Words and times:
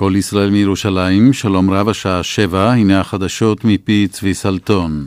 כל 0.00 0.12
ישראל 0.16 0.50
מירושלים, 0.50 1.32
שלום 1.32 1.70
רב 1.70 1.88
השעה 1.88 2.22
שבע, 2.22 2.72
הנה 2.72 3.00
החדשות 3.00 3.64
מפי 3.64 4.08
צבי 4.10 4.34
סלטון. 4.34 5.06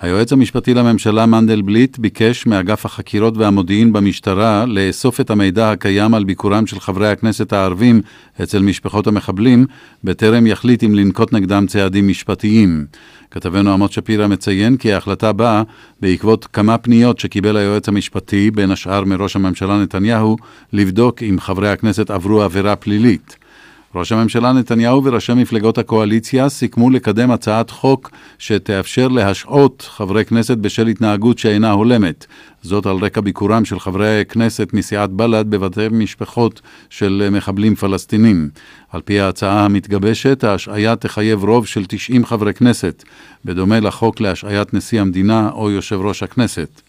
היועץ 0.00 0.32
המשפטי 0.32 0.74
לממשלה 0.74 1.26
מנדלבליט 1.26 1.98
ביקש 1.98 2.46
מאגף 2.46 2.86
החקירות 2.86 3.36
והמודיעין 3.36 3.92
במשטרה 3.92 4.64
לאסוף 4.66 5.20
את 5.20 5.30
המידע 5.30 5.70
הקיים 5.70 6.14
על 6.14 6.24
ביקורם 6.24 6.66
של 6.66 6.80
חברי 6.80 7.08
הכנסת 7.08 7.52
הערבים 7.52 8.00
אצל 8.42 8.62
משפחות 8.62 9.06
המחבלים, 9.06 9.66
בטרם 10.04 10.46
יחליט 10.46 10.84
אם 10.84 10.94
לנקוט 10.94 11.32
נגדם 11.32 11.66
צעדים 11.66 12.08
משפטיים. 12.08 12.86
כתבנו 13.30 13.72
עמוד 13.72 13.92
שפירא 13.92 14.26
מציין 14.26 14.76
כי 14.76 14.92
ההחלטה 14.92 15.32
באה 15.32 15.62
בעקבות 16.00 16.46
כמה 16.46 16.78
פניות 16.78 17.18
שקיבל 17.18 17.56
היועץ 17.56 17.88
המשפטי, 17.88 18.50
בין 18.50 18.70
השאר 18.70 19.04
מראש 19.04 19.36
הממשלה 19.36 19.82
נתניהו, 19.82 20.36
לבדוק 20.72 21.22
אם 21.22 21.36
חברי 21.40 21.70
הכנסת 21.70 22.10
עברו 22.10 22.42
עבירה 22.42 22.76
פלילית. 22.76 23.45
ראש 23.96 24.12
הממשלה 24.12 24.52
נתניהו 24.52 25.04
וראשי 25.04 25.34
מפלגות 25.34 25.78
הקואליציה 25.78 26.48
סיכמו 26.48 26.90
לקדם 26.90 27.30
הצעת 27.30 27.70
חוק 27.70 28.10
שתאפשר 28.38 29.08
להשעות 29.08 29.88
חברי 29.90 30.24
כנסת 30.24 30.58
בשל 30.58 30.86
התנהגות 30.86 31.38
שאינה 31.38 31.70
הולמת. 31.70 32.26
זאת 32.62 32.86
על 32.86 32.96
רקע 32.96 33.20
ביקורם 33.20 33.64
של 33.64 33.80
חברי 33.80 34.22
כנסת 34.28 34.68
מסיעת 34.72 35.10
בל"ד 35.10 35.50
בבתי 35.50 35.88
משפחות 35.90 36.60
של 36.90 37.28
מחבלים 37.32 37.74
פלסטינים. 37.74 38.48
על 38.90 39.00
פי 39.00 39.20
ההצעה 39.20 39.64
המתגבשת, 39.64 40.44
ההשעיה 40.44 40.96
תחייב 40.96 41.44
רוב 41.44 41.66
של 41.66 41.84
90 41.88 42.24
חברי 42.24 42.54
כנסת, 42.54 43.04
בדומה 43.44 43.80
לחוק 43.80 44.20
להשעיית 44.20 44.74
נשיא 44.74 45.00
המדינה 45.00 45.50
או 45.52 45.70
יושב 45.70 46.00
ראש 46.00 46.22
הכנסת. 46.22 46.85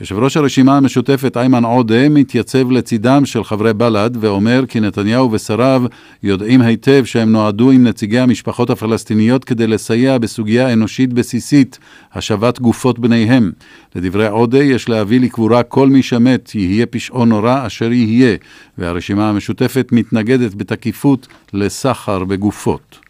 יושב 0.00 0.18
ראש 0.18 0.36
הרשימה 0.36 0.76
המשותפת 0.76 1.36
איימן 1.36 1.64
עודה 1.64 2.08
מתייצב 2.08 2.70
לצידם 2.70 3.26
של 3.26 3.44
חברי 3.44 3.74
בל"ד 3.74 4.10
ואומר 4.20 4.64
כי 4.68 4.80
נתניהו 4.80 5.32
ושריו 5.32 5.82
יודעים 6.22 6.60
היטב 6.60 7.04
שהם 7.04 7.32
נועדו 7.32 7.70
עם 7.70 7.84
נציגי 7.84 8.18
המשפחות 8.18 8.70
הפלסטיניות 8.70 9.44
כדי 9.44 9.66
לסייע 9.66 10.18
בסוגיה 10.18 10.72
אנושית 10.72 11.12
בסיסית, 11.12 11.78
השבת 12.12 12.60
גופות 12.60 12.98
בניהם. 12.98 13.52
לדברי 13.94 14.26
עודה 14.28 14.62
יש 14.62 14.88
להביא 14.88 15.20
לקבורה 15.20 15.62
כל 15.62 15.88
מי 15.88 16.02
שמת, 16.02 16.54
יהיה 16.54 16.86
פשעו 16.86 17.24
נורא 17.24 17.66
אשר 17.66 17.92
יהיה, 17.92 18.36
והרשימה 18.78 19.28
המשותפת 19.28 19.88
מתנגדת 19.92 20.54
בתקיפות 20.54 21.26
לסחר 21.52 22.24
בגופות. 22.24 23.03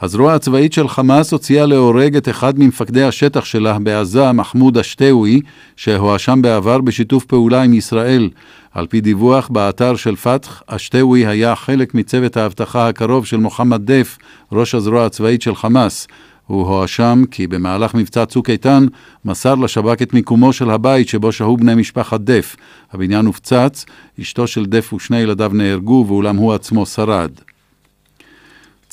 הזרוע 0.00 0.34
הצבאית 0.34 0.72
של 0.72 0.88
חמאס 0.88 1.32
הוציאה 1.32 1.66
להורג 1.66 2.16
את 2.16 2.28
אחד 2.28 2.58
ממפקדי 2.58 3.02
השטח 3.02 3.44
שלה 3.44 3.78
בעזה, 3.78 4.32
מחמוד 4.32 4.78
אשתאוי, 4.78 5.40
שהואשם 5.76 6.42
בעבר 6.42 6.80
בשיתוף 6.80 7.24
פעולה 7.24 7.62
עם 7.62 7.74
ישראל. 7.74 8.30
על 8.72 8.86
פי 8.86 9.00
דיווח 9.00 9.48
באתר 9.48 9.96
של 9.96 10.16
פתח, 10.16 10.62
אשתאוי 10.66 11.26
היה 11.26 11.56
חלק 11.56 11.94
מצוות 11.94 12.36
האבטחה 12.36 12.88
הקרוב 12.88 13.26
של 13.26 13.36
מוחמד 13.36 13.92
דף, 13.92 14.18
ראש 14.52 14.74
הזרוע 14.74 15.06
הצבאית 15.06 15.42
של 15.42 15.54
חמאס. 15.54 16.06
הוא 16.46 16.66
הואשם 16.66 17.22
כי 17.30 17.46
במהלך 17.46 17.94
מבצע 17.94 18.26
צוק 18.26 18.50
איתן 18.50 18.86
מסר 19.24 19.54
לשב"כ 19.54 20.02
את 20.02 20.14
מיקומו 20.14 20.52
של 20.52 20.70
הבית 20.70 21.08
שבו 21.08 21.32
שהו 21.32 21.56
בני 21.56 21.74
משפחת 21.74 22.20
דף. 22.20 22.56
הבניין 22.92 23.26
הופצץ, 23.26 23.84
אשתו 24.20 24.46
של 24.46 24.66
דף 24.66 24.92
ושני 24.92 25.18
ילדיו 25.18 25.50
נהרגו 25.54 26.04
ואולם 26.08 26.36
הוא 26.36 26.54
עצמו 26.54 26.86
שרד. 26.86 27.30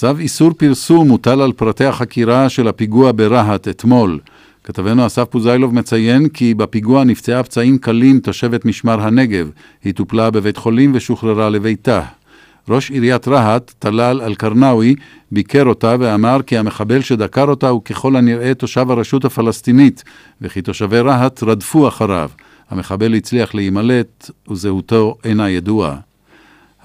צו 0.04 0.18
איסור 0.20 0.54
פרסום 0.54 1.08
מוטל 1.08 1.42
על 1.42 1.52
פרטי 1.52 1.86
החקירה 1.86 2.50
של 2.50 2.68
הפיגוע 2.68 3.12
ברהט 3.16 3.68
אתמול. 3.68 4.20
כתבנו 4.64 5.06
אסף 5.06 5.23
פוזיילוב 5.30 5.73
מציין 5.73 6.30
כי 6.30 6.54
בפיגוע 6.54 7.04
נפצעה 7.04 7.44
פצעים 7.44 7.78
קלים 7.78 8.20
תושבת 8.20 8.66
משמר 8.66 9.02
הנגב. 9.02 9.50
היא 9.84 9.94
טופלה 9.94 10.31
בבית 10.31 10.58
חולים 10.58 10.92
ושוחררה 10.96 11.50
לביתה. 11.50 12.02
ראש 12.70 12.92
עיריית 12.92 13.28
רהט, 13.28 13.74
טלאל 13.80 14.22
אל-קרנאווי, 14.22 14.96
ביקר 15.31 15.66
אותה 15.66 15.96
ואמר 16.00 16.42
כי 16.46 16.58
המחבל 16.58 17.02
שדקר 17.02 17.50
אותה 17.50 17.70
הוא 17.70 17.84
ככל 17.84 18.16
הנראה 18.16 18.54
תושב 18.54 18.92
הרשות 18.92 19.26
הפלסטינית, 19.26 20.03
וכי 20.41 20.62
תושבי 20.62 21.00
רהט 21.00 21.44
רדפו 21.44 21.88
אחריו. 21.88 22.30
המחבל 22.70 23.16
הצליח 23.16 23.56
להימלט 23.56 24.31
וזהותו 24.50 25.16
אינה 25.24 25.50
ידועה. 25.50 26.12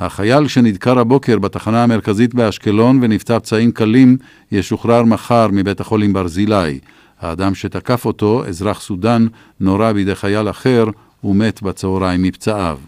החייל 0.00 0.48
שנדקר 0.48 0.98
הבוקר 0.98 1.38
בתחנה 1.38 1.82
המרכזית 1.82 2.34
באשקלון 2.34 2.98
ונפצע 3.02 3.38
פצעים 3.38 3.72
קלים 3.72 4.16
ישוחרר 4.52 5.02
מחר 5.02 5.48
מבית 5.52 5.80
החולים 5.80 6.12
ברזילי. 6.12 6.78
האדם 7.20 7.54
שתקף 7.54 8.04
אותו, 8.04 8.46
אזרח 8.46 8.80
סודן, 8.80 9.26
נורה 9.60 9.92
בידי 9.92 10.14
חייל 10.14 10.50
אחר 10.50 10.84
ומת 11.24 11.62
בצהריים 11.62 12.22
מפצעיו. 12.22 12.78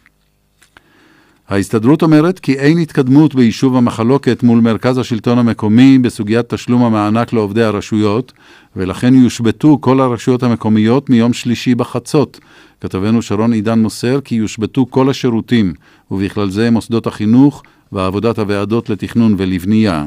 ההסתדרות 1.49 2.03
אומרת 2.03 2.39
כי 2.39 2.55
אין 2.55 2.79
התקדמות 2.79 3.35
ביישוב 3.35 3.77
המחלוקת 3.77 4.43
מול 4.43 4.61
מרכז 4.61 4.99
השלטון 4.99 5.39
המקומי 5.39 5.99
בסוגיית 5.99 6.55
תשלום 6.55 6.85
המענק 6.85 7.33
לעובדי 7.33 7.63
הרשויות, 7.63 8.33
ולכן 8.77 9.15
יושבתו 9.15 9.79
כל 9.81 10.01
הרשויות 10.01 10.43
המקומיות 10.43 11.11
מיום 11.11 11.33
שלישי 11.33 11.75
בחצות. 11.75 12.41
כתבנו 12.81 13.23
שרון 13.23 13.53
עידן 13.53 13.79
מוסר 13.79 14.21
כי 14.21 14.35
יושבתו 14.35 14.87
כל 14.91 15.11
השירותים, 15.11 15.73
ובכלל 16.11 16.51
זה 16.51 16.71
מוסדות 16.71 17.07
החינוך 17.07 17.63
ועבודת 17.93 18.39
הוועדות 18.39 18.91
לתכנון 18.91 19.35
ולבנייה. 19.39 20.07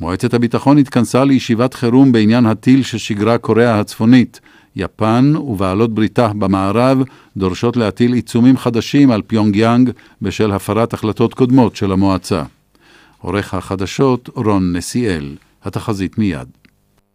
מועצת 0.00 0.34
הביטחון 0.34 0.78
התכנסה 0.78 1.24
לישיבת 1.24 1.74
חירום 1.74 2.12
בעניין 2.12 2.46
הטיל 2.46 2.82
ששיגרה 2.82 3.38
קוריאה 3.38 3.80
הצפונית. 3.80 4.40
יפן 4.76 5.32
ובעלות 5.36 5.94
בריתה 5.94 6.28
במערב 6.38 7.02
דורשות 7.36 7.76
להטיל 7.76 8.12
עיצומים 8.12 8.56
חדשים 8.56 9.10
על 9.10 9.22
פיונג 9.22 9.56
יאנג 9.56 9.90
בשל 10.22 10.52
הפרת 10.52 10.92
החלטות 10.92 11.34
קודמות 11.34 11.76
של 11.76 11.92
המועצה. 11.92 12.42
עורך 13.18 13.54
החדשות 13.54 14.30
רון 14.34 14.76
נסיאל, 14.76 15.36
התחזית 15.64 16.18
מיד. 16.18 16.59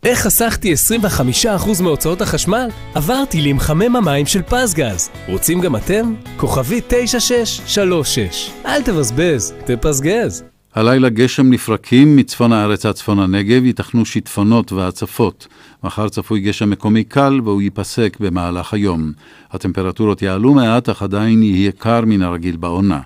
איך 0.05 0.19
חסכתי 0.19 0.73
25% 0.73 1.83
מהוצאות 1.83 2.21
החשמל? 2.21 2.67
עברתי 2.93 3.41
למחמם 3.41 3.95
המים 3.95 4.25
של 4.25 4.41
פזגז. 4.41 5.09
רוצים 5.27 5.61
גם 5.61 5.75
אתם? 5.75 6.13
כוכבי 6.37 6.81
9636. 6.87 8.51
אל 8.65 8.81
תבזבז, 8.81 9.53
תפזגז. 9.65 10.43
הלילה 10.75 11.09
גשם 11.09 11.53
לפרקים 11.53 12.15
מצפון 12.15 12.53
הארץ 12.53 12.85
עד 12.85 12.95
צפון 12.95 13.19
הנגב, 13.19 13.65
ייתכנו 13.65 14.05
שיטפונות 14.05 14.71
והצפות. 14.71 15.47
מחר 15.83 16.09
צפוי 16.09 16.39
גשם 16.39 16.69
מקומי 16.69 17.03
קל 17.03 17.39
והוא 17.43 17.61
ייפסק 17.61 18.17
במהלך 18.19 18.73
היום. 18.73 19.11
הטמפרטורות 19.51 20.21
יעלו 20.21 20.53
מעט, 20.53 20.89
אך 20.89 21.01
עדיין 21.01 21.43
יהיה 21.43 21.71
קר 21.71 22.01
מן 22.05 22.21
הרגיל 22.21 22.55
בעונה. 22.57 22.99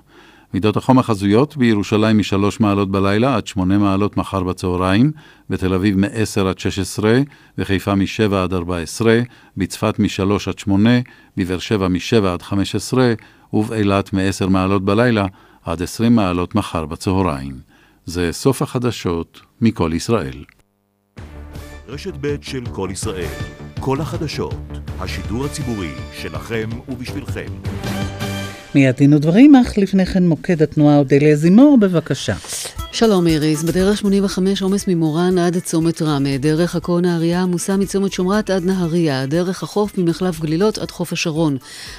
מידות 0.54 0.78
החום 0.78 1.00
החזויות 1.00 1.58
בירושלים 1.58 2.18
מ-3 2.18 2.34
מעלות 2.60 2.92
בלילה 2.92 3.36
עד 3.36 3.48
8 3.48 3.78
מעלות 3.78 4.18
מחר 4.18 4.44
בצהריים, 4.44 5.12
בתל 5.50 5.74
אביב 5.74 5.98
מ-10 5.98 6.48
עד 6.50 6.60
16, 6.60 7.20
בחיפה 7.58 7.96
מ-7 7.96 8.36
עד 8.36 8.54
14, 8.54 9.20
בצפת 9.58 10.00
מ-3 10.00 10.50
עד 10.50 10.60
8, 10.60 10.90
בבאר 11.38 11.60
שבע 11.60 11.88
מ-7 11.88 12.26
עד 12.26 12.42
15, 12.42 13.14
ובאילת 13.54 14.14
מ-10 14.14 14.48
מעלות 14.48 14.86
בלילה 14.86 15.26
עד 15.66 15.82
20 15.82 16.16
מעלות 16.16 16.56
מחר 16.56 16.86
בצהריים. 16.86 17.60
זה 18.06 18.30
סוף 18.32 18.62
החדשות 18.62 19.42
מכל 19.62 19.92
ישראל. 19.94 20.44
רשת 21.88 22.14
ב' 22.22 22.36
של 22.42 22.66
כל 22.66 22.90
ישראל, 22.92 23.34
כל 23.80 24.02
החדשות, 24.02 24.56
השידור 25.00 25.46
הציבורי 25.46 25.92
שלכם 26.14 26.70
ובשבילכם. 26.88 27.48
מיד 28.76 28.96
דין 28.96 29.14
ודברים, 29.14 29.56
אך 29.56 29.78
לפני 29.78 30.06
כן 30.06 30.28
מוקד 30.28 30.62
התנועה 30.62 30.98
אודליה 30.98 31.36
זימור, 31.36 31.78
בבקשה. 31.78 32.34
שלום 32.92 33.28
איריס, 33.28 33.64
בדרך 33.64 33.98
85 33.98 34.62
עומס 34.62 34.88
ממורן 34.88 35.38
עד 35.38 35.58
צומת 35.58 36.02
ראמה, 36.02 36.38
דרך 36.38 36.76
עכו 36.76 37.00
נהריה 37.00 37.42
עמוסה 37.42 37.78
מצומת 37.78 38.12
שומרת 38.12 38.50
עד 38.50 38.66
נהריה, 38.66 39.26
דרך 39.26 39.64
החוף 39.64 39.98
ממחלף 39.98 40.40
גלילות 40.40 40.78
עד 40.78 40.92
חוף 40.92 41.14
השרון, 41.14 41.58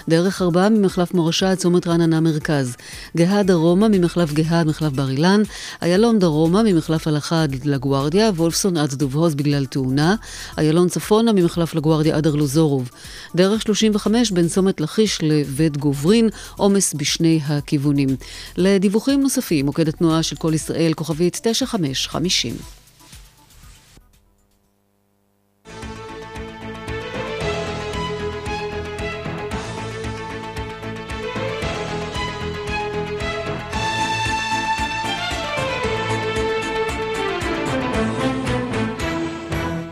דרך 0.09 0.43
ארבעה 0.43 0.69
ממחלף 0.69 1.15
מורשה 1.15 1.51
עד 1.51 1.59
צומת 1.59 1.87
רעננה 1.87 2.21
מרכז, 2.21 2.77
גהה 3.17 3.43
דרומה 3.43 3.89
ממחלף 3.89 4.33
גהה 4.33 4.61
עד 4.61 4.67
מחלף 4.67 4.93
בר 4.93 5.11
אילן, 5.11 5.43
איילון 5.83 6.19
דרומה 6.19 6.63
ממחלף 6.63 7.07
הלכה 7.07 7.43
עד 7.43 7.65
לגוארדיה, 7.65 8.31
וולפסון 8.31 8.77
עד 8.77 8.95
דוב 8.95 9.17
הוז 9.17 9.35
בגלל 9.35 9.67
תאונה, 9.67 10.15
איילון 10.59 10.89
צפונה 10.89 11.33
ממחלף 11.33 11.75
לגוארדיה 11.75 12.17
עד 12.17 12.27
ארלוזורוב, 12.27 12.91
דרך 13.35 13.63
35 13.63 14.31
בין 14.31 14.49
צומת 14.49 14.81
לכיש 14.81 15.19
לבית 15.23 15.77
גוברין, 15.77 16.29
עומס 16.57 16.95
בשני 16.95 17.41
הכיוונים. 17.47 18.09
לדיווחים 18.57 19.21
נוספים, 19.21 19.67
מוקד 19.67 19.89
התנועה 19.89 20.23
של 20.23 20.37
כל 20.37 20.55
ישראל 20.55 20.80
ישראל, 20.81 20.95
כוכבית 20.95 21.41
9550. 21.43 22.55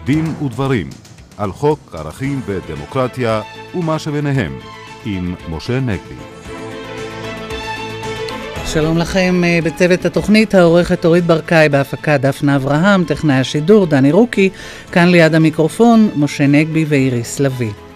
דין 0.04 0.26
ודברים 0.42 0.90
על 1.36 1.52
חוק 1.52 1.94
ערכים 1.94 2.40
ודמוקרטיה 2.46 3.42
ומה 3.74 3.98
שביניהם 3.98 4.58
עם 5.04 5.34
משה 5.48 5.80
נגבי. 5.80 6.37
שלום 8.72 8.98
לכם 8.98 9.42
אה, 9.44 9.58
בצוות 9.64 10.04
התוכנית, 10.04 10.54
העורכת 10.54 11.04
אורית 11.04 11.24
ברקאי 11.24 11.68
בהפקה 11.68 12.18
דפנה 12.18 12.56
אברהם, 12.56 13.04
טכנאי 13.04 13.36
השידור 13.36 13.86
דני 13.86 14.12
רוקי, 14.12 14.50
כאן 14.92 15.08
ליד 15.08 15.34
המיקרופון 15.34 16.10
משה 16.16 16.46
נגבי 16.46 16.84
ואיריס 16.88 17.40
לביא. 17.40 17.87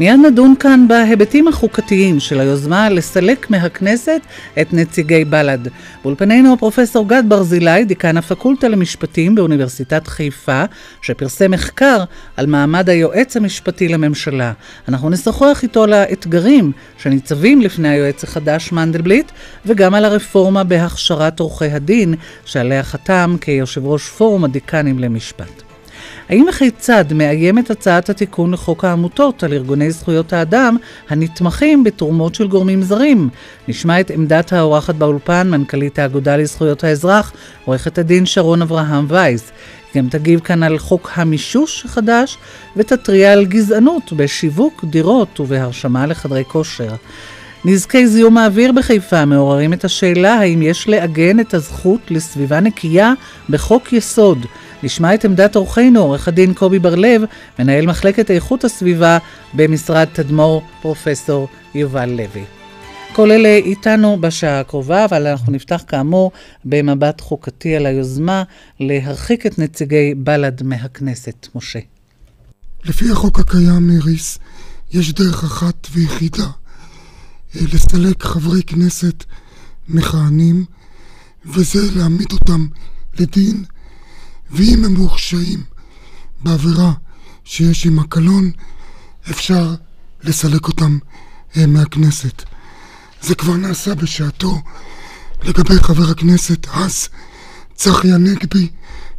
מיד 0.00 0.20
נדון 0.26 0.54
כאן 0.60 0.88
בהיבטים 0.88 1.48
החוקתיים 1.48 2.20
של 2.20 2.40
היוזמה 2.40 2.88
לסלק 2.88 3.50
מהכנסת 3.50 4.20
את 4.60 4.72
נציגי 4.72 5.24
בל"ד. 5.24 5.68
באולפנינו 6.02 6.52
הפרופסור 6.52 7.08
גד 7.08 7.22
ברזילי, 7.28 7.84
דיקן 7.84 8.16
הפקולטה 8.16 8.68
למשפטים 8.68 9.34
באוניברסיטת 9.34 10.06
חיפה, 10.06 10.64
שפרסם 11.02 11.50
מחקר 11.50 12.04
על 12.36 12.46
מעמד 12.46 12.88
היועץ 12.90 13.36
המשפטי 13.36 13.88
לממשלה. 13.88 14.52
אנחנו 14.88 15.10
נשוחח 15.10 15.60
איתו 15.62 15.84
על 15.84 15.92
האתגרים 15.92 16.72
שניצבים 16.98 17.60
לפני 17.60 17.88
היועץ 17.88 18.24
החדש 18.24 18.72
מנדלבליט, 18.72 19.32
וגם 19.66 19.94
על 19.94 20.04
הרפורמה 20.04 20.64
בהכשרת 20.64 21.40
עורכי 21.40 21.70
הדין, 21.70 22.14
שעליה 22.44 22.82
חתם 22.82 23.36
כיושב 23.40 23.86
ראש 23.86 24.08
פורום 24.08 24.44
הדיקנים 24.44 24.98
למשפט. 24.98 25.65
האם 26.28 26.46
וכיצד 26.48 27.12
מאיימת 27.12 27.70
הצעת 27.70 28.08
התיקון 28.08 28.52
לחוק 28.52 28.84
העמותות 28.84 29.42
על 29.42 29.52
ארגוני 29.52 29.90
זכויות 29.90 30.32
האדם 30.32 30.76
הנתמכים 31.08 31.84
בתרומות 31.84 32.34
של 32.34 32.48
גורמים 32.48 32.82
זרים? 32.82 33.28
נשמע 33.68 34.00
את 34.00 34.10
עמדת 34.10 34.52
האורחת 34.52 34.94
באולפן, 34.94 35.50
מנכ"לית 35.50 35.98
האגודה 35.98 36.36
לזכויות 36.36 36.84
האזרח, 36.84 37.32
עורכת 37.64 37.98
הדין 37.98 38.26
שרון 38.26 38.62
אברהם 38.62 39.06
וייס. 39.08 39.52
גם 39.96 40.08
תגיב 40.08 40.40
כאן 40.40 40.62
על 40.62 40.78
חוק 40.78 41.10
המישוש 41.14 41.84
החדש 41.84 42.38
ותתריע 42.76 43.32
על 43.32 43.44
גזענות 43.44 44.12
בשיווק 44.12 44.84
דירות 44.84 45.40
ובהרשמה 45.40 46.06
לחדרי 46.06 46.44
כושר. 46.48 46.94
נזקי 47.68 48.06
זיהום 48.06 48.36
האוויר 48.36 48.72
בחיפה 48.72 49.24
מעוררים 49.24 49.72
את 49.72 49.84
השאלה 49.84 50.34
האם 50.34 50.62
יש 50.62 50.88
לעגן 50.88 51.40
את 51.40 51.54
הזכות 51.54 52.00
לסביבה 52.10 52.60
נקייה 52.60 53.12
בחוק 53.50 53.92
יסוד. 53.92 54.46
נשמע 54.82 55.14
את 55.14 55.24
עמדת 55.24 55.56
אורחנו, 55.56 56.00
עורך 56.00 56.28
הדין 56.28 56.54
קובי 56.54 56.78
בר-לב, 56.78 57.22
מנהל 57.58 57.86
מחלקת 57.86 58.30
איכות 58.30 58.64
הסביבה 58.64 59.18
במשרד 59.54 60.08
תדמור, 60.12 60.62
פרופסור 60.82 61.48
יובל 61.74 62.10
לוי. 62.10 62.44
כל 63.12 63.30
אלה 63.30 63.48
איתנו 63.48 64.20
בשעה 64.20 64.60
הקרובה, 64.60 65.04
אבל 65.04 65.26
אנחנו 65.26 65.52
נפתח 65.52 65.82
כאמור 65.86 66.32
במבט 66.64 67.20
חוקתי 67.20 67.76
על 67.76 67.86
היוזמה 67.86 68.42
להרחיק 68.80 69.46
את 69.46 69.58
נציגי 69.58 70.14
בל"ד 70.16 70.62
מהכנסת. 70.62 71.48
משה. 71.54 71.80
לפי 72.84 73.10
החוק 73.10 73.38
הקיים, 73.38 73.90
איריס, 73.90 74.38
יש 74.92 75.12
דרך 75.12 75.44
אחת 75.44 75.86
ויחידה 75.92 76.46
לסלק 77.60 78.22
חברי 78.22 78.62
כנסת 78.62 79.24
מכהנים, 79.88 80.64
וזה 81.44 81.90
להעמיד 81.94 82.32
אותם 82.32 82.66
לדין 83.18 83.64
ואם 84.50 84.84
הם 84.84 84.94
מורשעים 84.94 85.62
בעבירה 86.42 86.92
שיש 87.44 87.86
עם 87.86 87.98
הקלון, 87.98 88.50
אפשר 89.30 89.74
לסלק 90.22 90.66
אותם 90.68 90.98
אה, 91.56 91.66
מהכנסת. 91.66 92.42
זה 93.22 93.34
כבר 93.34 93.56
נעשה 93.56 93.94
בשעתו 93.94 94.62
לגבי 95.42 95.78
חבר 95.78 96.10
הכנסת 96.10 96.66
אז 96.72 97.08
צחי 97.74 98.12
הנגבי, 98.12 98.68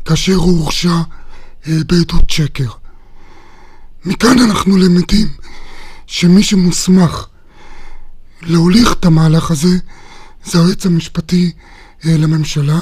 כאשר 0.05 0.35
הוא 0.35 0.59
הורשע 0.59 1.01
אה, 1.67 1.77
בעדות 1.87 2.29
שקר. 2.29 2.69
מכאן 4.05 4.39
אנחנו 4.39 4.77
למדים 4.77 5.27
שמי 6.07 6.43
שמוסמך 6.43 7.27
להוליך 8.41 8.93
את 8.93 9.05
המהלך 9.05 9.51
הזה 9.51 9.77
זה 10.45 10.59
היועץ 10.59 10.85
המשפטי 10.85 11.51
אה, 12.05 12.17
לממשלה, 12.17 12.79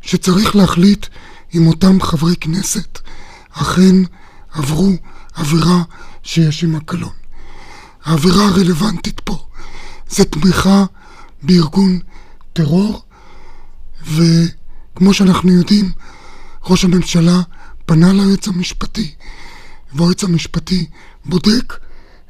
שצריך 0.00 0.56
להחליט 0.56 1.06
אם 1.54 1.66
אותם 1.66 2.00
חברי 2.00 2.36
כנסת 2.36 2.98
אכן 3.52 3.96
עברו 4.52 4.92
עבירה 5.34 5.82
שיש 6.22 6.64
עם 6.64 6.76
הקלון. 6.76 7.12
העבירה 8.04 8.48
הרלוונטית 8.48 9.20
פה 9.20 9.46
זה 10.08 10.24
תמיכה 10.24 10.84
בארגון 11.42 11.98
טרור, 12.52 13.02
וכמו 14.02 15.14
שאנחנו 15.14 15.52
יודעים, 15.52 15.92
ראש 16.64 16.84
הממשלה 16.84 17.40
פנה 17.86 18.12
ליועץ 18.12 18.48
המשפטי, 18.48 19.14
והיועץ 19.94 20.24
המשפטי 20.24 20.86
בודק, 21.24 21.74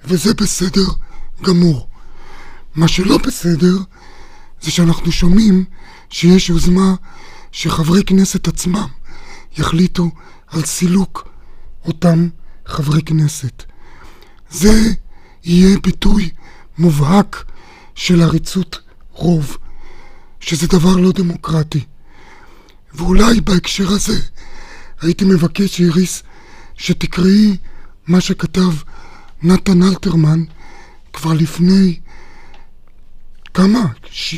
וזה 0.05 0.35
בסדר 0.35 0.87
גמור. 1.43 1.89
מה 2.77 2.89
שלא 2.89 3.19
בסדר, 3.19 3.77
זה 4.61 4.71
שאנחנו 4.71 5.13
שומעים 5.13 5.65
שיש 6.11 6.49
יוזמה 6.49 6.95
שחברי 7.53 8.05
כנסת 8.05 8.49
עצמם 8.49 8.87
יחליטו 9.59 10.11
על 10.47 10.65
סילוק 10.65 11.29
אותם 11.85 12.29
חברי 12.67 13.03
כנסת. 13.03 13.63
זה 14.51 14.93
יהיה 15.45 15.79
ביטוי 15.79 16.31
מובהק 16.79 17.45
של 17.95 18.23
עריצות 18.23 18.79
רוב, 19.13 19.57
שזה 20.41 20.67
דבר 20.67 20.97
לא 20.97 21.13
דמוקרטי. 21.13 21.85
ואולי 22.95 23.41
בהקשר 23.41 23.89
הזה 23.89 24.21
הייתי 25.01 25.25
מבקש, 25.25 25.81
איריס, 25.81 26.23
שתקראי 26.75 27.57
מה 28.07 28.21
שכתב 28.21 28.73
נתן 29.43 29.83
אלתרמן 29.83 30.45
כבר 31.13 31.33
לפני 31.33 32.01
כמה? 33.57 33.87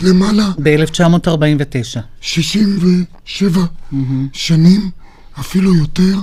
למעלה? 0.03 0.50
ב-1949. 0.62 2.00
67 2.20 3.61
mm-hmm. 3.61 3.97
שנים 4.32 4.91
אפילו 5.41 5.75
יותר, 5.75 6.19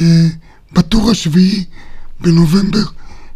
אה, 0.00 0.26
בטור 0.72 1.10
השביעי 1.10 1.64
בנובמבר 2.20 2.82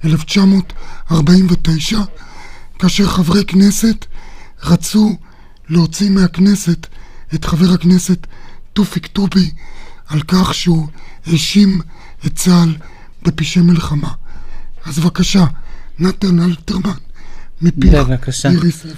1949, 0.05 1.99
כאשר 2.79 3.07
חברי 3.07 3.45
כנסת 3.45 4.07
רצו 4.63 5.17
להוציא 5.69 6.11
מהכנסת 6.11 6.87
את 7.35 7.45
חבר 7.45 7.73
הכנסת 7.75 8.27
תופיק 8.73 9.07
טובי 9.07 9.51
על 10.07 10.23
כך 10.29 10.55
שהוא 10.55 10.89
האשים 11.27 11.81
את 12.27 12.35
צה"ל 12.35 12.77
בפשעי 13.23 13.63
מלחמה. 13.63 14.13
אז 14.85 14.99
בבקשה, 14.99 15.45
נתן 15.99 16.41
אלתרמן, 16.41 16.99
מפיך 17.63 17.95
איריס 18.45 18.85
לוי. 18.85 18.95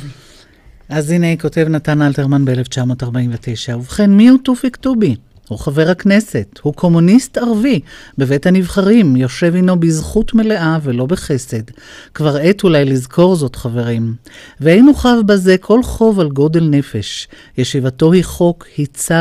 אז 0.88 1.10
הנה 1.10 1.36
כותב 1.36 1.66
נתן 1.70 2.02
אלתרמן 2.02 2.44
ב-1949. 2.44 3.76
ובכן, 3.76 4.10
מי 4.10 4.28
הוא 4.28 4.38
תופיק 4.44 4.76
טובי? 4.76 5.16
הוא 5.48 5.58
חבר 5.58 5.90
הכנסת, 5.90 6.60
הוא 6.62 6.74
קומוניסט 6.74 7.38
ערבי, 7.38 7.80
בבית 8.18 8.46
הנבחרים, 8.46 9.16
יושב 9.16 9.54
עינו 9.54 9.80
בזכות 9.80 10.34
מלאה 10.34 10.78
ולא 10.82 11.06
בחסד. 11.06 11.62
כבר 12.14 12.36
עת 12.36 12.64
אולי 12.64 12.84
לזכור 12.84 13.36
זאת, 13.36 13.56
חברים. 13.56 14.14
ואין 14.60 14.86
הוא 14.86 14.96
חב 14.96 15.16
בזה 15.26 15.56
כל 15.60 15.82
חוב 15.82 16.20
על 16.20 16.28
גודל 16.28 16.64
נפש. 16.64 17.28
ישיבתו 17.58 18.12
היא 18.12 18.24
חוק, 18.24 18.66
היא 18.76 18.86
צו, 18.94 19.14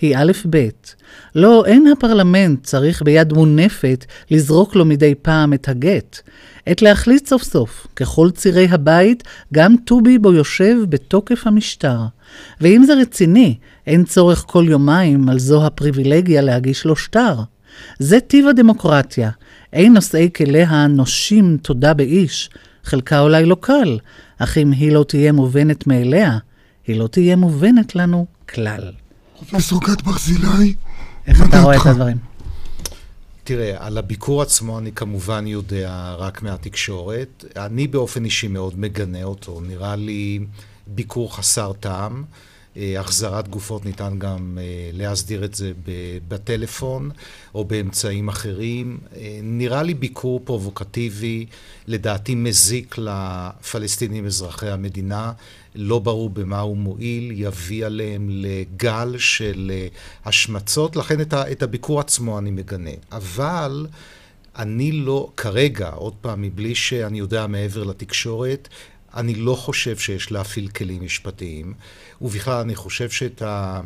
היא 0.00 0.16
א' 0.16 0.32
ב'. 0.50 0.68
לא, 1.34 1.64
אין 1.66 1.86
הפרלמנט 1.86 2.64
צריך 2.64 3.02
ביד 3.02 3.32
מונפת 3.32 4.04
לזרוק 4.30 4.76
לו 4.76 4.84
מדי 4.84 5.14
פעם 5.22 5.52
את 5.54 5.68
הגט. 5.68 6.20
עת 6.66 6.82
להחליט 6.82 7.26
סוף 7.26 7.42
סוף, 7.42 7.86
ככל 7.96 8.30
צירי 8.30 8.68
הבית, 8.70 9.22
גם 9.54 9.74
טובי 9.84 10.18
בו 10.18 10.32
יושב 10.32 10.76
בתוקף 10.88 11.46
המשטר. 11.46 12.00
ואם 12.60 12.84
זה 12.86 12.94
רציני, 12.94 13.54
אין 13.86 14.04
צורך 14.04 14.44
כל 14.46 14.64
יומיים 14.68 15.28
על 15.28 15.38
זו 15.38 15.66
הפריבילגיה 15.66 16.42
להגיש 16.42 16.84
לו 16.84 16.96
שטר. 16.96 17.34
זה 17.98 18.20
טיב 18.20 18.48
הדמוקרטיה. 18.48 19.30
אין 19.72 19.92
נושאי 19.92 20.30
כליה 20.36 20.86
נושים 20.86 21.56
תודה 21.62 21.94
באיש. 21.94 22.50
חלקה 22.84 23.20
אולי 23.20 23.44
לא 23.44 23.56
קל, 23.60 23.98
אך 24.38 24.58
אם 24.58 24.72
היא 24.72 24.92
לא 24.92 25.04
תהיה 25.08 25.32
מובנת 25.32 25.86
מאליה, 25.86 26.38
היא 26.86 26.96
לא 26.96 27.06
תהיה 27.06 27.36
מובנת 27.36 27.96
לנו 27.96 28.26
כלל. 28.48 28.92
פרופסור 29.36 29.80
גת 29.80 30.02
ברזילי, 30.02 30.74
איך 31.26 31.42
אתה 31.48 31.60
רואה 31.62 31.76
את 31.76 31.86
הדברים? 31.86 32.16
תראה, 33.44 33.86
על 33.86 33.98
הביקור 33.98 34.42
עצמו 34.42 34.78
אני 34.78 34.92
כמובן 34.92 35.46
יודע 35.46 36.14
רק 36.18 36.42
מהתקשורת. 36.42 37.44
אני 37.56 37.86
באופן 37.86 38.24
אישי 38.24 38.48
מאוד 38.48 38.78
מגנה 38.78 39.24
אותו. 39.24 39.60
נראה 39.60 39.96
לי 39.96 40.38
ביקור 40.86 41.36
חסר 41.36 41.72
טעם. 41.80 42.24
אה, 42.76 43.00
החזרת 43.00 43.48
גופות 43.48 43.84
ניתן 43.84 44.18
גם 44.18 44.58
אה, 44.60 44.90
להסדיר 44.92 45.44
את 45.44 45.54
זה 45.54 45.72
בטלפון 46.28 47.10
או 47.54 47.64
באמצעים 47.64 48.28
אחרים. 48.28 48.98
אה, 49.16 49.38
נראה 49.42 49.82
לי 49.82 49.94
ביקור 49.94 50.40
פרובוקטיבי, 50.44 51.46
לדעתי 51.86 52.34
מזיק 52.34 52.94
לפלסטינים 52.98 54.26
אזרחי 54.26 54.68
המדינה. 54.68 55.32
לא 55.74 55.98
ברור 55.98 56.30
במה 56.30 56.60
הוא 56.60 56.76
מועיל, 56.76 57.32
יביא 57.34 57.86
עליהם 57.86 58.28
לגל 58.30 59.14
של 59.18 59.72
השמצות, 60.24 60.96
לכן 60.96 61.20
את 61.32 61.62
הביקור 61.62 62.00
עצמו 62.00 62.38
אני 62.38 62.50
מגנה. 62.50 62.90
אבל 63.12 63.86
אני 64.58 64.92
לא, 64.92 65.30
כרגע, 65.36 65.88
עוד 65.88 66.14
פעם, 66.20 66.42
מבלי 66.42 66.74
שאני 66.74 67.18
יודע 67.18 67.46
מעבר 67.46 67.84
לתקשורת, 67.84 68.68
אני 69.16 69.34
לא 69.34 69.54
חושב 69.54 69.96
שיש 69.98 70.32
להפעיל 70.32 70.68
כלים 70.68 71.04
משפטיים, 71.04 71.74
ובכלל 72.20 72.60
אני 72.60 72.74
חושב 72.74 73.10
שאת 73.10 73.42
ה... 73.42 73.80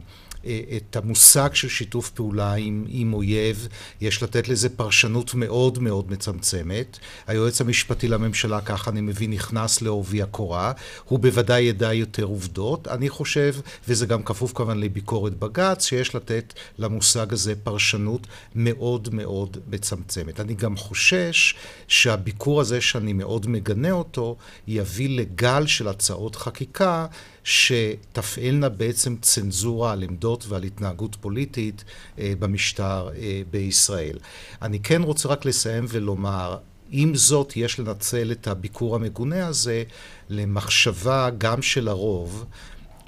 אה, 0.47 0.61
את 0.77 0.97
המושג 0.97 1.55
של 1.55 1.69
שיתוף 1.69 2.11
פעולה 2.11 2.55
עם, 2.55 2.85
עם 2.89 3.13
אויב, 3.13 3.69
יש 4.01 4.23
לתת 4.23 4.49
לזה 4.49 4.69
פרשנות 4.69 5.35
מאוד 5.35 5.79
מאוד 5.79 6.11
מצמצמת. 6.11 6.99
היועץ 7.27 7.61
המשפטי 7.61 8.09
לממשלה, 8.09 8.61
כך 8.61 8.89
אני 8.89 9.01
מבין, 9.01 9.31
נכנס 9.31 9.83
לעובי 9.83 10.23
הקורה. 10.23 10.73
הוא 11.05 11.19
בוודאי 11.19 11.63
ידע 11.63 11.93
יותר 11.93 12.25
עובדות. 12.25 12.89
אני 12.89 13.09
חושב, 13.09 13.55
וזה 13.89 14.07
גם 14.07 14.23
כפוף 14.23 14.53
כמובן 14.53 14.79
לביקורת 14.79 15.39
בג"ץ, 15.39 15.85
שיש 15.87 16.15
לתת 16.15 16.55
למושג 16.79 17.33
הזה 17.33 17.55
פרשנות 17.63 18.27
מאוד 18.55 19.09
מאוד 19.13 19.57
מצמצמת. 19.69 20.41
אני 20.41 20.55
גם 20.55 20.77
חושש 20.77 21.55
שהביקור 21.89 22.61
הזה, 22.61 22.81
שאני 22.81 23.13
מאוד 23.13 23.47
מגנה 23.47 23.91
אותו, 23.91 24.37
יביא 24.67 25.21
לגל 25.21 25.67
של 25.67 25.89
הצעות 25.89 26.37
חקיקה 26.37 27.07
שתפעלנה 27.45 28.69
בעצם 28.69 29.17
צנזורה 29.21 29.93
על 29.93 30.03
עמדות 30.03 30.45
ועל 30.49 30.63
התנהגות 30.63 31.17
פוליטית 31.21 31.85
אה, 32.19 32.33
במשטר 32.39 33.09
אה, 33.17 33.43
בישראל. 33.51 34.19
אני 34.63 34.81
כן 34.81 35.03
רוצה 35.03 35.29
רק 35.29 35.45
לסיים 35.45 35.85
ולומר, 35.89 36.57
עם 36.91 37.15
זאת, 37.15 37.53
יש 37.57 37.81
לנצל 37.81 38.33
את 38.33 38.47
הביקור 38.47 38.97
המגונה 38.97 39.47
הזה 39.47 39.83
למחשבה 40.29 41.31
גם 41.39 41.63
של 41.63 41.89
הרוב, 41.89 42.45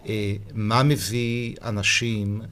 אה, 0.06 0.34
מה 0.54 0.82
מביא 0.82 1.54
אנשים 1.62 2.42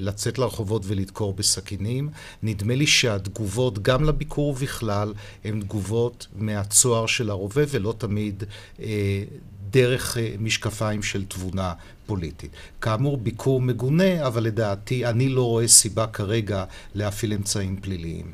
לצאת 0.00 0.38
לרחובות 0.38 0.82
ולדקור 0.86 1.32
בסכינים. 1.32 2.08
נדמה 2.42 2.74
לי 2.74 2.86
שהתגובות, 2.86 3.82
גם 3.82 4.04
לביקור 4.04 4.54
בכלל, 4.54 5.14
הן 5.44 5.60
תגובות 5.60 6.26
מהצוהר 6.36 7.06
של 7.06 7.30
הרובה 7.30 7.62
ולא 7.68 7.94
תמיד 7.98 8.44
דרך 9.70 10.18
אה, 10.18 10.34
משקפיים 10.38 11.02
של 11.02 11.24
תבונה 11.24 11.72
פוליטית. 12.06 12.50
כאמור, 12.80 13.16
ביקור 13.16 13.60
מגונה, 13.60 14.26
אבל 14.26 14.42
לדעתי 14.42 15.06
אני 15.06 15.28
לא 15.28 15.42
רואה 15.42 15.68
סיבה 15.68 16.06
כרגע 16.06 16.64
להפעיל 16.94 17.32
אמצעים 17.32 17.76
פליליים. 17.80 18.26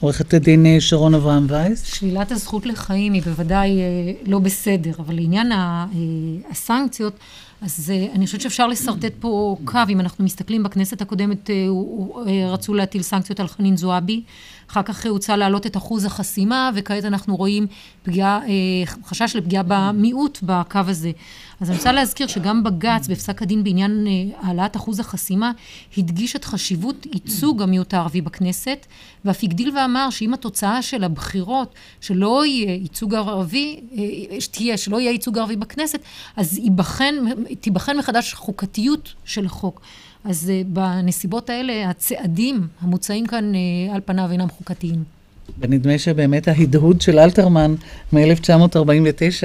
עורכת 0.00 0.34
הדין 0.34 0.66
אה, 0.66 0.76
שרון 0.80 1.14
אברהם 1.14 1.46
וייס. 1.48 1.84
שלילת 1.84 2.32
הזכות 2.32 2.66
לחיים 2.66 3.12
היא 3.12 3.22
בוודאי 3.22 3.80
אה, 3.80 4.12
לא 4.26 4.38
בסדר, 4.38 4.92
אבל 4.98 5.14
לעניין 5.14 5.52
הסנקציות, 6.50 7.14
אז 7.62 7.92
אני 8.12 8.26
חושבת 8.26 8.40
שאפשר 8.40 8.66
לשרטט 8.66 9.12
פה 9.20 9.56
קו, 9.64 9.78
אם 9.88 10.00
אנחנו 10.00 10.24
מסתכלים 10.24 10.62
בכנסת 10.62 11.02
הקודמת, 11.02 11.50
רצו 12.48 12.74
להטיל 12.74 13.02
סנקציות 13.02 13.40
על 13.40 13.48
חנין 13.48 13.76
זועבי, 13.76 14.22
אחר 14.70 14.82
כך 14.82 15.06
הוצע 15.06 15.36
להעלות 15.36 15.66
את 15.66 15.76
אחוז 15.76 16.04
החסימה, 16.04 16.70
וכעת 16.74 17.04
אנחנו 17.04 17.36
רואים 17.36 17.66
פגיעה, 18.02 18.40
חשש 19.04 19.36
לפגיעה 19.36 19.62
במיעוט 19.66 20.38
בקו 20.42 20.78
הזה. 20.86 21.10
אז 21.60 21.70
אני 21.70 21.78
רוצה 21.78 21.92
להזכיר 21.92 22.26
שגם 22.26 22.62
בג"ץ, 22.62 23.08
בפסק 23.08 23.42
הדין 23.42 23.64
בעניין 23.64 24.06
העלאת 24.40 24.76
אחוז 24.76 25.00
החסימה, 25.00 25.52
הדגיש 25.98 26.36
את 26.36 26.44
חשיבות 26.44 27.06
ייצוג 27.12 27.62
המיעוט 27.62 27.94
הערבי 27.94 28.20
בכנסת, 28.20 28.86
ואף 29.24 29.42
הגדיל 29.42 29.78
ואמר 29.78 30.10
שאם 30.10 30.34
התוצאה 30.34 30.82
של 30.82 31.04
הבחירות, 31.04 31.74
שלא 32.00 32.46
יהיה 32.46 32.74
ייצוג 32.74 33.14
ערבי, 33.14 33.80
שתהיה, 34.40 34.76
שלא 34.76 35.00
יהיה 35.00 35.10
ייצוג 35.10 35.38
ערבי 35.38 35.56
בכנסת, 35.56 36.00
אז 36.36 36.58
ייבחן, 36.58 37.14
תיבחן 37.60 37.96
מחדש 37.96 38.34
חוקתיות 38.34 39.14
של 39.24 39.46
החוק. 39.46 39.80
אז 40.24 40.52
בנסיבות 40.66 41.50
האלה, 41.50 41.90
הצעדים 41.90 42.66
המוצעים 42.80 43.26
כאן 43.26 43.52
על 43.94 44.00
פניו 44.04 44.28
אינם 44.32 44.48
חוקתיים. 44.48 45.04
ונדמה 45.58 45.98
שבאמת 45.98 46.48
ההדהוד 46.48 47.00
של 47.00 47.18
אלתרמן 47.18 47.74
מ-1949 48.12 49.44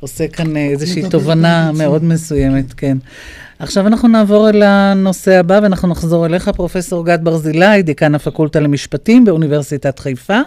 עושה 0.00 0.28
כאן 0.28 0.56
איזושהי 0.56 1.10
תובנה 1.10 1.72
מאוד 1.72 2.04
מסוימת, 2.04 2.72
כן. 2.72 2.98
עכשיו 3.58 3.86
אנחנו 3.86 4.08
נעבור 4.08 4.48
אל 4.48 4.62
הנושא 4.62 5.32
הבא 5.40 5.60
ואנחנו 5.62 5.88
נחזור 5.88 6.26
אליך, 6.26 6.48
פרופסור 6.48 7.06
גד 7.06 7.18
ברזילי, 7.22 7.82
דיקן 7.82 8.14
הפקולטה 8.14 8.60
למשפטים 8.60 9.24
באוניברסיטת 9.24 9.98
חיפה. 9.98 10.40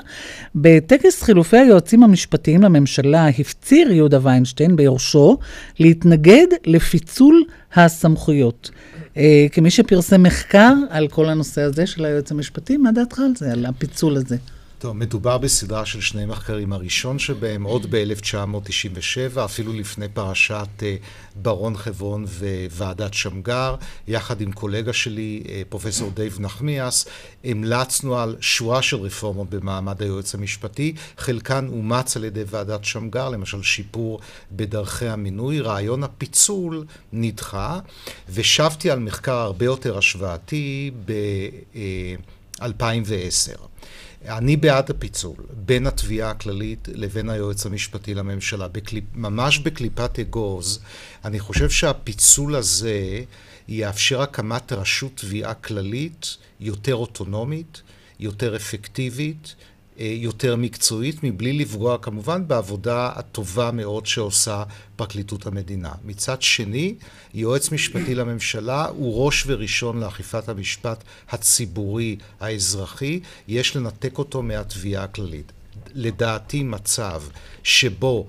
בטקס 0.56 1.24
חילופי 1.24 1.58
היועצים 1.58 2.04
המשפטיים 2.04 2.64
לממשלה 2.64 3.28
הפציר 3.28 3.92
יהודה 3.92 4.20
ויינשטיין 4.22 4.76
ביורשו 4.76 5.38
להתנגד 5.80 6.48
לפיצול 6.66 7.44
הסמכויות. 7.76 8.72
כמי 9.52 9.70
שפרסם 9.70 10.24
מחקר 10.24 10.74
על 10.90 11.08
כל 11.08 11.30
הנושא 11.30 11.62
הזה 11.62 11.88
של 11.88 12.06
היועץ 12.06 12.32
המשפטי, 12.32 12.78
מה 12.78 12.92
דעתך 12.92 13.20
על 13.20 13.32
זה, 13.36 13.52
על 13.52 13.66
הפיצול 13.66 14.16
הזה? 14.16 14.36
טוב, 14.80 14.98
מדובר 14.98 15.38
בסדרה 15.38 15.86
של 15.86 16.02
שני 16.02 16.26
מחקרים. 16.26 16.74
הראשון 16.74 17.20
שבהם 17.20 17.64
עוד 17.64 17.86
ב-1997, 17.90 19.40
אפילו 19.46 19.74
לפני 19.74 20.10
פרשת 20.10 20.68
uh, 20.80 20.84
ברון 21.36 21.78
חברון 21.78 22.26
וועדת 22.72 23.14
שמגר, 23.14 23.76
יחד 24.08 24.42
עם 24.42 24.52
קולגה 24.52 24.94
שלי, 24.94 25.44
uh, 25.46 25.50
פרופסור 25.70 26.12
דייב 26.12 26.38
נחמיאס, 26.40 27.06
המלצנו 27.44 28.18
על 28.18 28.36
שורה 28.42 28.82
של 28.82 28.98
רפורמות 28.98 29.50
במעמד 29.50 30.02
היועץ 30.02 30.36
המשפטי. 30.36 30.94
חלקן 31.18 31.68
אומץ 31.68 32.18
על 32.18 32.24
ידי 32.24 32.44
ועדת 32.48 32.86
שמגר, 32.86 33.30
למשל 33.30 33.64
שיפור 33.64 34.20
בדרכי 34.52 35.08
המינוי. 35.08 35.60
רעיון 35.60 36.04
הפיצול 36.04 36.86
נדחה, 37.14 37.80
ושבתי 38.30 38.92
על 38.92 39.00
מחקר 39.00 39.36
הרבה 39.36 39.66
יותר 39.66 39.98
השוואתי 39.98 40.92
ב-2010. 41.06 43.77
אני 44.28 44.58
בעד 44.58 44.90
הפיצול 44.90 45.36
בין 45.54 45.88
התביעה 45.88 46.32
הכללית 46.32 46.88
לבין 46.94 47.30
היועץ 47.30 47.66
המשפטי 47.66 48.14
לממשלה. 48.14 48.68
בקליפ, 48.68 49.04
ממש 49.16 49.60
בקליפת 49.60 50.20
אגוז, 50.20 50.80
אני 51.26 51.40
חושב 51.40 51.70
שהפיצול 51.70 52.56
הזה 52.56 53.22
יאפשר 53.68 54.22
הקמת 54.22 54.72
רשות 54.74 55.12
תביעה 55.16 55.54
כללית 55.54 56.38
יותר 56.60 56.96
אוטונומית, 56.96 57.82
יותר 58.20 58.56
אפקטיבית, 58.56 59.56
יותר 59.98 60.56
מקצועית, 60.56 61.24
מבלי 61.24 61.54
לפגוע 61.54 61.98
כמובן 61.98 62.48
בעבודה 62.48 63.10
הטובה 63.16 63.72
מאוד 63.72 64.06
שעושה 64.06 64.64
פרקליטות 64.96 65.48
המדינה. 65.48 65.92
מצד 66.06 66.42
שני, 66.42 66.96
יועץ 67.34 67.72
משפטי 67.72 68.16
לממשלה 68.16 68.86
הוא 68.86 69.26
ראש 69.26 69.44
וראשון 69.48 70.00
לאכיפת 70.00 70.50
המשפט 70.50 71.04
הציבורי 71.30 72.16
האזרחי, 72.40 73.20
יש 73.48 73.76
לנתק 73.76 74.18
אותו 74.18 74.42
מהתביעה 74.42 75.04
הכללית. 75.04 75.52
לדעתי 75.94 76.64
מצב 76.64 77.24
שבו 77.64 78.28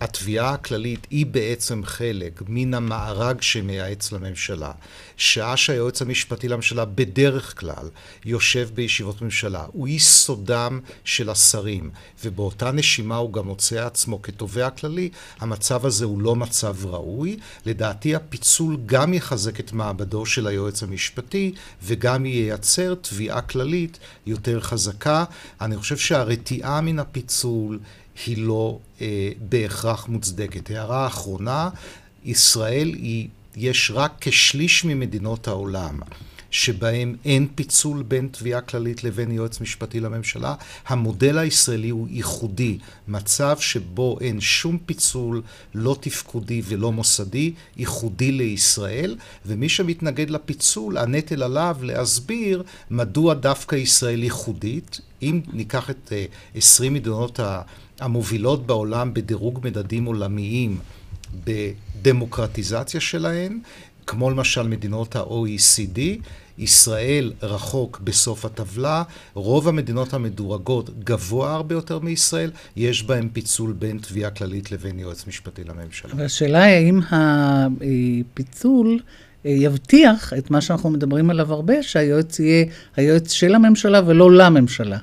התביעה 0.00 0.52
הכללית 0.52 1.06
היא 1.10 1.26
בעצם 1.26 1.82
חלק 1.84 2.42
מן 2.48 2.74
המארג 2.74 3.42
שמייעץ 3.42 4.12
לממשלה. 4.12 4.72
שעה 5.16 5.56
שהיועץ 5.56 6.02
המשפטי 6.02 6.48
לממשלה 6.48 6.84
בדרך 6.84 7.60
כלל 7.60 7.88
יושב 8.24 8.68
בישיבות 8.74 9.22
ממשלה, 9.22 9.64
הוא 9.72 9.86
איש 9.86 10.06
סודם 10.06 10.80
של 11.04 11.30
השרים, 11.30 11.90
ובאותה 12.24 12.70
נשימה 12.70 13.16
הוא 13.16 13.32
גם 13.32 13.46
מוצא 13.46 13.86
עצמו 13.86 14.22
כתובע 14.22 14.70
כללי, 14.70 15.10
המצב 15.40 15.86
הזה 15.86 16.04
הוא 16.04 16.22
לא 16.22 16.36
מצב 16.36 16.86
ראוי. 16.86 17.38
לדעתי 17.66 18.14
הפיצול 18.14 18.76
גם 18.86 19.14
יחזק 19.14 19.60
את 19.60 19.72
מעמדו 19.72 20.26
של 20.26 20.46
היועץ 20.46 20.82
המשפטי, 20.82 21.52
וגם 21.82 22.26
ייצר 22.26 22.94
תביעה 22.94 23.40
כללית 23.40 23.98
יותר 24.26 24.60
חזקה. 24.60 25.24
אני 25.60 25.76
חושב 25.76 25.96
שהרתיעה 25.96 26.80
מן 26.80 26.98
הפיצול 26.98 27.78
היא 28.26 28.38
לא 28.38 28.78
אה, 29.00 29.30
בהכרח 29.48 30.08
מוצדקת. 30.08 30.70
הערה 30.70 31.06
אחרונה, 31.06 31.70
ישראל 32.24 32.88
היא, 32.88 33.28
יש 33.56 33.90
רק 33.94 34.12
כשליש 34.20 34.84
ממדינות 34.84 35.48
העולם 35.48 36.00
שבהם 36.50 37.16
אין 37.24 37.48
פיצול 37.54 38.02
בין 38.02 38.28
תביעה 38.30 38.60
כללית 38.60 39.04
לבין 39.04 39.30
יועץ 39.30 39.60
משפטי 39.60 40.00
לממשלה. 40.00 40.54
המודל 40.86 41.38
הישראלי 41.38 41.88
הוא 41.88 42.08
ייחודי, 42.10 42.78
מצב 43.08 43.56
שבו 43.60 44.18
אין 44.20 44.40
שום 44.40 44.78
פיצול, 44.86 45.42
לא 45.74 45.96
תפקודי 46.00 46.62
ולא 46.64 46.92
מוסדי, 46.92 47.52
ייחודי 47.76 48.32
לישראל, 48.32 49.16
ומי 49.46 49.68
שמתנגד 49.68 50.30
לפיצול, 50.30 50.98
הנטל 50.98 51.42
עליו 51.42 51.76
להסביר 51.82 52.62
מדוע 52.90 53.34
דווקא 53.34 53.76
ישראל 53.76 54.22
ייחודית. 54.22 55.00
אם 55.22 55.40
ניקח 55.52 55.90
את 55.90 56.12
20 56.54 56.94
מדינות 56.94 57.40
המובילות 58.00 58.66
בעולם 58.66 59.14
בדירוג 59.14 59.60
מדדים 59.64 60.04
עולמיים 60.04 60.78
בדמוקרטיזציה 61.44 63.00
שלהן, 63.00 63.58
כמו 64.06 64.30
למשל 64.30 64.62
מדינות 64.62 65.16
ה-OECD, 65.16 66.00
ישראל 66.58 67.32
רחוק 67.42 68.00
בסוף 68.04 68.44
הטבלה, 68.44 69.02
רוב 69.34 69.68
המדינות 69.68 70.14
המדורגות 70.14 71.04
גבוה 71.04 71.54
הרבה 71.54 71.74
יותר 71.74 71.98
מישראל, 71.98 72.50
יש 72.76 73.02
בהן 73.02 73.28
פיצול 73.32 73.72
בין 73.72 73.98
תביעה 73.98 74.30
כללית 74.30 74.72
לבין 74.72 74.98
יועץ 74.98 75.26
משפטי 75.26 75.64
לממשלה. 75.64 76.12
והשאלה 76.16 76.62
היא 76.62 76.74
האם 76.76 77.00
הפיצול 78.32 79.00
יבטיח 79.44 80.32
את 80.38 80.50
מה 80.50 80.60
שאנחנו 80.60 80.90
מדברים 80.90 81.30
עליו 81.30 81.52
הרבה, 81.52 81.82
שהיועץ 81.82 82.40
יהיה 82.40 82.64
היועץ 82.96 83.32
של 83.32 83.54
הממשלה 83.54 84.00
ולא 84.06 84.32
לממשלה. 84.32 84.98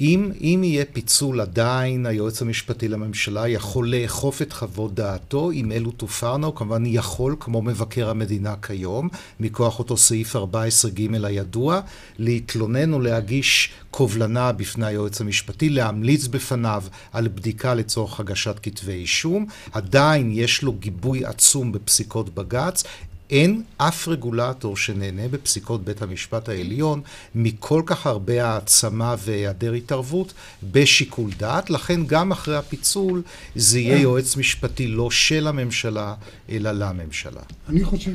אם, 0.00 0.30
אם 0.40 0.60
יהיה 0.64 0.84
פיצול 0.92 1.40
עדיין, 1.40 2.06
היועץ 2.06 2.42
המשפטי 2.42 2.88
לממשלה 2.88 3.48
יכול 3.48 3.94
לאכוף 3.94 4.42
את 4.42 4.52
חוות 4.52 4.94
דעתו, 4.94 5.50
אם 5.50 5.72
אלו 5.72 5.90
תופרנה, 5.90 6.46
הוא 6.46 6.54
כמובן 6.54 6.86
יכול, 6.86 7.36
כמו 7.40 7.62
מבקר 7.62 8.10
המדינה 8.10 8.54
כיום, 8.62 9.08
מכוח 9.40 9.78
אותו 9.78 9.96
סעיף 9.96 10.36
14ג 10.36 11.24
הידוע, 11.24 11.80
להתלונן 12.18 12.92
או 12.92 13.00
להגיש 13.00 13.70
קובלנה 13.90 14.52
בפני 14.52 14.86
היועץ 14.86 15.20
המשפטי, 15.20 15.68
להמליץ 15.68 16.26
בפניו 16.26 16.82
על 17.12 17.28
בדיקה 17.28 17.74
לצורך 17.74 18.20
הגשת 18.20 18.56
כתבי 18.62 18.92
אישום. 18.92 19.46
עדיין 19.72 20.30
יש 20.32 20.62
לו 20.62 20.72
גיבוי 20.72 21.24
עצום 21.24 21.72
בפסיקות 21.72 22.34
בג"ץ. 22.34 22.84
אין 23.30 23.62
אף 23.76 24.08
רגולטור 24.08 24.76
שנהנה 24.76 25.28
בפסיקות 25.28 25.84
בית 25.84 26.02
המשפט 26.02 26.48
העליון 26.48 27.00
מכל 27.34 27.82
כך 27.86 28.06
הרבה 28.06 28.46
העצמה 28.50 29.14
והיעדר 29.18 29.72
התערבות 29.72 30.32
בשיקול 30.62 31.30
דעת, 31.36 31.70
לכן 31.70 32.06
גם 32.06 32.32
אחרי 32.32 32.56
הפיצול 32.56 33.22
זה 33.54 33.78
יהיה 33.78 33.98
יועץ 34.00 34.36
משפטי 34.36 34.88
לא 34.88 35.10
של 35.10 35.46
הממשלה, 35.46 36.14
אלא 36.48 36.72
לממשלה. 36.72 37.42
אני 37.68 37.84
חושב 37.84 38.12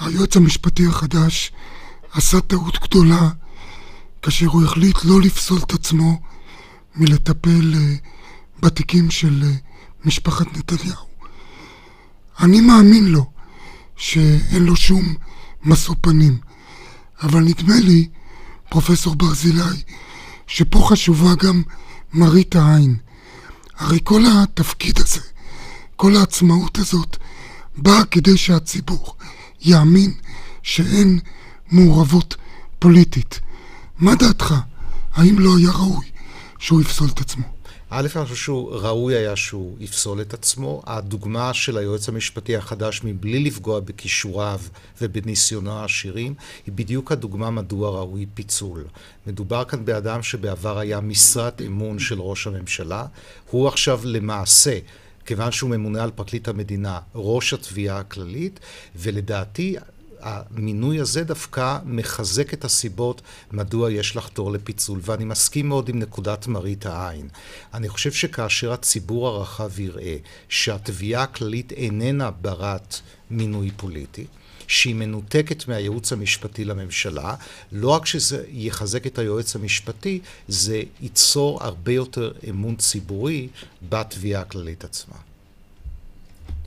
שהיועץ 0.00 0.36
המשפטי 0.36 0.86
החדש 0.86 1.52
עשה 2.12 2.40
טעות 2.40 2.78
גדולה 2.82 3.30
כאשר 4.22 4.46
הוא 4.46 4.64
החליט 4.64 4.96
לא 5.04 5.20
לפסול 5.20 5.58
את 5.66 5.72
עצמו 5.72 6.20
מלטפל 6.96 7.74
אה, 7.74 7.94
בתיקים 8.62 9.10
של 9.10 9.42
אה, 9.42 9.48
משפחת 10.04 10.46
נתניהו. 10.56 11.09
אני 12.42 12.60
מאמין 12.60 13.06
לו 13.06 13.30
שאין 13.96 14.62
לו 14.62 14.76
שום 14.76 15.14
משוא 15.62 15.94
פנים, 16.00 16.38
אבל 17.22 17.40
נדמה 17.40 17.80
לי, 17.80 18.08
פרופסור 18.68 19.14
ברזילי, 19.14 19.82
שפה 20.46 20.86
חשובה 20.88 21.34
גם 21.34 21.62
מראית 22.12 22.56
העין. 22.56 22.96
הרי 23.78 23.98
כל 24.04 24.22
התפקיד 24.26 24.98
הזה, 24.98 25.20
כל 25.96 26.16
העצמאות 26.16 26.78
הזאת, 26.78 27.16
באה 27.76 28.04
כדי 28.04 28.36
שהציבור 28.36 29.14
יאמין 29.60 30.12
שאין 30.62 31.18
מעורבות 31.70 32.36
פוליטית. 32.78 33.40
מה 33.98 34.14
דעתך? 34.14 34.54
האם 35.14 35.38
לא 35.38 35.56
היה 35.58 35.70
ראוי 35.70 36.06
שהוא 36.58 36.80
יפסול 36.80 37.08
את 37.08 37.20
עצמו? 37.20 37.59
א', 37.92 38.08
אני 38.16 38.24
חושב 38.24 38.34
שהוא 38.36 38.72
ראוי 38.72 39.14
היה 39.14 39.36
שהוא 39.36 39.76
יפסול 39.80 40.20
את 40.20 40.34
עצמו. 40.34 40.82
הדוגמה 40.86 41.54
של 41.54 41.78
היועץ 41.78 42.08
המשפטי 42.08 42.56
החדש, 42.56 43.00
מבלי 43.04 43.38
לפגוע 43.38 43.80
בכישוריו 43.80 44.60
ובניסיונו 45.00 45.72
העשירים, 45.72 46.34
היא 46.66 46.74
בדיוק 46.74 47.12
הדוגמה 47.12 47.50
מדוע 47.50 47.90
ראוי 47.90 48.26
פיצול. 48.34 48.84
מדובר 49.26 49.64
כאן 49.64 49.84
באדם 49.84 50.22
שבעבר 50.22 50.78
היה 50.78 51.00
משרת 51.00 51.62
אמון 51.62 51.98
של 51.98 52.20
ראש 52.20 52.46
הממשלה. 52.46 53.06
הוא 53.50 53.68
עכשיו 53.68 54.00
למעשה... 54.04 54.78
כיוון 55.26 55.52
שהוא 55.52 55.70
ממונה 55.70 56.02
על 56.02 56.10
פרקליט 56.10 56.48
המדינה, 56.48 56.98
ראש 57.14 57.52
התביעה 57.52 57.98
הכללית, 57.98 58.60
ולדעתי 58.96 59.76
המינוי 60.22 61.00
הזה 61.00 61.24
דווקא 61.24 61.78
מחזק 61.84 62.54
את 62.54 62.64
הסיבות 62.64 63.22
מדוע 63.52 63.92
יש 63.92 64.16
לחתור 64.16 64.52
לפיצול, 64.52 65.00
ואני 65.02 65.24
מסכים 65.24 65.68
מאוד 65.68 65.88
עם 65.88 65.98
נקודת 65.98 66.46
מראית 66.46 66.86
העין. 66.86 67.28
אני 67.74 67.88
חושב 67.88 68.12
שכאשר 68.12 68.72
הציבור 68.72 69.28
הרחב 69.28 69.80
יראה 69.80 70.16
שהתביעה 70.48 71.22
הכללית 71.22 71.72
איננה 71.72 72.30
ברת 72.30 73.00
מינוי 73.30 73.70
פוליטי, 73.76 74.26
שהיא 74.66 74.94
מנותקת 74.94 75.68
מהייעוץ 75.68 76.12
המשפטי 76.12 76.64
לממשלה, 76.64 77.34
לא 77.72 77.88
רק 77.88 78.06
שזה 78.06 78.44
יחזק 78.48 79.06
את 79.06 79.18
היועץ 79.18 79.56
המשפטי, 79.56 80.20
זה 80.48 80.82
ייצור 81.00 81.62
הרבה 81.62 81.92
יותר 81.92 82.32
אמון 82.50 82.76
ציבורי 82.76 83.48
בתביעה 83.88 84.42
הכללית 84.42 84.84
עצמה. 84.84 85.29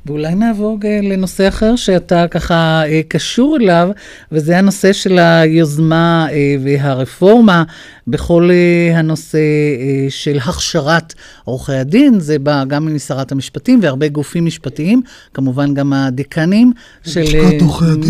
ואולי 0.05 0.35
נעבור 0.35 0.79
אה, 0.83 0.99
לנושא 1.03 1.47
אחר 1.47 1.75
שאתה 1.75 2.27
ככה 2.27 2.83
אה, 2.85 3.01
קשור 3.07 3.57
אליו, 3.61 3.89
וזה 4.31 4.57
הנושא 4.57 4.93
של 4.93 5.19
היוזמה 5.19 6.27
אה, 6.31 6.55
והרפורמה 6.63 7.63
בכל 8.07 8.49
הנושא 8.93 9.39
של 10.09 10.37
הכשרת 10.37 11.13
עורכי 11.43 11.73
הדין. 11.73 12.19
זה 12.19 12.39
בא 12.39 12.63
גם 12.63 12.95
משרת 12.95 13.31
המשפטים 13.31 13.79
והרבה 13.81 14.07
גופים 14.07 14.45
משפטיים, 14.45 15.01
כמובן 15.33 15.73
גם 15.73 15.93
הדיקנים 15.93 16.73
של 17.05 17.23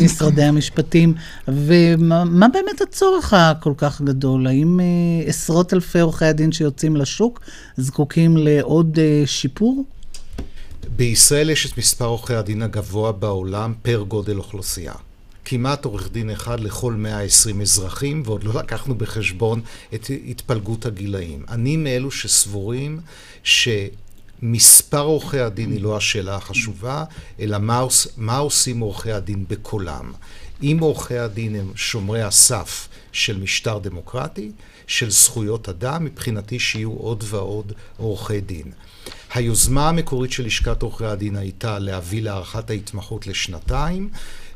משרדי 0.04 0.44
המשפטים. 0.44 1.14
ומה 1.48 2.48
באמת 2.54 2.82
הצורך 2.82 3.34
הכל 3.34 3.74
כך 3.78 4.02
גדול? 4.02 4.48
האם 4.48 4.80
עשרות 5.28 5.74
אלפי 5.74 6.00
עורכי 6.00 6.26
הדין 6.26 6.52
שיוצאים 6.52 6.96
לשוק 6.96 7.40
זקוקים 7.78 8.38
לעוד 8.38 9.00
שיפור? 9.26 9.84
בישראל 10.96 11.50
יש 11.50 11.66
את 11.66 11.78
מספר 11.78 12.06
עורכי 12.06 12.34
הדין 12.34 12.62
הגבוה 12.62 13.12
בעולם 13.12 13.74
פר 13.82 14.04
גודל 14.08 14.38
אוכלוסייה. 14.38 14.94
כמעט 15.46 15.86
עורך 15.86 16.12
דין 16.12 16.30
אחד 16.30 16.60
לכל 16.60 16.94
120 16.94 17.62
אזרחים, 17.62 18.24
ועוד 18.26 18.44
לא 18.44 18.54
לקחנו 18.54 18.96
בחשבון 18.96 19.62
את 19.94 20.12
התפלגות 20.30 20.86
הגילאים. 20.86 21.46
אני 21.50 21.78
מאלו 21.78 22.12
שסבורים 22.12 23.00
שמספר 23.44 25.02
עורכי 25.02 25.40
הדין 25.40 25.72
היא 25.72 25.82
לא 25.82 25.98
השאלה 25.98 26.36
החשובה, 26.36 27.04
אלא 27.40 27.58
מה, 27.58 27.86
מה 28.18 28.38
עושים 28.38 28.80
עורכי 28.80 29.12
הדין 29.12 29.46
בקולם. 29.48 30.12
אם 30.64 30.78
עורכי 30.82 31.18
הדין 31.18 31.56
הם 31.56 31.72
שומרי 31.76 32.22
הסף 32.22 32.88
של 33.12 33.40
משטר 33.40 33.78
דמוקרטי, 33.78 34.52
של 34.88 35.12
זכויות 35.12 35.70
אדם, 35.70 36.06
מבחינתי 36.06 36.60
שיהיו 36.60 36.92
עוד 36.92 37.24
ועוד 37.28 37.74
עורכי 37.98 38.42
דין. 38.42 38.72
היוזמה 39.34 39.90
המקורית 39.90 40.32
של 40.32 40.46
לשכת 40.46 40.82
עורכי 40.82 41.06
הדין 41.06 41.36
הייתה 41.36 41.80
להביא 41.80 42.22
להארכת 42.22 42.70
ההתמחות 42.70 43.28
לשנתיים, 43.28 44.10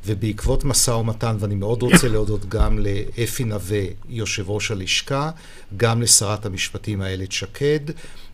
ובעקבות 0.05 0.63
משא 0.63 0.91
ומתן, 0.91 1.35
ואני 1.39 1.55
מאוד 1.55 1.81
רוצה 1.81 2.07
להודות 2.13 2.49
גם 2.49 2.79
לאפי 2.79 3.43
נווה, 3.43 3.83
יושב 4.09 4.49
ראש 4.49 4.71
הלשכה, 4.71 5.31
גם 5.77 6.01
לשרת 6.01 6.45
המשפטים 6.45 7.01
איילת 7.01 7.31
שקד, 7.31 7.79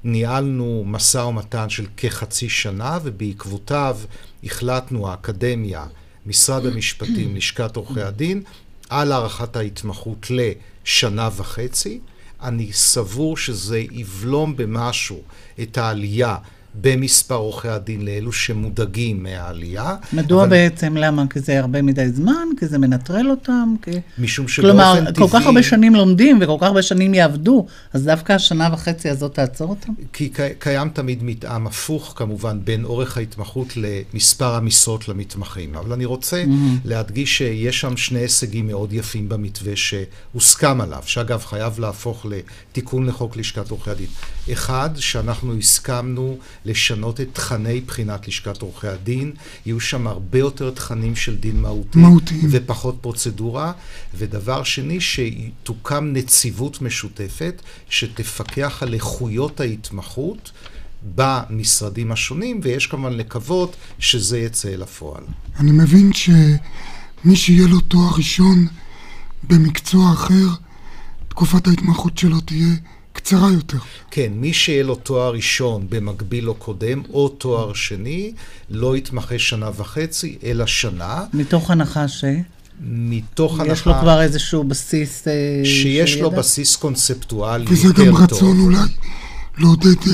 ניהלנו 0.04 0.84
משא 0.88 1.18
ומתן 1.18 1.70
של 1.70 1.86
כחצי 1.98 2.50
שנה, 2.50 3.00
ובעקבותיו 3.04 3.98
החלטנו, 4.44 5.10
האקדמיה, 5.10 5.86
משרד 6.26 6.66
המשפטים, 6.66 7.36
לשכת 7.38 7.76
עורכי 7.76 8.02
הדין, 8.02 8.44
על 8.90 9.12
הארכת 9.12 9.56
ההתמחות 9.56 10.28
לשנה 10.30 11.30
וחצי. 11.36 12.00
אני 12.44 12.74
סבור 12.74 13.38
שזה 13.38 13.80
יבלום 13.92 14.56
במשהו 14.56 15.22
את 15.62 15.78
העלייה 15.78 16.38
במספר 16.82 17.36
עורכי 17.36 17.68
הדין 17.68 18.06
לאלו 18.06 18.32
שמודאגים 18.32 19.24
מהעלייה. 19.24 19.96
מדוע 20.14 20.44
אבל... 20.44 20.50
בעצם? 20.50 20.98
למה? 20.98 21.24
כי 21.30 21.40
זה 21.40 21.60
הרבה 21.60 21.82
מדי 21.82 22.10
זמן? 22.10 22.48
כי 22.60 22.68
זה 22.68 22.78
מנטרל 22.78 23.30
אותם? 23.30 23.76
כי... 23.82 23.92
משום 24.18 24.48
שבאופן 24.48 24.72
כלומר, 24.72 24.94
טבעי... 25.00 25.14
כלומר, 25.14 25.30
כל 25.30 25.40
כך 25.40 25.46
הרבה 25.46 25.64
שנים 25.64 25.96
לומדים 25.96 26.40
וכל 26.42 26.58
כך 26.60 26.68
הרבה 26.68 26.82
שנים 26.82 27.14
יעבדו, 27.14 27.66
אז 27.94 28.04
דווקא 28.04 28.34
השנה 28.34 28.70
וחצי 28.74 29.10
הזאת 29.10 29.34
תעצור 29.34 29.70
אותם? 29.70 29.94
כי 30.14 30.32
קיים 30.60 30.90
תמיד 30.90 31.24
מתאם 31.24 31.68
הפוך, 31.68 32.14
כמובן, 32.16 32.60
בין 32.64 32.86
אורך 32.86 33.18
ההתמחות 33.18 33.74
למספר 33.78 34.56
המשרות 34.56 35.08
למתמחים. 35.08 35.76
אבל 35.76 35.94
אני 35.94 36.06
רוצה 36.06 36.44
mm-hmm. 36.44 36.86
להדגיש 36.86 37.38
שיש 37.38 37.82
שם 37.82 37.98
שני 37.98 38.20
הישגים 38.20 38.68
מאוד 38.68 38.94
יפים 38.94 39.30
במתווה 39.30 39.74
שהוסכם 39.76 40.82
עליו, 40.82 41.02
שאגב, 41.06 41.44
חייב 41.46 41.80
להפוך 41.80 42.26
לתיקון 42.26 43.06
לחוק 43.06 43.38
לשכת 43.38 43.72
עורכי 43.72 43.92
הדין. 43.92 44.08
אחד, 44.52 44.90
שאנחנו 44.96 45.58
הסכמנו 45.58 46.38
לשנות 46.66 47.22
את 47.22 47.28
תכני 47.34 47.82
בחינת 47.82 48.28
לשכת 48.28 48.62
עורכי 48.62 48.88
הדין. 48.88 49.32
יהיו 49.66 49.80
שם 49.80 50.08
הרבה 50.08 50.40
יותר 50.40 50.72
תכנים 50.72 51.16
של 51.16 51.36
דין 51.36 51.62
מהותי. 51.62 52.00
מהותי. 52.00 52.42
ופחות 52.50 52.98
פרוצדורה. 53.02 53.72
ודבר 54.16 54.64
שני, 54.64 54.98
שתוקם 55.02 56.10
נציבות 56.14 56.82
משותפת 56.82 57.62
שתפקח 57.90 58.84
על 58.84 58.94
איכויות 58.94 59.60
ההתמחות. 59.60 60.52
במשרדים 61.16 62.12
השונים, 62.12 62.60
ויש 62.64 62.88
כמובן 62.88 63.14
לקוות 63.14 63.76
שזה 64.00 64.40
יצא 64.40 64.70
אל 64.70 64.82
הפועל. 64.82 65.24
אני 65.60 65.72
מבין 65.72 66.14
שמי 66.14 67.36
שיהיה 67.36 67.68
לו 67.68 67.82
תואר 67.82 68.16
ראשון 68.18 68.68
במקצוע 69.44 70.14
אחר, 70.14 70.48
תקופת 71.28 71.68
ההתמחות 71.68 72.18
שלו 72.18 72.40
תהיה 72.40 72.76
קצרה 73.14 73.52
יותר. 73.54 73.78
כן, 74.12 74.32
מי 74.36 74.54
שיהיה 74.54 74.84
לו 74.84 74.96
תואר 74.96 75.34
ראשון 75.34 75.86
במקביל 75.90 76.50
או 76.50 76.56
קודם, 76.56 77.02
או 77.14 77.30
תואר 77.30 77.74
שני, 77.74 78.34
לא 78.70 78.98
יתמחה 78.98 79.40
שנה 79.40 79.70
וחצי, 79.78 80.38
אלא 80.44 80.66
שנה. 80.66 81.24
מתוך 81.34 81.72
הנחה 81.72 82.08
ש... 82.08 82.24
מתוך 82.82 83.60
הנחה... 83.60 83.74
יש 83.74 83.86
לו 83.86 83.94
כבר 84.02 84.22
איזשהו 84.22 84.64
בסיס... 84.64 85.28
אה, 85.28 85.62
שיש 85.66 86.18
לו 86.18 86.32
בסיס 86.32 86.76
קונספטואלי 86.76 87.64
יותר 87.64 87.76
טוב. 87.76 87.92
וזה 87.92 88.06
גם 88.06 88.16
רצון 88.16 88.60
אולי 88.60 88.78
לעודד 89.58 90.08
אה, 90.08 90.14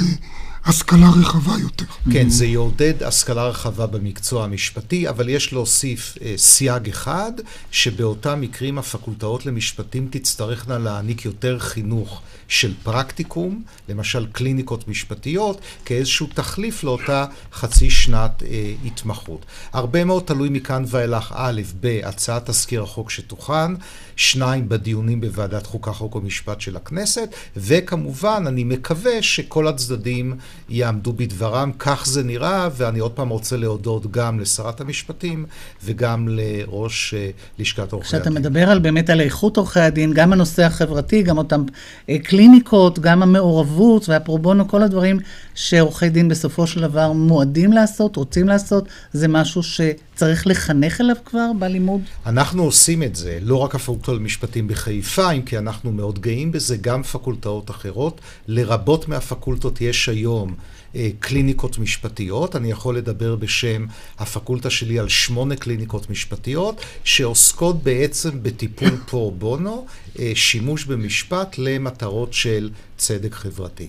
השכלה 0.66 1.10
רחבה 1.22 1.54
יותר. 1.62 1.86
כן, 2.12 2.30
זה 2.30 2.46
יעודד 2.46 3.04
השכלה 3.04 3.48
רחבה 3.48 3.88
במקצוע 3.88 4.44
המשפטי, 4.44 5.10
אבל 5.10 5.30
יש 5.30 5.54
להוסיף 5.54 6.18
אה, 6.22 6.34
סייג 6.38 6.90
אחד, 6.90 7.32
שבאותם 7.72 8.42
מקרים 8.42 8.78
הפקולטאות 8.78 9.46
למשפטים 9.46 10.08
תצטרכנה 10.12 10.78
להעניק 10.78 11.26
יותר 11.26 11.60
חינוך 11.60 12.22
של 12.48 12.74
פרקטיקום, 12.84 13.64
למשל 13.90 14.26
קליניקות 14.32 14.88
משפטיות, 14.88 15.62
כאיזשהו 15.86 16.28
תחליף 16.34 16.84
לאותה 16.84 17.26
חצי 17.54 17.90
שנת 17.90 18.44
אה, 18.44 18.74
התמחות. 18.86 19.46
הרבה 19.74 20.04
מאוד 20.04 20.24
תלוי 20.24 20.50
מכאן 20.50 20.84
ואילך, 20.88 21.34
א', 21.36 21.62
בהצעת 21.80 22.50
תזכיר 22.50 22.84
החוק 22.84 23.10
שתוכן, 23.10 23.72
שניים, 24.16 24.70
בדיונים 24.70 25.22
בוועדת 25.22 25.66
חוקה, 25.66 25.92
חוק 25.92 26.16
ומשפט 26.16 26.62
של 26.62 26.76
הכנסת, 26.76 27.30
וכמובן, 27.58 28.44
אני 28.48 28.64
מקווה 28.64 29.22
שכל 29.22 29.68
הצדדים 29.68 30.34
יעמדו 30.70 31.14
בדברם, 31.14 31.72
כך 31.80 32.06
זה 32.06 32.24
נראה, 32.24 32.70
ואני 32.78 33.00
עוד 33.00 33.12
פעם 33.12 33.30
רוצה 33.30 33.58
להודות 33.58 34.12
גם 34.12 34.40
לשרת 34.40 34.82
המשפטים 34.82 35.46
וגם 35.84 36.28
לראש 36.28 37.14
אה, 37.14 37.30
לשכת 37.60 37.92
עורכי 37.92 38.16
הדין. 38.16 38.22
כשאתה 38.22 38.40
מדבר 38.40 38.70
על 38.70 38.80
באמת 38.80 39.10
על 39.10 39.22
איכות 39.22 39.58
עורכי 39.58 39.80
הדין, 39.80 40.14
גם 40.14 40.34
הנושא 40.34 40.64
החברתי, 40.64 41.24
גם 41.24 41.38
אותם 41.38 41.64
אה, 42.10 42.20
קליניקות, 42.20 43.00
גם 43.00 43.24
המעורבות 43.24 44.10
והפרובונו, 44.10 44.68
כל 44.68 44.84
הדברים 44.84 45.20
שעורכי 45.60 46.10
דין 46.10 46.30
בסופו 46.30 46.68
של 46.68 46.82
דבר 46.82 47.12
מועדים 47.12 47.74
לעשות, 47.74 48.16
רוצים 48.16 48.48
לעשות, 48.48 48.88
זה 49.14 49.28
משהו 49.28 49.62
שצריך 49.64 50.48
לחנך 50.48 51.02
אליו 51.02 51.16
כבר 51.26 51.52
בלימוד? 51.60 52.02
אנחנו 52.26 52.64
עושים 52.64 53.04
את 53.04 53.16
זה, 53.16 53.40
לא 53.42 53.56
רק 53.56 53.76
הפקולטה 53.76 54.12
למשפטים 54.12 54.68
בחיפה, 54.68 55.32
אם 55.32 55.42
כי 55.42 55.58
אנחנו 55.58 55.92
מאוד 55.92 56.20
גאים 56.20 56.52
בזה, 56.52 56.78
גם 56.78 57.04
פקולטאות 57.04 57.70
אחרות. 57.70 58.22
לרבות 58.48 59.08
מהפקולטות 59.08 59.82
יש 59.82 60.10
היום 60.10 60.56
אה, 60.96 61.10
קליניקות 61.20 61.80
משפטיות. 61.80 62.56
אני 62.56 62.72
יכול 62.72 62.98
לדבר 62.98 63.36
בשם 63.36 63.86
הפקולטה 64.20 64.70
שלי 64.70 65.00
על 65.00 65.10
שמונה 65.10 65.56
קליניקות 65.56 66.10
משפטיות, 66.10 66.82
שעוסקות 67.04 67.84
בעצם 67.84 68.44
בטיפול 68.44 68.98
פור 69.10 69.32
בונו, 69.32 69.86
אה, 70.20 70.32
שימוש 70.36 70.86
במשפט 70.86 71.56
למטרות 71.58 72.34
של 72.34 72.70
צדק 72.98 73.34
חברתי. 73.34 73.88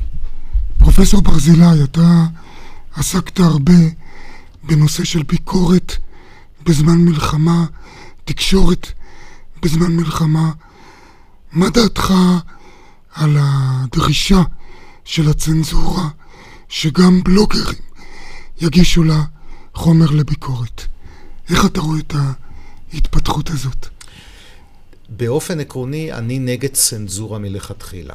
פרופסור 0.94 1.22
ברזילי, 1.22 1.85
אתה 1.85 2.26
עסקת 2.94 3.40
הרבה 3.40 3.72
בנושא 4.62 5.05
של 5.05 5.22
ביקורת 5.22 5.92
בזמן 6.66 6.98
מלחמה, 6.98 7.66
תקשורת 8.24 8.87
בזמן 9.62 9.96
מלחמה. 9.96 10.53
מה 11.53 11.70
דעתך 11.70 12.12
על 13.14 13.37
הדרישה 13.40 14.42
של 15.05 15.29
הצנזורה 15.31 16.09
שגם 16.68 17.22
בלוגרים 17.24 17.79
יגישו 18.61 19.05
לה 19.05 19.24
חומר 19.74 20.11
לביקורת? 20.11 20.83
איך 21.50 21.66
אתה 21.66 21.81
רואה 21.81 21.98
את 21.98 22.14
ההתפתחות 22.92 23.50
הזאת? 23.50 23.87
באופן 25.09 25.61
עקרוני, 25.61 26.12
אני 26.12 26.38
נגד 26.38 26.72
צנזורה 26.72 27.38
מלכתחילה. 27.38 28.14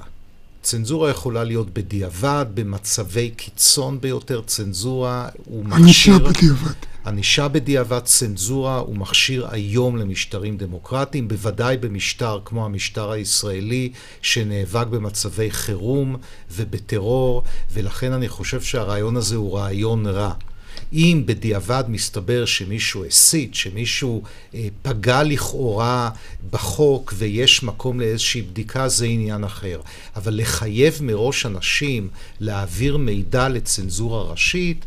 צנזורה 0.66 1.10
יכולה 1.10 1.44
להיות 1.44 1.74
בדיעבד, 1.74 2.46
במצבי 2.54 3.30
קיצון 3.30 4.02
ביותר, 4.02 4.42
צנזורה 4.46 5.30
הוא 5.46 5.66
מכשיר... 5.66 6.14
ענישה 6.14 6.20
בדיעבד. 6.20 6.74
ענישה 7.06 7.48
בדיעבד, 7.48 8.00
צנזורה 8.00 8.78
הוא 8.78 8.96
מכשיר 8.96 9.48
היום 9.52 9.98
למשטרים 9.98 10.58
דמוקרטיים, 10.58 11.28
בוודאי 11.28 11.78
במשטר 11.78 12.40
כמו 12.46 12.66
המשטר 12.66 13.12
הישראלי, 13.12 13.92
שנאבק 14.22 14.88
במצבי 14.88 15.52
חירום 15.52 16.16
ובטרור, 16.52 17.44
ולכן 17.74 18.12
אני 18.12 18.30
חושב 18.30 18.62
שהרעיון 18.62 19.18
הזה 19.18 19.36
הוא 19.36 19.58
רעיון 19.58 20.06
רע. 20.08 20.34
אם 20.94 21.24
בדיעבד 21.26 21.84
מסתבר 21.88 22.46
שמישהו 22.46 23.06
הסית, 23.06 23.56
שמישהו 23.56 24.24
אה, 24.56 24.68
פגע 24.82 25.24
לכאורה 25.24 26.10
בחוק 26.52 27.14
ויש 27.18 27.64
מקום 27.64 28.00
לאיזושהי 28.00 28.42
בדיקה, 28.42 28.88
זה 28.88 29.06
עניין 29.06 29.44
אחר. 29.44 29.82
אבל 30.16 30.40
לחייב 30.42 30.98
מראש 31.02 31.46
אנשים 31.46 32.10
להעביר 32.40 32.98
מידע 32.98 33.50
לצנזורה 33.50 34.22
ראשית, 34.22 34.86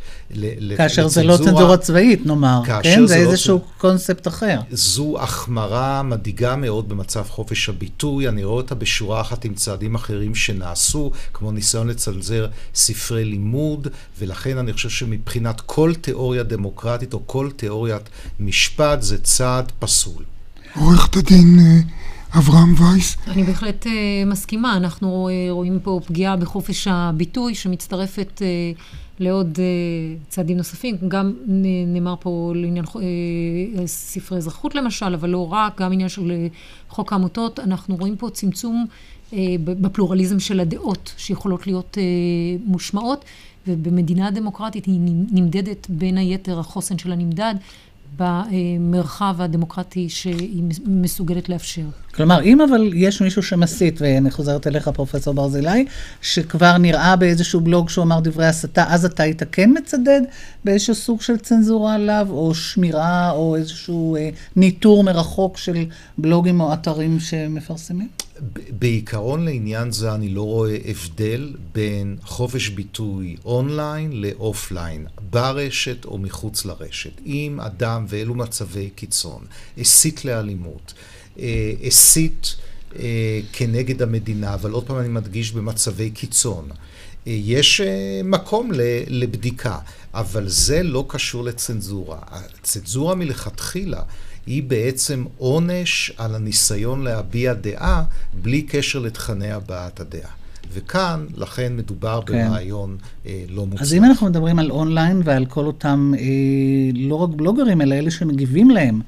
כאשר 0.76 1.06
לצנזורה, 1.06 1.08
זה 1.08 1.24
לא 1.24 1.36
צנזורה 1.36 1.76
צבאית, 1.76 2.26
נאמר, 2.26 2.62
כן? 2.82 3.00
זה, 3.00 3.06
זה 3.06 3.24
לא 3.24 3.30
איזשהו 3.30 3.58
צ... 3.58 3.62
קונספט 3.78 4.28
אחר. 4.28 4.60
זו 4.70 5.16
החמרה 5.20 6.02
מדאיגה 6.02 6.56
מאוד 6.56 6.88
במצב 6.88 7.24
חופש 7.28 7.68
הביטוי. 7.68 8.28
אני 8.28 8.44
רואה 8.44 8.56
אותה 8.56 8.74
בשורה 8.74 9.20
אחת 9.20 9.44
עם 9.44 9.54
צעדים 9.54 9.94
אחרים 9.94 10.34
שנעשו, 10.34 11.10
כמו 11.32 11.52
ניסיון 11.52 11.88
לצנזר 11.88 12.46
ספרי 12.74 13.24
לימוד, 13.24 13.88
ולכן 14.18 14.58
אני 14.58 14.72
חושב 14.72 14.88
שמבחינת 14.88 15.60
כל 15.60 15.92
תיאוריה 16.00 16.42
דמוקרטית 16.42 17.14
או 17.14 17.22
כל 17.26 17.50
תיאוריית 17.56 18.08
משפט 18.40 19.02
זה 19.02 19.18
צעד 19.18 19.72
פסול. 19.78 20.24
עורכת 20.74 21.16
הדין 21.16 21.58
אה, 21.58 21.80
אברהם 22.38 22.74
וייס. 22.78 23.16
אני 23.26 23.44
בהחלט 23.44 23.86
uh, 23.86 23.88
מסכימה. 24.26 24.76
אנחנו 24.76 25.28
uh, 25.28 25.52
רואים 25.52 25.78
פה 25.82 26.00
פגיעה 26.06 26.36
בחופש 26.36 26.88
הביטוי 26.90 27.54
שמצטרפת 27.54 28.42
uh, 28.42 28.80
לעוד 29.20 29.56
uh, 29.56 29.60
צעדים 30.28 30.56
נוספים. 30.56 30.96
גם 31.08 31.34
נאמר 31.86 32.14
פה 32.20 32.52
לעניין 32.56 32.84
uh, 32.84 32.98
ספרי 33.86 34.38
אזרחות 34.38 34.74
למשל, 34.74 35.14
אבל 35.14 35.28
לא 35.30 35.52
רק, 35.52 35.80
גם 35.80 35.92
עניין 35.92 36.08
של 36.08 36.30
uh, 36.30 36.92
חוק 36.94 37.12
העמותות. 37.12 37.60
אנחנו 37.60 37.96
רואים 37.96 38.16
פה 38.16 38.30
צמצום 38.30 38.86
בפלורליזם 39.64 40.40
של 40.40 40.60
הדעות 40.60 41.14
שיכולות 41.16 41.66
להיות 41.66 41.98
מושמעות. 42.64 43.24
ובמדינה 43.66 44.30
דמוקרטית 44.30 44.84
היא 44.86 45.00
נמדדת 45.32 45.86
בין 45.90 46.18
היתר, 46.18 46.58
החוסן 46.58 46.98
שלה 46.98 47.16
נמדד 47.16 47.54
במרחב 48.16 49.36
הדמוקרטי 49.38 50.08
שהיא 50.08 50.62
מסוגלת 50.86 51.48
לאפשר. 51.48 51.82
כלומר, 52.18 52.42
אם 52.42 52.60
אבל 52.60 52.90
יש 52.94 53.20
מישהו 53.20 53.42
שמסית, 53.42 54.00
ואני 54.00 54.30
חוזרת 54.30 54.66
אליך, 54.66 54.88
פרופסור 54.88 55.34
ברזילי, 55.34 55.86
שכבר 56.22 56.78
נראה 56.78 57.16
באיזשהו 57.16 57.60
בלוג 57.60 57.88
שהוא 57.88 58.04
אמר 58.04 58.20
דברי 58.20 58.46
הסתה, 58.46 58.84
אז 58.88 59.04
אתה 59.04 59.22
היית 59.22 59.42
כן 59.52 59.70
מצדד 59.78 60.20
באיזשהו 60.64 60.94
סוג 60.94 61.20
של 61.20 61.36
צנזורה 61.36 61.94
עליו, 61.94 62.26
או 62.30 62.54
שמירה, 62.54 63.30
או 63.30 63.56
איזשהו 63.56 64.16
אה, 64.16 64.30
ניטור 64.56 65.04
מרחוק 65.04 65.56
של 65.58 65.84
בלוגים 66.18 66.60
או 66.60 66.72
אתרים 66.72 67.20
שמפרסמים? 67.20 68.08
בעיקרון 68.78 69.44
לעניין 69.44 69.92
זה 69.92 70.14
אני 70.14 70.28
לא 70.28 70.42
רואה 70.42 70.76
הבדל 70.84 71.54
בין 71.72 72.16
חופש 72.22 72.68
ביטוי 72.68 73.36
online 73.44 74.12
ל 74.12 74.23
offline, 74.23 75.06
ברשת 75.30 76.04
או 76.04 76.18
מחוץ 76.18 76.64
לרשת. 76.64 77.20
אם 77.26 77.60
אדם, 77.60 78.06
ואלו 78.08 78.34
מצבי 78.34 78.90
קיצון, 78.94 79.44
הסית 79.78 80.24
לאלימות, 80.24 80.94
הסית 81.86 82.56
אה, 82.98 83.40
כנגד 83.52 84.02
המדינה, 84.02 84.54
אבל 84.54 84.70
עוד 84.70 84.86
פעם 84.86 84.98
אני 84.98 85.08
מדגיש 85.08 85.52
במצבי 85.52 86.10
קיצון, 86.10 86.68
אה, 87.26 87.32
יש 87.32 87.80
מקום 88.24 88.70
לבדיקה, 89.08 89.78
אבל 90.14 90.48
זה 90.48 90.82
לא 90.82 91.04
קשור 91.08 91.44
לצנזורה. 91.44 92.18
הצנזורה 92.30 93.14
מלכתחילה 93.14 94.02
היא 94.46 94.62
בעצם 94.62 95.24
עונש 95.36 96.12
על 96.16 96.34
הניסיון 96.34 97.04
להביע 97.04 97.54
דעה 97.54 98.04
בלי 98.42 98.62
קשר 98.62 98.98
לתכני 98.98 99.52
הבעת 99.52 100.00
הדעה. 100.00 100.30
וכאן, 100.72 101.26
לכן 101.36 101.76
מדובר 101.76 102.20
כן. 102.26 102.48
ברעיון 102.48 102.96
אה, 103.26 103.44
לא 103.48 103.66
מוצלח. 103.66 103.82
אז 103.82 103.94
אם 103.94 104.04
אנחנו 104.04 104.26
מדברים 104.26 104.58
על 104.58 104.70
אונליין 104.70 105.22
ועל 105.24 105.46
כל 105.46 105.64
אותם, 105.64 106.12
אה, 106.18 106.24
לא 106.94 107.14
רק 107.14 107.30
בלוגרים, 107.30 107.80
אלא 107.80 107.94
אלה 107.94 108.10
שמגיבים 108.10 108.70
להם, 108.70 109.00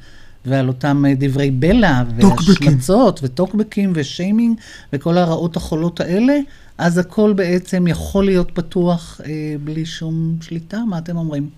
ועל 0.45 0.69
אותם 0.69 1.05
אה, 1.09 1.15
דברי 1.19 1.51
בלע, 1.51 2.03
והשמצות, 2.17 3.21
וטוקבקים, 3.23 3.93
ושיימינג, 3.95 4.59
וכל 4.93 5.19
הרעות 5.19 5.57
החולות 5.57 6.01
האלה, 6.01 6.39
אז 6.79 6.99
הכל 6.99 7.33
בעצם 7.33 7.87
יכול 7.87 8.25
להיות 8.25 8.51
פתוח 8.55 9.21
אה, 9.25 9.55
בלי 9.65 9.87
שום 9.87 10.37
שליטה. 10.41 10.79
מה 10.89 10.99
אתם 10.99 11.17
אומרים? 11.17 11.49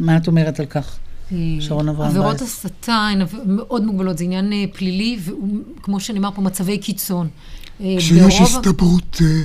מה 0.00 0.16
את 0.16 0.26
אומרת 0.26 0.60
על 0.60 0.66
כך? 0.66 0.98
שרון 1.60 1.88
אברהם 1.88 2.10
וייס. 2.10 2.16
עבירות 2.16 2.40
הסתה 2.40 3.08
הן 3.12 3.22
מאוד 3.46 3.84
מוגבלות, 3.84 4.18
זה 4.18 4.24
עניין 4.24 4.52
אה, 4.52 4.64
פלילי, 4.72 5.18
וכמו 5.78 6.00
שנאמר 6.00 6.30
פה, 6.34 6.42
מצבי 6.42 6.78
קיצון. 6.78 7.28
אה, 7.80 7.94
כשיש 7.98 8.40
הסתברות 8.40 9.16
אה, 9.20 9.42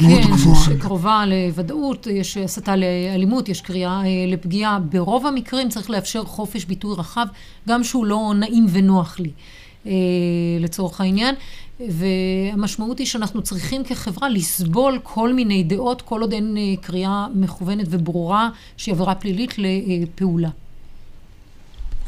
מאוד 0.00 0.22
כן, 0.22 0.32
גבוהה. 0.32 0.66
כן, 0.66 0.78
שקרובה 0.78 1.24
לוודאות, 1.26 2.06
יש 2.06 2.36
הסתה 2.36 2.76
לאלימות, 2.76 3.48
יש 3.48 3.60
קריאה 3.60 4.02
לפגיעה. 4.28 4.78
ברוב 4.78 5.26
המקרים 5.26 5.68
צריך 5.68 5.90
לאפשר 5.90 6.24
חופש 6.24 6.64
ביטוי 6.64 6.94
רחב, 6.98 7.26
גם 7.68 7.84
שהוא 7.84 8.06
לא 8.06 8.32
נעים 8.36 8.66
ונוח 8.72 9.18
לי, 9.20 9.30
לצורך 10.60 11.00
העניין. 11.00 11.34
והמשמעות 11.88 12.98
היא 12.98 13.06
שאנחנו 13.06 13.42
צריכים 13.42 13.84
כחברה 13.84 14.28
לסבול 14.28 14.98
כל 15.02 15.32
מיני 15.32 15.62
דעות, 15.62 16.02
כל 16.02 16.20
עוד 16.20 16.32
אין 16.32 16.56
קריאה 16.80 17.26
מכוונת 17.34 17.86
וברורה 17.90 18.48
שהיא 18.76 18.94
עבירה 18.94 19.14
פלילית 19.14 19.54
לפעולה. 19.58 20.48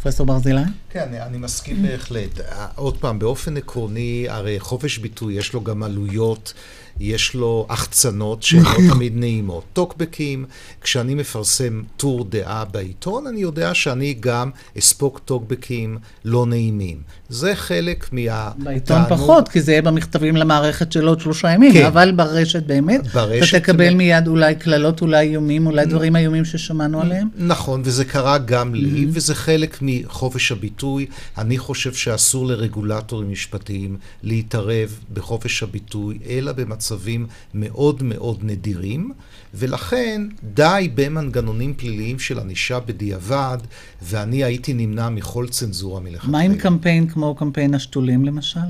פרופסור 0.02 0.26
ברזילי? 0.26 0.60
כן, 0.90 1.04
אני, 1.08 1.22
אני 1.22 1.38
מסכים 1.38 1.82
בהחלט. 1.82 2.40
עוד 2.74 2.96
פעם, 2.96 3.18
באופן 3.18 3.56
עקרוני, 3.56 4.26
הרי 4.28 4.60
חופש 4.60 4.98
ביטוי 4.98 5.34
יש 5.34 5.52
לו 5.52 5.64
גם 5.64 5.82
עלויות 5.82 6.54
יש 7.00 7.34
לו 7.34 7.66
החצנות 7.70 8.42
שהן 8.42 8.62
לא 8.62 8.94
תמיד 8.94 9.12
נעימות. 9.16 9.64
טוקבקים, 9.72 10.44
כשאני 10.80 11.14
מפרסם 11.14 11.82
טור 11.96 12.24
דעה 12.24 12.64
בעיתון, 12.64 13.26
אני 13.26 13.40
יודע 13.40 13.74
שאני 13.74 14.14
גם 14.20 14.50
אספוג 14.78 15.18
טוקבקים 15.24 15.98
לא 16.24 16.46
נעימים. 16.46 16.98
זה 17.28 17.54
חלק 17.54 18.08
מה... 18.12 18.50
בעיתון 18.58 19.02
פחות, 19.08 19.48
כי 19.48 19.60
זה 19.60 19.72
יהיה 19.72 19.82
במכתבים 19.82 20.36
למערכת 20.36 20.92
של 20.92 21.08
עוד 21.08 21.20
שלושה 21.20 21.50
ימים, 21.50 21.72
כן. 21.72 21.86
אבל 21.86 22.12
ברשת 22.12 22.62
באמת, 22.62 23.06
ברשת 23.06 23.54
אתה 23.54 23.60
תקבל 23.60 23.94
מיד 23.94 24.28
אולי 24.28 24.54
קללות, 24.54 25.00
אולי 25.00 25.28
איומים, 25.28 25.66
אולי 25.66 25.86
דברים 25.86 26.16
איומים 26.16 26.44
ששמענו 26.44 27.00
עליהם. 27.00 27.28
נכון, 27.36 27.82
וזה 27.84 28.04
קרה 28.04 28.38
גם 28.38 28.74
לי, 28.74 29.06
וזה 29.10 29.34
חלק 29.34 29.78
מחופש 29.82 30.52
הביטוי. 30.52 31.06
אני 31.38 31.58
חושב 31.58 31.92
שאסור 31.92 32.46
לרגולטורים 32.46 33.30
משפטיים 33.30 33.96
להתערב 34.22 34.98
בחופש 35.12 35.62
הביטוי, 35.62 36.18
אלא 36.28 36.52
במצבים 36.84 37.26
מאוד 37.54 38.02
מאוד 38.02 38.38
נדירים, 38.42 39.12
ולכן 39.54 40.22
די 40.54 40.90
במנגנונים 40.94 41.74
פליליים 41.74 42.18
של 42.18 42.38
ענישה 42.38 42.80
בדיעבד, 42.80 43.58
ואני 44.02 44.44
הייתי 44.44 44.74
נמנע 44.74 45.08
מכל 45.08 45.46
צנזורה 45.48 46.00
מלכתחילה. 46.00 46.32
מה 46.32 46.40
עם 46.40 46.54
קמפיין 46.54 47.08
כמו 47.08 47.34
קמפיין 47.34 47.74
השתולים 47.74 48.24
למשל? 48.24 48.60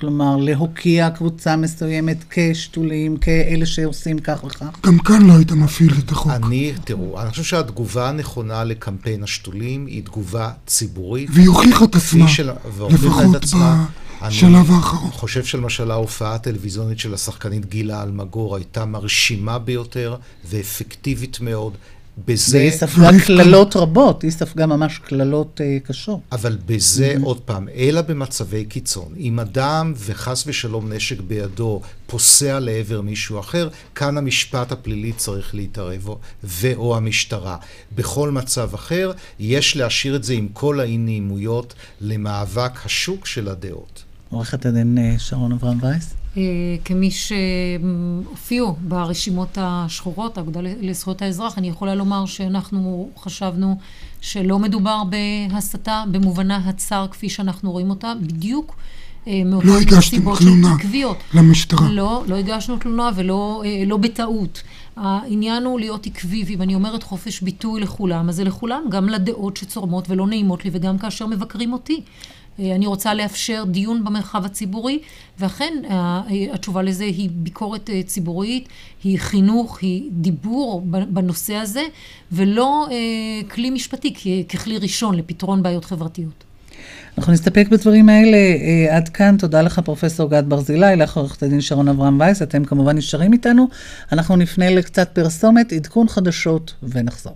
כלומר, 0.00 0.36
להוקיע 0.36 1.10
קבוצה 1.10 1.56
מסוימת 1.56 2.16
כשתולים, 2.30 3.16
כאלה 3.16 3.66
שעושים 3.66 4.18
כך 4.18 4.44
וכך? 4.44 4.80
גם 4.86 4.98
כאן 4.98 5.26
לא 5.26 5.32
היית 5.32 5.52
מפעיל 5.52 5.92
את 5.98 6.12
החוק. 6.12 6.32
אני, 6.32 6.72
תראו, 6.84 7.20
אני 7.22 7.30
חושב 7.30 7.42
שהתגובה 7.42 8.08
הנכונה 8.08 8.64
לקמפיין 8.64 9.22
השתולים 9.22 9.86
היא 9.86 10.04
תגובה 10.04 10.50
ציבורית. 10.66 11.30
והיא 11.32 11.48
הוכיחה 11.48 11.84
את 11.84 11.94
עצמה, 11.94 12.28
של... 12.28 12.50
לפחות 12.90 13.36
בשלב 14.28 14.70
האחרון. 14.70 15.02
אני 15.02 15.12
חושב 15.12 15.44
שלמשל 15.44 15.90
ההופעה 15.90 16.34
הטלוויזיונית 16.34 16.98
של 16.98 17.14
השחקנית 17.14 17.66
גילה 17.66 18.02
אלמגור 18.02 18.56
הייתה 18.56 18.84
מרשימה 18.84 19.58
ביותר 19.58 20.16
ואפקטיבית 20.44 21.40
מאוד. 21.40 21.76
בזה... 22.26 22.58
והיא 22.58 22.70
ספגה 22.70 23.10
קללות 23.26 23.76
רבות, 23.76 24.22
היא 24.22 24.30
ספגה 24.30 24.66
ממש 24.66 24.98
קללות 24.98 25.60
uh, 25.60 25.86
קשות. 25.86 26.20
אבל 26.32 26.58
בזה, 26.66 27.14
mm-hmm. 27.16 27.24
עוד 27.24 27.40
פעם, 27.40 27.68
אלא 27.74 28.00
במצבי 28.00 28.64
קיצון. 28.64 29.14
אם 29.18 29.40
אדם 29.40 29.92
וחס 29.96 30.44
ושלום 30.46 30.92
נשק 30.92 31.20
בידו 31.20 31.80
פוסע 32.06 32.60
לעבר 32.60 33.00
מישהו 33.00 33.40
אחר, 33.40 33.68
כאן 33.94 34.18
המשפט 34.18 34.72
הפלילי 34.72 35.12
צריך 35.12 35.54
להתערב, 35.54 36.08
ו/או 36.44 36.96
המשטרה. 36.96 37.56
בכל 37.94 38.30
מצב 38.30 38.74
אחר, 38.74 39.12
יש 39.38 39.76
להשאיר 39.76 40.16
את 40.16 40.24
זה 40.24 40.32
עם 40.32 40.48
כל 40.52 40.80
האי-נעימויות 40.80 41.74
למאבק 42.00 42.86
השוק 42.86 43.26
של 43.26 43.48
הדעות. 43.48 44.09
עורכת 44.30 44.66
הדין 44.66 44.98
אה, 44.98 45.14
שרון 45.18 45.52
אברהם 45.52 45.78
וייס? 45.80 46.14
אה, 46.36 46.42
כמי 46.84 47.10
שהופיעו 47.10 48.76
ברשימות 48.80 49.58
השחורות, 49.60 50.38
האגודה 50.38 50.60
לזכויות 50.62 51.22
האזרח, 51.22 51.58
אני 51.58 51.68
יכולה 51.68 51.94
לומר 51.94 52.26
שאנחנו 52.26 53.10
חשבנו 53.18 53.78
שלא 54.20 54.58
מדובר 54.58 55.02
בהסתה 55.04 56.04
במובנה 56.10 56.56
הצר 56.56 57.06
כפי 57.10 57.28
שאנחנו 57.28 57.72
רואים 57.72 57.90
אותה, 57.90 58.12
בדיוק 58.22 58.76
אה, 59.26 59.42
מאותן 59.44 59.66
לא 59.66 59.78
הגשתם 59.78 60.36
תלונה 60.36 60.74
עקביות. 60.74 61.16
למשטרה. 61.34 61.88
לא, 61.88 62.24
לא 62.26 62.36
הגשנו 62.36 62.76
תלונה 62.76 63.10
ולא 63.16 63.62
לא 63.86 63.96
בטעות. 63.96 64.62
העניין 64.96 65.64
הוא 65.64 65.80
להיות 65.80 66.06
עקבי, 66.06 66.44
ואם 66.46 66.62
אני 66.62 66.74
אומרת 66.74 67.02
חופש 67.02 67.40
ביטוי 67.40 67.80
לכולם, 67.80 68.28
אז 68.28 68.36
זה 68.36 68.44
לכולם, 68.44 68.82
גם 68.90 69.08
לדעות 69.08 69.56
שצורמות 69.56 70.10
ולא 70.10 70.26
נעימות 70.26 70.64
לי, 70.64 70.70
וגם 70.74 70.98
כאשר 70.98 71.26
מבקרים 71.26 71.72
אותי. 71.72 72.00
אה, 72.60 72.74
אני 72.74 72.86
רוצה 72.86 73.14
לאפשר 73.14 73.64
דיון 73.66 74.04
במרחב 74.04 74.44
הציבורי, 74.44 74.98
ואכן 75.38 75.72
אה, 75.90 76.20
התשובה 76.52 76.82
לזה 76.82 77.04
היא 77.04 77.30
ביקורת 77.32 77.90
אה, 77.90 78.02
ציבורית, 78.02 78.68
היא 79.04 79.18
חינוך, 79.18 79.78
היא 79.82 80.10
דיבור 80.12 80.82
בנושא 81.08 81.54
הזה, 81.54 81.82
ולא 82.32 82.88
כלי 83.50 83.70
משפטי 83.70 84.14
ככלי 84.48 84.78
ראשון 84.78 85.14
לפתרון 85.14 85.62
בעיות 85.62 85.84
חברתיות. 85.84 86.44
אנחנו 87.18 87.32
נסתפק 87.32 87.66
בדברים 87.70 88.08
האלה 88.08 88.38
עד 88.90 89.08
כאן. 89.08 89.36
תודה 89.36 89.62
לך, 89.62 89.78
פרופסור 89.78 90.30
גד 90.30 90.42
ברזילי, 90.48 90.96
לך 90.96 91.16
עורכת 91.16 91.42
הדין 91.42 91.60
שרון 91.60 91.88
אברהם 91.88 92.20
וייס. 92.20 92.42
אתם 92.42 92.64
כמובן 92.64 92.96
נשארים 92.96 93.32
איתנו. 93.32 93.68
אנחנו 94.12 94.36
נפנה 94.36 94.70
לקצת 94.70 95.10
פרסומת, 95.12 95.72
עדכון 95.72 96.08
חדשות 96.08 96.74
ונחזור. 96.82 97.34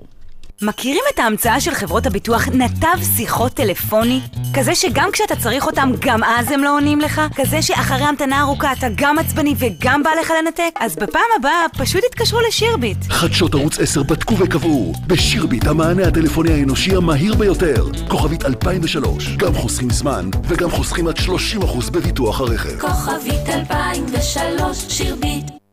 מכירים 0.62 1.02
את 1.14 1.18
ההמצאה 1.18 1.60
של 1.60 1.74
חברות 1.74 2.06
הביטוח 2.06 2.48
נתב 2.48 2.96
שיחות 3.16 3.52
טלפוני? 3.52 4.20
כזה 4.54 4.74
שגם 4.74 5.08
כשאתה 5.12 5.36
צריך 5.36 5.66
אותם, 5.66 5.92
גם 6.00 6.24
אז 6.24 6.50
הם 6.50 6.64
לא 6.64 6.76
עונים 6.76 7.00
לך? 7.00 7.20
כזה 7.34 7.62
שאחרי 7.62 8.04
המתנה 8.04 8.40
ארוכה 8.40 8.72
אתה 8.72 8.86
גם 8.94 9.18
עצבני 9.18 9.54
וגם 9.58 10.02
בא 10.02 10.10
לך 10.20 10.32
לנתק? 10.38 10.78
אז 10.80 10.96
בפעם 10.96 11.22
הבאה 11.38 11.66
פשוט 11.78 12.02
התקשרו 12.08 12.40
לשירביט. 12.48 12.98
חדשות 13.08 13.54
ערוץ 13.54 13.78
10 13.78 14.02
בדקו 14.02 14.38
וקבעו, 14.38 14.92
בשירביט 15.06 15.66
המענה 15.66 16.06
הטלפוני 16.06 16.52
האנושי 16.52 16.96
המהיר 16.96 17.34
ביותר. 17.34 17.86
כוכבית 18.08 18.44
2003, 18.44 19.36
גם 19.36 19.54
חוסכים 19.54 19.90
זמן 19.90 20.30
וגם 20.48 20.70
חוסכים 20.70 21.08
עד 21.08 21.16
30% 21.18 21.90
בביטוח 21.92 22.40
הרכב. 22.40 22.80
כוכבית 22.80 23.48
2003, 23.48 24.84
שירביט 24.88 25.63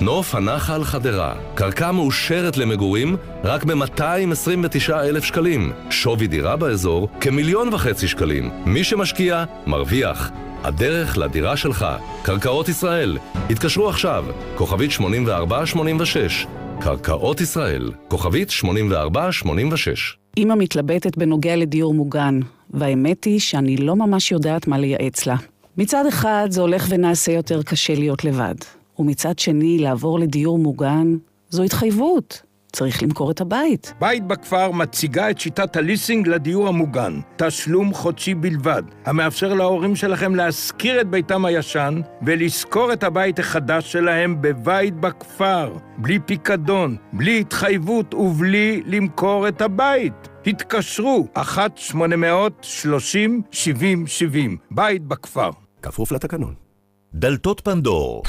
נוף 0.00 0.34
הנחל 0.34 0.84
חדרה, 0.84 1.34
קרקע 1.54 1.92
מאושרת 1.92 2.56
למגורים 2.56 3.16
רק 3.44 3.64
ב-229 3.64 4.94
אלף 4.94 5.24
שקלים. 5.24 5.72
שווי 5.90 6.26
דירה 6.26 6.56
באזור 6.56 7.08
כמיליון 7.20 7.74
וחצי 7.74 8.08
שקלים. 8.08 8.50
מי 8.66 8.84
שמשקיע, 8.84 9.44
מרוויח. 9.66 10.30
הדרך 10.64 11.18
לדירה 11.18 11.56
שלך, 11.56 11.86
קרקעות 12.22 12.68
ישראל. 12.68 13.18
התקשרו 13.50 13.88
עכשיו, 13.88 14.24
כוכבית 14.54 14.90
8486. 14.90 16.46
קרקעות 16.80 17.40
ישראל, 17.40 17.92
כוכבית 18.08 18.50
8486. 18.50 20.18
אמא 20.36 20.54
מתלבטת 20.54 21.16
בנוגע 21.16 21.56
לדיור 21.56 21.94
מוגן, 21.94 22.40
והאמת 22.70 23.24
היא 23.24 23.40
שאני 23.40 23.76
לא 23.76 23.96
ממש 23.96 24.32
יודעת 24.32 24.66
מה 24.66 24.78
לייעץ 24.78 25.26
לה. 25.26 25.36
מצד 25.76 26.06
אחד 26.08 26.46
זה 26.50 26.60
הולך 26.60 26.86
ונעשה 26.88 27.32
יותר 27.32 27.62
קשה 27.62 27.94
להיות 27.94 28.24
לבד. 28.24 28.54
ומצד 28.98 29.38
שני, 29.38 29.78
לעבור 29.78 30.18
לדיור 30.18 30.58
מוגן, 30.58 31.16
זו 31.50 31.62
התחייבות. 31.62 32.42
צריך 32.72 33.02
למכור 33.02 33.30
את 33.30 33.40
הבית. 33.40 33.94
בית 34.00 34.26
בכפר 34.26 34.70
מציגה 34.70 35.30
את 35.30 35.40
שיטת 35.40 35.76
הליסינג 35.76 36.28
לדיור 36.28 36.68
המוגן. 36.68 37.20
תשלום 37.36 37.94
חודשי 37.94 38.34
בלבד, 38.34 38.82
המאפשר 39.04 39.54
להורים 39.54 39.96
שלכם 39.96 40.34
להשכיר 40.34 41.00
את 41.00 41.10
ביתם 41.10 41.44
הישן 41.44 42.00
ולשכור 42.22 42.92
את 42.92 43.04
הבית 43.04 43.38
החדש 43.38 43.92
שלהם 43.92 44.42
בבית 44.42 44.94
בכפר, 44.94 45.72
בלי 45.98 46.18
פיקדון, 46.26 46.96
בלי 47.12 47.40
התחייבות 47.40 48.14
ובלי 48.14 48.82
למכור 48.86 49.48
את 49.48 49.60
הבית. 49.62 50.28
התקשרו, 50.46 51.26
1-800-30-70-70, 51.36 51.42
בית 54.70 55.02
בכפר. 55.02 55.50
כפוף 55.82 56.12
לתקנון. 56.12 56.54
דלתות 57.14 57.60
פנדור 57.60 58.22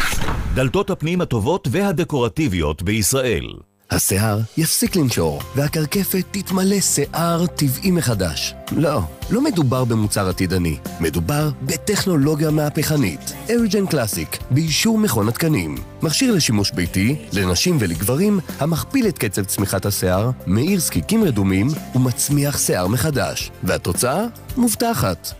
דלתות 0.57 0.89
הפנים 0.89 1.21
הטובות 1.21 1.67
והדקורטיביות 1.71 2.81
בישראל. 2.81 3.47
השיער 3.91 4.39
יפסיק 4.57 4.95
לנשור, 4.95 5.41
והקרקפת 5.55 6.25
תתמלא 6.31 6.81
שיער 6.81 7.45
טבעי 7.45 7.91
מחדש. 7.91 8.53
לא, 8.71 9.01
לא 9.29 9.41
מדובר 9.41 9.85
במוצר 9.85 10.29
עתידני, 10.29 10.77
מדובר 10.99 11.49
בטכנולוגיה 11.61 12.51
מהפכנית. 12.51 13.33
אריג'ן 13.49 13.85
קלאסיק, 13.85 14.37
באישור 14.51 14.97
מכון 14.97 15.27
התקנים. 15.27 15.75
מכשיר 16.01 16.35
לשימוש 16.35 16.71
ביתי, 16.71 17.15
לנשים 17.33 17.77
ולגברים, 17.79 18.39
המכפיל 18.59 19.07
את 19.07 19.17
קצב 19.17 19.43
צמיחת 19.43 19.85
השיער, 19.85 20.31
מאיר 20.47 20.79
זקיקים 20.79 21.23
רדומים 21.23 21.67
ומצמיח 21.95 22.57
שיער 22.57 22.87
מחדש. 22.87 23.51
והתוצאה? 23.63 24.25
מובטחת. 24.57 25.33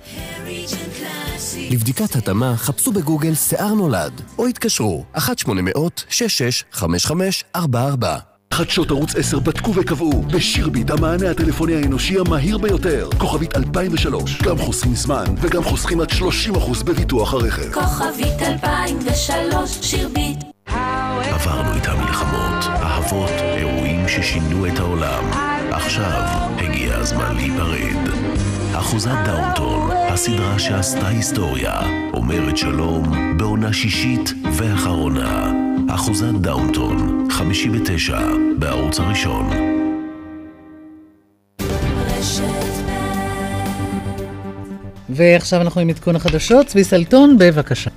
לבדיקת 1.71 2.15
התאמה 2.15 2.57
חפשו 2.57 2.91
בגוגל 2.91 3.35
שיער 3.35 3.73
נולד, 3.73 4.21
או 4.37 4.47
התקשרו 4.47 5.05
1-800-665544. 5.15 7.57
חדשות 8.53 8.91
ערוץ 8.91 9.15
10 9.15 9.39
בדקו 9.39 9.75
וקבעו, 9.75 10.21
בשירביט 10.21 10.89
המענה 10.89 11.31
הטלפוני 11.31 11.75
האנושי 11.75 12.19
המהיר 12.19 12.57
ביותר. 12.57 13.09
כוכבית 13.17 13.55
2003, 13.55 14.41
גם 14.41 14.57
חוסכים 14.57 14.95
זמן 14.95 15.25
וגם 15.41 15.63
חוסכים 15.63 16.01
עד 16.01 16.11
30% 16.11 16.23
בביטוח 16.85 17.33
הרכב. 17.33 17.73
כוכבית 17.73 18.41
2003, 18.41 19.77
שירביט. 19.81 20.43
עברנו 20.67 21.75
איתם 21.75 21.99
מלחמות, 21.99 22.65
אהבות, 22.67 23.29
אירועים 23.29 24.07
ששינו 24.07 24.67
את 24.67 24.79
העולם. 24.79 25.23
עכשיו 25.71 26.21
הגיע 26.57 26.95
הזמן 26.95 27.35
להיפרד. 27.35 28.56
אחוזת 28.79 29.11
דאונטון, 29.25 29.91
הסדרה 29.91 30.59
שעשתה 30.59 31.07
היסטוריה, 31.07 31.73
אומרת 32.13 32.57
שלום 32.57 33.37
בעונה 33.37 33.73
שישית 33.73 34.33
ואחרונה. 34.57 35.51
אחוזת 35.89 36.33
דאונטון, 36.41 37.27
חמישי 37.31 37.69
ותשע, 37.69 38.19
בערוץ 38.59 38.99
הראשון. 38.99 39.49
ועכשיו 45.09 45.61
אנחנו 45.61 45.81
עם 45.81 45.89
עדכון 45.89 46.15
החדשות. 46.15 46.67
צבי 46.67 46.83
סלטון, 46.83 47.37
בבקשה. 47.39 47.89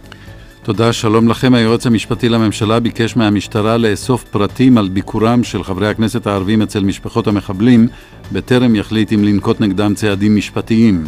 תודה, 0.63 0.93
שלום 0.93 1.29
לכם. 1.29 1.55
היועץ 1.55 1.87
המשפטי 1.87 2.29
לממשלה 2.29 2.81
ביקש 2.81 3.17
מהמשטרה 3.17 3.77
לאסוף 3.77 4.25
פרטים 4.25 4.79
על 4.79 4.89
ביקורם 4.89 5.45
של 5.45 5.65
חברי 5.65 5.89
הכנסת 5.89 6.27
הערבים 6.27 6.63
אצל 6.63 6.81
משפחות 6.81 7.27
המחבלים, 7.27 7.89
בטרם 8.33 8.75
יחליט 8.75 9.13
אם 9.13 9.25
לנקוט 9.25 9.61
נגדם 9.61 9.95
צעדים 9.95 10.37
משפטיים. 10.37 11.05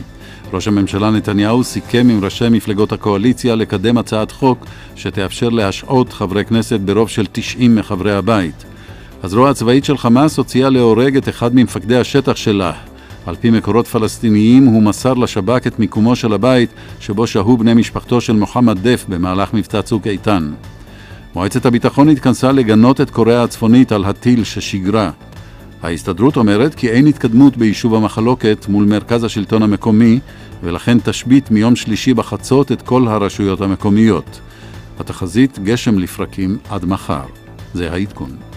ראש 0.52 0.68
הממשלה 0.68 1.10
נתניהו 1.10 1.64
סיכם 1.64 2.06
עם 2.10 2.24
ראשי 2.24 2.48
מפלגות 2.48 2.92
הקואליציה 2.92 3.54
לקדם 3.54 3.98
הצעת 3.98 4.32
חוק 4.32 4.66
שתאפשר 4.96 5.48
להשעות 5.48 6.12
חברי 6.12 6.44
כנסת 6.44 6.80
ברוב 6.80 7.08
של 7.08 7.26
90 7.32 7.74
מחברי 7.74 8.12
הבית. 8.12 8.64
הזרוע 9.22 9.50
הצבאית 9.50 9.84
של 9.84 9.98
חמאס 9.98 10.38
הוציאה 10.38 10.70
להורג 10.70 11.16
את 11.16 11.28
אחד 11.28 11.54
ממפקדי 11.54 11.96
השטח 11.96 12.36
שלה. 12.36 12.72
על 13.26 13.36
פי 13.36 13.50
מקורות 13.50 13.86
פלסטיניים 13.86 14.64
הוא 14.64 14.82
מסר 14.82 15.14
לשב"כ 15.14 15.66
את 15.66 15.78
מיקומו 15.78 16.16
של 16.16 16.32
הבית 16.32 16.70
שבו 17.00 17.26
שהו 17.26 17.56
בני 17.56 17.74
משפחתו 17.74 18.20
של 18.20 18.32
מוחמד 18.32 18.78
דף 18.88 19.04
במהלך 19.08 19.54
מבצע 19.54 19.82
צוק 19.82 20.06
איתן. 20.06 20.52
מועצת 21.34 21.66
הביטחון 21.66 22.08
התכנסה 22.08 22.52
לגנות 22.52 23.00
את 23.00 23.10
קוריאה 23.10 23.42
הצפונית 23.42 23.92
על 23.92 24.04
הטיל 24.04 24.44
ששיגרה. 24.44 25.10
ההסתדרות 25.82 26.36
אומרת 26.36 26.74
כי 26.74 26.90
אין 26.90 27.06
התקדמות 27.06 27.56
ביישוב 27.56 27.94
המחלוקת 27.94 28.66
מול 28.68 28.84
מרכז 28.84 29.24
השלטון 29.24 29.62
המקומי 29.62 30.20
ולכן 30.62 30.98
תשבית 30.98 31.50
מיום 31.50 31.76
שלישי 31.76 32.14
בחצות 32.14 32.72
את 32.72 32.82
כל 32.82 33.08
הרשויות 33.08 33.60
המקומיות. 33.60 34.40
התחזית 34.98 35.58
גשם 35.58 35.98
לפרקים 35.98 36.58
עד 36.70 36.84
מחר. 36.84 37.24
זה 37.74 37.92
העדכון. 37.92 38.51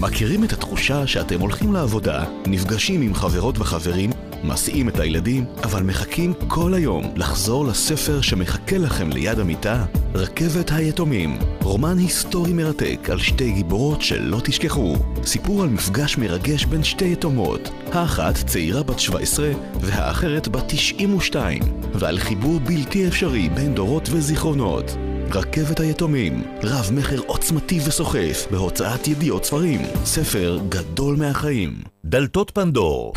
מכירים 0.00 0.44
את 0.44 0.52
התחושה 0.52 1.06
שאתם 1.06 1.40
הולכים 1.40 1.72
לעבודה, 1.72 2.24
נפגשים 2.46 3.02
עם 3.02 3.14
חברות 3.14 3.58
וחברים, 3.58 4.10
מסיעים 4.44 4.88
את 4.88 5.00
הילדים, 5.00 5.44
אבל 5.62 5.82
מחכים 5.82 6.34
כל 6.48 6.74
היום 6.74 7.04
לחזור 7.16 7.66
לספר 7.66 8.20
שמחכה 8.20 8.78
לכם 8.78 9.10
ליד 9.10 9.38
המיטה? 9.38 9.84
רכבת 10.14 10.70
היתומים, 10.72 11.38
רומן 11.62 11.98
היסטורי 11.98 12.52
מרתק 12.52 13.08
על 13.12 13.18
שתי 13.18 13.52
גיבורות 13.52 14.02
שלא 14.02 14.40
תשכחו. 14.44 14.96
סיפור 15.24 15.62
על 15.62 15.68
מפגש 15.68 16.18
מרגש 16.18 16.64
בין 16.64 16.84
שתי 16.84 17.12
יתומות, 17.12 17.70
האחת 17.92 18.34
צעירה 18.46 18.82
בת 18.82 18.98
17 18.98 19.52
והאחרת 19.80 20.48
בת 20.48 20.64
92, 20.66 21.62
ועל 21.94 22.18
חיבור 22.18 22.60
בלתי 22.60 23.08
אפשרי 23.08 23.48
בין 23.48 23.74
דורות 23.74 24.08
וזיכרונות. 24.12 24.96
רכבת 25.34 25.80
היתומים, 25.80 26.42
רב 26.62 26.90
מכר 26.94 27.18
עוצמתי 27.26 27.78
וסוחף, 27.86 28.46
בהוצאת 28.50 29.08
ידיעות 29.08 29.44
ספרים, 29.44 29.80
ספר 30.04 30.58
גדול 30.68 31.16
מהחיים. 31.16 31.74
דלתות 32.04 32.50
פנדור, 32.50 33.12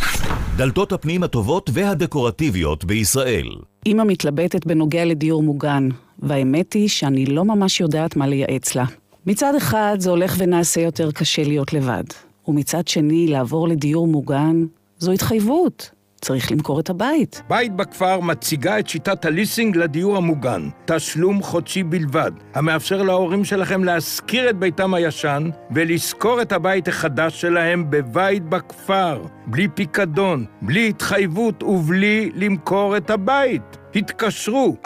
דלתות 0.58 0.91
הפנים 0.91 1.24
הטובות 1.24 1.69
והדקורטיביות 1.74 2.86
בישראל. 2.86 3.47
אמא 3.86 4.04
מתלבטת 4.04 4.65
בנוגע 4.65 5.06
לדיור 5.06 5.43
מוגן, 5.43 5.89
והאמת 6.19 6.74
היא 6.74 6.88
שאני 6.88 7.26
לא 7.26 7.45
ממש 7.45 7.80
יודעת 7.80 8.15
מה 8.15 8.28
לייעץ 8.28 8.76
לה. 8.76 8.86
מצד 9.26 9.56
אחד 9.56 9.95
זה 10.00 10.10
הולך 10.10 10.36
ונעשה 10.38 10.82
יותר 10.82 11.12
קשה 11.12 11.43
להיות 11.43 11.74
לבד, 11.74 12.04
ומצד 12.47 12.88
שני 12.88 13.28
לעבור 13.28 13.67
לדיור 13.67 14.08
מוגן 14.08 14.65
זו 14.97 15.12
התחייבות. 15.12 15.91
צריך 16.22 16.52
למכור 16.52 16.80
את 16.80 16.90
הבית. 16.90 17.42
בית 17.50 17.76
בכפר 17.76 18.20
מציגה 18.20 18.80
את 18.80 18.88
שיטת 18.90 19.26
הליסינג 19.26 19.78
לדיור 19.78 20.18
המוגן, 20.18 20.70
תשלום 20.86 21.44
חודשי 21.44 21.84
בלבד, 21.84 22.32
המאפשר 22.54 23.04
להורים 23.04 23.46
שלכם 23.46 23.84
להשכיר 23.84 24.50
את 24.50 24.56
ביתם 24.58 24.94
הישן 24.94 25.50
ולשכור 25.72 26.42
את 26.42 26.52
הבית 26.52 26.88
החדש 26.88 27.42
שלהם 27.42 27.90
בבית 27.90 28.44
בכפר, 28.44 29.24
בלי 29.48 29.68
פיקדון, 29.68 30.46
בלי 30.62 30.90
התחייבות 30.90 31.64
ובלי 31.64 32.32
למכור 32.36 32.98
את 32.98 33.10
הבית. 33.10 33.78
התקשרו, 33.96 34.76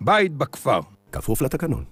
בית 0.00 0.32
בכפר. 0.32 0.80
כפוף 1.12 1.42
לתקנון. 1.42 1.91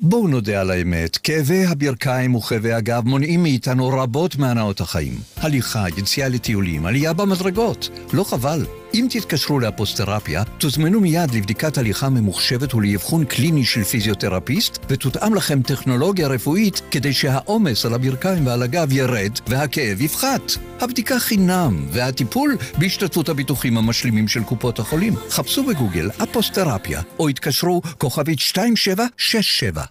בואו 0.00 0.28
נודה 0.28 0.60
על 0.60 0.70
האמת, 0.70 1.16
כאבי 1.16 1.66
הברכיים 1.66 2.34
וכאבי 2.34 2.72
הגב 2.72 3.02
מונעים 3.06 3.42
מאיתנו 3.42 3.88
רבות 3.88 4.36
מהנאות 4.36 4.80
החיים. 4.80 5.12
הליכה, 5.36 5.84
יציאה 5.96 6.28
לטיולים, 6.28 6.86
עלייה 6.86 7.12
במדרגות. 7.12 7.88
לא 8.12 8.24
חבל. 8.24 8.64
אם 8.94 9.06
תתקשרו 9.10 9.60
לאפוסטרפיה, 9.60 10.42
תוזמנו 10.58 11.00
מיד 11.00 11.34
לבדיקת 11.34 11.78
הליכה 11.78 12.08
ממוחשבת 12.08 12.74
ולאבחון 12.74 13.24
קליני 13.24 13.64
של 13.64 13.84
פיזיותרפיסט, 13.84 14.78
ותותאם 14.88 15.34
לכם 15.34 15.62
טכנולוגיה 15.62 16.28
רפואית 16.28 16.82
כדי 16.90 17.12
שהעומס 17.12 17.86
על 17.86 17.94
הברכיים 17.94 18.46
ועל 18.46 18.62
הגב 18.62 18.92
ירד 18.92 19.32
והכאב 19.46 20.00
יפחת. 20.00 20.52
הבדיקה 20.80 21.18
חינם, 21.18 21.86
והטיפול 21.92 22.56
בהשתתפות 22.78 23.28
הביטוחים 23.28 23.78
המשלימים 23.78 24.28
של 24.28 24.42
קופות 24.42 24.78
החולים. 24.78 25.14
חפשו 25.30 25.64
בגוגל 25.64 26.10
אפוסטרפיה, 26.22 27.00
או 27.18 27.28
התקשרו 27.28 27.82
כוכבית 27.98 28.38
2767. 28.38 29.84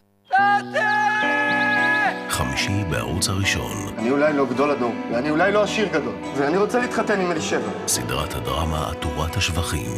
חמישי 2.33 2.83
בערוץ 2.89 3.29
הראשון. 3.29 3.87
אני 3.97 4.11
אולי 4.11 4.33
לא 4.33 4.45
גדול 4.45 4.71
הדור, 4.71 4.93
ואני 5.11 5.29
אולי 5.29 5.51
לא 5.51 5.63
עשיר 5.63 5.87
גדול, 5.87 6.13
ואני 6.37 6.57
רוצה 6.57 6.79
להתחתן 6.79 7.19
עם 7.19 7.31
אלישבע. 7.31 7.69
סדרת 7.87 8.33
הדרמה 8.33 8.89
עטורת 8.89 9.37
השבחים. 9.37 9.91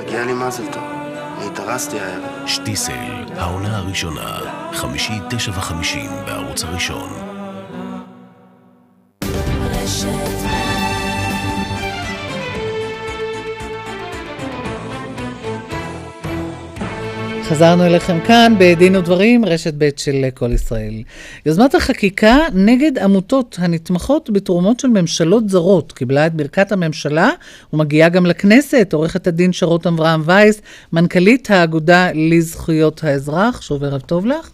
מגיע 0.00 0.24
לי 0.24 0.32
מזל 0.32 0.72
טוב. 0.72 0.82
אני 1.38 1.46
התארסתי 1.46 2.00
הערב. 2.00 2.46
שטיסל, 2.46 3.24
העונה 3.36 3.76
הראשונה. 3.76 4.38
חמישי, 4.72 5.12
תשע 5.30 5.50
וחמישים 5.50 6.10
בערוץ 6.26 6.64
הראשון. 6.64 7.27
חזרנו 17.48 17.86
אליכם 17.86 18.20
כאן 18.26 18.54
בדין 18.58 18.96
ודברים, 18.96 19.44
רשת 19.44 19.74
ב' 19.78 19.88
של 19.96 20.24
כל 20.34 20.52
ישראל. 20.52 21.02
יוזמת 21.46 21.74
החקיקה 21.74 22.36
נגד 22.54 22.98
עמותות 22.98 23.56
הנתמכות 23.60 24.30
בתרומות 24.30 24.80
של 24.80 24.88
ממשלות 24.88 25.48
זרות 25.48 25.92
קיבלה 25.92 26.26
את 26.26 26.34
ברכת 26.34 26.72
הממשלה 26.72 27.30
ומגיעה 27.72 28.08
גם 28.08 28.26
לכנסת, 28.26 28.92
עורכת 28.92 29.26
הדין 29.26 29.52
שרות 29.52 29.86
אברהם 29.86 30.22
וייס, 30.24 30.60
מנכ"לית 30.92 31.50
האגודה 31.50 32.10
לזכויות 32.14 33.04
האזרח, 33.04 33.60
שוב 33.60 33.84
ערב 33.84 34.00
טוב 34.00 34.26
לך. 34.26 34.50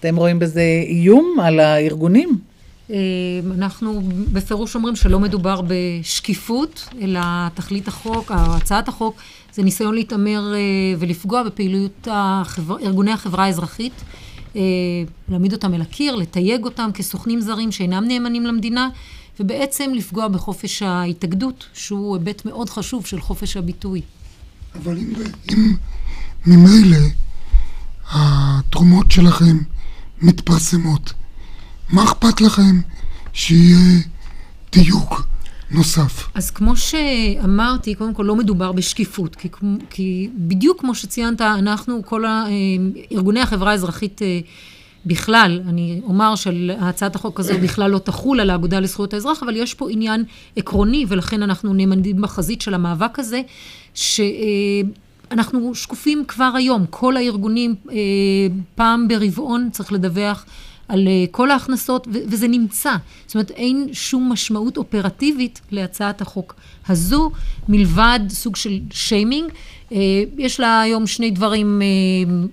אתם 0.00 0.16
רואים 0.16 0.38
בזה 0.38 0.62
איום 0.86 1.36
על 1.42 1.60
הארגונים? 1.60 2.51
אנחנו 3.54 4.02
בפירוש 4.32 4.74
אומרים 4.74 4.96
שלא 4.96 5.20
מדובר 5.20 5.60
בשקיפות, 5.66 6.88
אלא 7.00 7.20
תכלית 7.54 7.88
החוק, 7.88 8.30
הצעת 8.34 8.88
החוק, 8.88 9.16
זה 9.54 9.62
ניסיון 9.62 9.94
להתעמר 9.94 10.54
ולפגוע 10.98 11.42
בפעילות 11.42 12.08
החבר, 12.10 12.78
ארגוני 12.78 13.12
החברה 13.12 13.44
האזרחית, 13.44 13.92
להעמיד 15.28 15.52
אותם 15.52 15.74
אל 15.74 15.80
הקיר, 15.80 16.14
לתייג 16.16 16.64
אותם 16.64 16.90
כסוכנים 16.94 17.40
זרים 17.40 17.72
שאינם 17.72 18.04
נאמנים 18.08 18.46
למדינה, 18.46 18.88
ובעצם 19.40 19.90
לפגוע 19.94 20.28
בחופש 20.28 20.82
ההתאגדות, 20.82 21.66
שהוא 21.74 22.16
היבט 22.16 22.44
מאוד 22.44 22.70
חשוב 22.70 23.06
של 23.06 23.20
חופש 23.20 23.56
הביטוי. 23.56 24.00
אבל 24.74 24.98
אם, 24.98 25.12
אם 25.52 25.74
ממילא 26.46 26.96
התרומות 28.10 29.10
שלכם 29.10 29.58
מתפרסמות, 30.22 31.12
מה 31.92 32.04
אכפת 32.04 32.40
לכם 32.40 32.80
שיהיה 33.32 34.00
דיוק 34.72 35.26
נוסף? 35.70 36.28
אז 36.34 36.50
כמו 36.50 36.76
שאמרתי, 36.76 37.94
קודם 37.94 38.14
כל 38.14 38.22
לא 38.22 38.36
מדובר 38.36 38.72
בשקיפות, 38.72 39.36
כי, 39.36 39.48
כי 39.90 40.30
בדיוק 40.34 40.80
כמו 40.80 40.94
שציינת, 40.94 41.40
אנחנו, 41.40 42.02
כל 42.04 42.24
ארגוני 43.12 43.40
החברה 43.40 43.70
האזרחית 43.70 44.20
בכלל, 45.06 45.60
אני 45.68 46.00
אומר 46.04 46.34
שהצעת 46.34 47.14
החוק 47.14 47.40
הזו 47.40 47.54
בכלל 47.62 47.90
לא 47.90 47.98
תחול 47.98 48.40
על 48.40 48.50
האגודה 48.50 48.80
לזכויות 48.80 49.14
האזרח, 49.14 49.42
אבל 49.42 49.56
יש 49.56 49.74
פה 49.74 49.90
עניין 49.90 50.24
עקרוני, 50.56 51.04
ולכן 51.08 51.42
אנחנו 51.42 51.74
נאמנים 51.74 52.20
בחזית 52.20 52.60
של 52.60 52.74
המאבק 52.74 53.18
הזה, 53.18 53.40
ש... 53.94 54.20
אנחנו 55.30 55.74
שקופים 55.74 56.24
כבר 56.28 56.52
היום, 56.54 56.84
כל 56.90 57.16
הארגונים 57.16 57.74
פעם 58.74 59.08
ברבעון 59.08 59.68
צריך 59.72 59.92
לדווח 59.92 60.44
על 60.92 61.08
כל 61.30 61.50
ההכנסות, 61.50 62.06
וזה 62.10 62.48
נמצא. 62.48 62.92
זאת 63.26 63.34
אומרת, 63.34 63.50
אין 63.50 63.88
שום 63.92 64.32
משמעות 64.32 64.76
אופרטיבית 64.76 65.60
להצעת 65.70 66.20
החוק 66.20 66.54
הזו, 66.88 67.30
מלבד 67.68 68.20
סוג 68.28 68.56
של 68.56 68.78
שיימינג. 68.90 69.50
יש 70.38 70.60
לה 70.60 70.80
היום 70.80 71.06
שני 71.06 71.30
דברים 71.30 71.82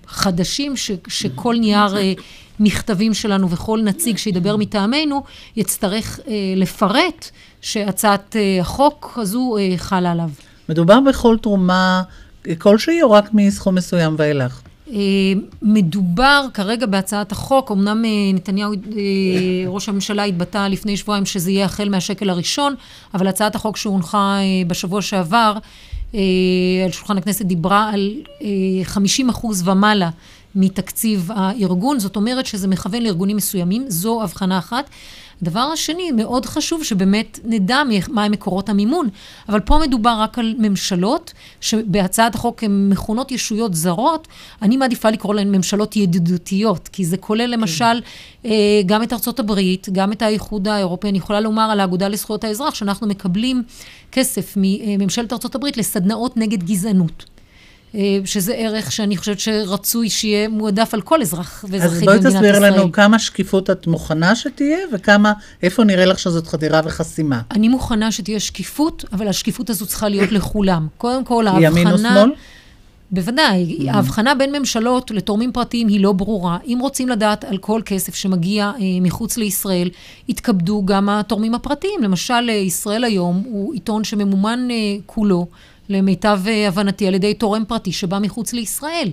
חדשים, 0.08 0.78
ש, 0.78 0.92
שכל 1.08 1.56
נייר 1.60 1.96
מכתבים 2.60 3.14
שלנו 3.14 3.50
וכל 3.50 3.82
נציג 3.84 4.18
שידבר 4.18 4.58
מטעמנו, 4.58 5.24
יצטרך 5.56 6.20
לפרט 6.56 7.30
שהצעת 7.62 8.36
החוק 8.62 9.18
הזו 9.22 9.56
חלה 9.78 10.12
עליו. 10.12 10.30
מדובר 10.70 11.00
בכל 11.00 11.38
תרומה 11.42 12.02
כלשהי 12.58 13.02
או 13.02 13.12
רק 13.12 13.30
מסכום 13.34 13.76
מסוים 13.76 14.16
ואילך? 14.18 14.62
מדובר 15.62 16.46
כרגע 16.54 16.86
בהצעת 16.86 17.32
החוק, 17.32 17.72
אמנם 17.72 18.04
נתניהו, 18.34 18.72
ראש 19.68 19.90
הממשלה 19.90 20.24
התבטא 20.24 20.68
לפני 20.68 20.98
שבועיים 20.98 21.26
שזה 21.26 21.52
יהיה 21.52 21.66
החל 21.66 21.90
מהשקל 21.90 22.30
הראשון, 22.30 22.76
אבל 23.14 23.28
הצעת 23.28 23.56
החוק 23.56 23.78
שהונחה 23.78 24.40
בשבוע 24.68 25.02
שעבר 25.02 25.58
על 26.86 26.92
שולחן 26.92 27.18
הכנסת 27.18 27.46
דיברה 27.46 27.90
על 27.94 28.14
50 28.84 29.30
אחוז 29.30 29.68
ומעלה 29.68 30.10
מתקציב 30.56 31.30
הארגון, 31.36 32.00
זאת 32.00 32.16
אומרת 32.16 32.46
שזה 32.46 32.68
מכוון 32.68 33.04
לארגונים 33.04 33.38
מסוימים, 33.38 33.86
זו 33.88 34.24
הבחנה 34.24 34.58
אחת. 34.58 34.90
הדבר 35.42 35.60
השני, 35.60 36.12
מאוד 36.12 36.46
חשוב 36.46 36.84
שבאמת 36.84 37.40
נדע 37.44 37.82
מהם 38.10 38.32
מקורות 38.32 38.70
המימון, 38.70 39.10
אבל 39.50 39.60
פה 39.60 39.80
מדובר 39.88 40.16
רק 40.20 40.40
על 40.40 40.56
ממשלות, 40.58 41.34
שבהצעת 41.62 42.36
החוק 42.36 42.64
הן 42.64 42.90
מכונות 42.90 43.32
ישויות 43.32 43.76
זרות, 43.76 44.28
אני 44.62 44.78
מעדיפה 44.78 45.10
לקרוא 45.10 45.36
להן 45.36 45.52
ממשלות 45.52 45.96
ידידותיות, 45.96 46.88
כי 46.88 47.06
זה 47.06 47.18
כולל 47.18 47.46
למשל 47.46 48.02
כן. 48.44 48.50
גם 48.86 49.04
את 49.04 49.14
ארצות 49.14 49.40
הברית, 49.40 49.88
גם 49.92 50.12
את 50.12 50.22
האיחוד 50.22 50.68
האירופי, 50.68 51.10
אני 51.10 51.18
יכולה 51.18 51.40
לומר 51.40 51.70
על 51.72 51.80
האגודה 51.80 52.08
לזכויות 52.08 52.44
האזרח, 52.44 52.76
שאנחנו 52.76 53.08
מקבלים 53.08 53.64
כסף 54.12 54.54
מממשלת 54.58 55.34
ארצות 55.34 55.56
הברית 55.56 55.78
לסדנאות 55.78 56.38
נגד 56.38 56.64
גזענות. 56.64 57.39
אה, 57.96 58.20
שזה 58.26 58.54
ערך 58.54 58.92
שאני 58.92 59.18
חושבת 59.18 59.40
שרצוי 59.40 60.10
שיהיה 60.10 60.50
מועדף 60.50 60.94
על 60.94 61.02
כל 61.02 61.22
אזרח 61.22 61.66
ואזרחית 61.70 62.10
במדינת 62.10 62.20
ישראל. 62.20 62.28
אז 62.28 62.42
בואי 62.42 62.52
תסביר 62.52 62.60
לנו 62.60 62.92
כמה 62.92 63.20
שקיפות 63.20 63.70
את 63.70 63.88
מוכנה 63.88 64.36
שתהיה, 64.36 64.78
וכמה, 64.94 65.34
איפה 65.64 65.84
נראה 65.84 66.06
לך 66.06 66.20
שזאת 66.20 66.48
חדירה 66.48 66.82
וחסימה? 66.86 67.42
אני 67.52 67.68
מוכנה 67.68 68.12
שתהיה 68.12 68.40
שקיפות, 68.40 69.06
אבל 69.12 69.28
השקיפות 69.28 69.70
הזו 69.70 69.86
צריכה 69.86 70.10
להיות 70.10 70.32
לכולם. 70.32 70.88
קודם 70.98 71.24
כל, 71.24 71.48
ההבחנה... 71.48 71.66
ימין 71.68 71.92
או 71.92 71.98
שמאל? 71.98 72.32
בוודאי. 73.12 73.90
ההבחנה 73.90 74.36
בין 74.36 74.56
ממשלות 74.56 75.12
לתורמים 75.12 75.52
פרטיים 75.52 75.88
היא 75.88 76.00
לא 76.00 76.12
ברורה. 76.12 76.58
אם 76.68 76.78
רוצים 76.82 77.10
לדעת 77.10 77.44
על 77.44 77.58
כל 77.58 77.82
כסף 77.86 78.16
שמגיע 78.16 78.72
אה, 78.80 78.82
מחוץ 79.02 79.38
לישראל, 79.38 79.90
יתכבדו 80.28 80.86
גם 80.86 81.10
התורמים 81.10 81.56
הפרטיים. 81.56 82.04
למשל, 82.04 82.50
אה, 82.50 82.54
ישראל 82.54 83.04
היום 83.04 83.44
הוא 83.46 83.74
עיתון 83.74 84.04
שממומן 84.04 84.68
אה, 84.72 84.76
כולו 85.06 85.48
למיטב 85.90 86.40
אה, 86.48 86.68
הבנתי, 86.68 87.08
על 87.08 87.14
ידי 87.14 87.34
תורם 87.34 87.66
פרטי 87.66 87.92
שבא 87.92 88.20
מחוץ 88.20 88.54
לישראל. 88.54 89.12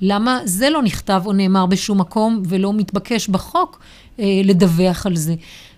למה 0.00 0.40
זה 0.44 0.70
לא 0.70 0.82
נכתב 0.82 1.22
או 1.26 1.32
נאמר 1.32 1.66
בשום 1.66 2.00
מקום 2.00 2.42
ולא 2.48 2.72
מתבקש 2.72 3.28
בחוק 3.28 3.80
אה, 4.20 4.40
לדווח 4.44 5.06
על 5.06 5.16
זה? 5.16 5.34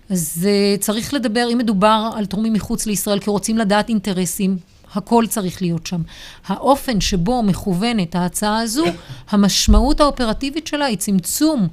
אז 0.09 0.47
אה, 0.49 0.75
צריך 0.79 1.13
לדבר, 1.13 1.47
אם 1.53 1.57
מדובר 1.57 2.09
על 2.15 2.25
תורמים 2.25 2.53
מחוץ 2.53 2.85
לישראל, 2.85 3.19
כי 3.19 3.29
רוצים 3.29 3.57
לדעת 3.57 3.89
אינטרסים, 3.89 4.57
הכל 4.93 5.25
צריך 5.29 5.61
להיות 5.61 5.87
שם. 5.87 6.01
האופן 6.47 7.01
שבו 7.01 7.43
מכוונת 7.43 8.15
ההצעה 8.15 8.59
הזו, 8.59 8.85
המשמעות 9.29 10.01
האופרטיבית 10.01 10.67
שלה 10.67 10.85
היא 10.85 10.97
צמצום 10.97 11.67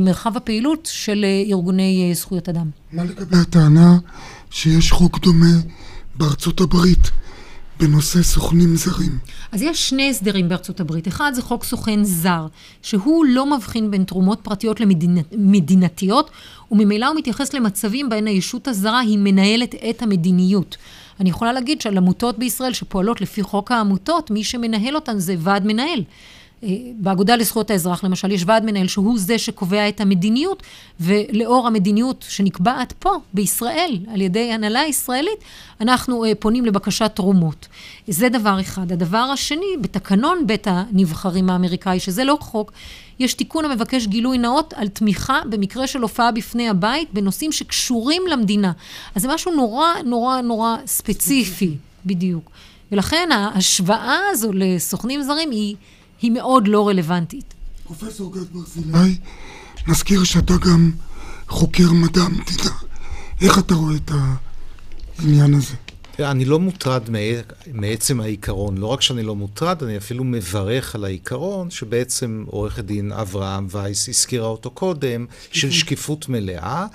מרחב 0.00 0.36
הפעילות 0.36 0.88
של 0.92 1.24
אה, 1.24 1.42
ארגוני 1.52 2.08
אה, 2.08 2.14
זכויות 2.14 2.48
אדם. 2.48 2.70
מה 2.92 3.04
לגבי 3.04 3.36
הטענה 3.36 3.98
שיש 4.50 4.92
חוק 4.92 5.18
דומה 5.18 5.54
בארצות 6.16 6.60
הברית? 6.60 7.10
בנושא 7.80 8.22
סוכנים 8.22 8.76
זרים. 8.76 9.18
אז 9.52 9.62
יש 9.62 9.88
שני 9.88 10.10
הסדרים 10.10 10.48
בארצות 10.48 10.80
הברית. 10.80 11.08
אחד 11.08 11.32
זה 11.34 11.42
חוק 11.42 11.64
סוכן 11.64 12.04
זר, 12.04 12.46
שהוא 12.82 13.24
לא 13.24 13.56
מבחין 13.56 13.90
בין 13.90 14.04
תרומות 14.04 14.40
פרטיות 14.42 14.80
למדינתיות, 14.80 16.30
וממילא 16.70 17.06
הוא 17.06 17.16
מתייחס 17.16 17.54
למצבים 17.54 18.08
בהן 18.08 18.26
הישות 18.26 18.68
הזרה 18.68 19.00
היא 19.00 19.18
מנהלת 19.18 19.74
את 19.90 20.02
המדיניות. 20.02 20.76
אני 21.20 21.30
יכולה 21.30 21.52
להגיד 21.52 21.80
שעל 21.80 21.96
עמותות 21.96 22.38
בישראל 22.38 22.72
שפועלות 22.72 23.20
לפי 23.20 23.42
חוק 23.42 23.72
העמותות, 23.72 24.30
מי 24.30 24.44
שמנהל 24.44 24.94
אותן 24.94 25.18
זה 25.18 25.34
ועד 25.38 25.66
מנהל. 25.66 26.02
אה, 26.64 26.68
באגודה 26.98 27.36
לזכויות 27.36 27.70
האזרח, 27.70 28.04
למשל, 28.04 28.30
יש 28.30 28.42
ועד 28.46 28.64
מנהל 28.64 28.88
שהוא 28.88 29.18
זה 29.18 29.38
שקובע 29.38 29.88
את 29.88 30.00
המדיניות, 30.00 30.62
ולאור 31.00 31.66
המדיניות 31.66 32.24
שנקבעת 32.28 32.92
פה, 32.92 33.10
בישראל, 33.34 33.98
על 34.14 34.20
ידי 34.20 34.52
הנהלה 34.52 34.82
ישראלית, 34.88 35.38
אנחנו 35.80 36.24
אה, 36.24 36.34
פונים 36.34 36.64
לבקשת 36.64 37.10
תרומות. 37.14 37.68
זה 38.08 38.28
דבר 38.28 38.60
אחד. 38.60 38.92
הדבר 38.92 39.18
השני, 39.18 39.76
בתקנון 39.80 40.46
בית 40.46 40.66
הנבחרים 40.70 41.50
האמריקאי, 41.50 42.00
שזה 42.00 42.24
לא 42.24 42.38
חוק, 42.40 42.72
יש 43.18 43.34
תיקון 43.34 43.64
המבקש 43.64 44.06
גילוי 44.06 44.38
נאות 44.38 44.74
על 44.76 44.88
תמיכה 44.88 45.40
במקרה 45.50 45.86
של 45.86 46.02
הופעה 46.02 46.32
בפני 46.32 46.68
הבית 46.68 47.08
בנושאים 47.12 47.52
שקשורים 47.52 48.22
למדינה. 48.30 48.72
אז 49.14 49.22
זה 49.22 49.28
משהו 49.28 49.52
נורא 49.54 49.86
נורא 50.04 50.40
נורא 50.40 50.76
ספציפי, 50.86 51.76
בדיוק. 52.06 52.50
ולכן 52.92 53.28
ההשוואה 53.32 54.18
הזו 54.30 54.50
לסוכנים 54.52 55.22
זרים 55.22 55.50
היא... 55.50 55.76
היא 56.22 56.30
מאוד 56.30 56.68
לא 56.68 56.88
רלוונטית. 56.88 57.54
פרופסור 57.84 58.34
גד 58.34 58.52
ברזילי, 58.52 59.16
נזכיר 59.88 60.24
שאתה 60.24 60.54
גם 60.56 60.92
חוקר 61.48 61.92
מדע 61.92 62.22
המדינה. 62.22 62.70
איך 63.40 63.58
אתה 63.58 63.74
רואה 63.74 63.96
את 63.96 64.10
העניין 65.18 65.54
הזה? 65.54 65.74
אני 66.18 66.44
לא 66.44 66.58
מוטרד 66.58 67.02
מעצם 67.72 68.20
העיקרון. 68.20 68.78
לא 68.78 68.86
רק 68.86 69.02
שאני 69.02 69.22
לא 69.22 69.36
מוטרד, 69.36 69.82
אני 69.82 69.96
אפילו 69.96 70.24
מברך 70.24 70.94
על 70.94 71.04
העיקרון 71.04 71.70
שבעצם 71.70 72.44
עורכת 72.46 72.84
דין 72.84 73.12
אברהם 73.12 73.66
וייס 73.70 74.08
הזכירה 74.08 74.46
אותו 74.46 74.70
קודם, 74.70 75.26
של 75.52 75.70
שקיפות 75.70 76.28
מלאה. 76.28 76.86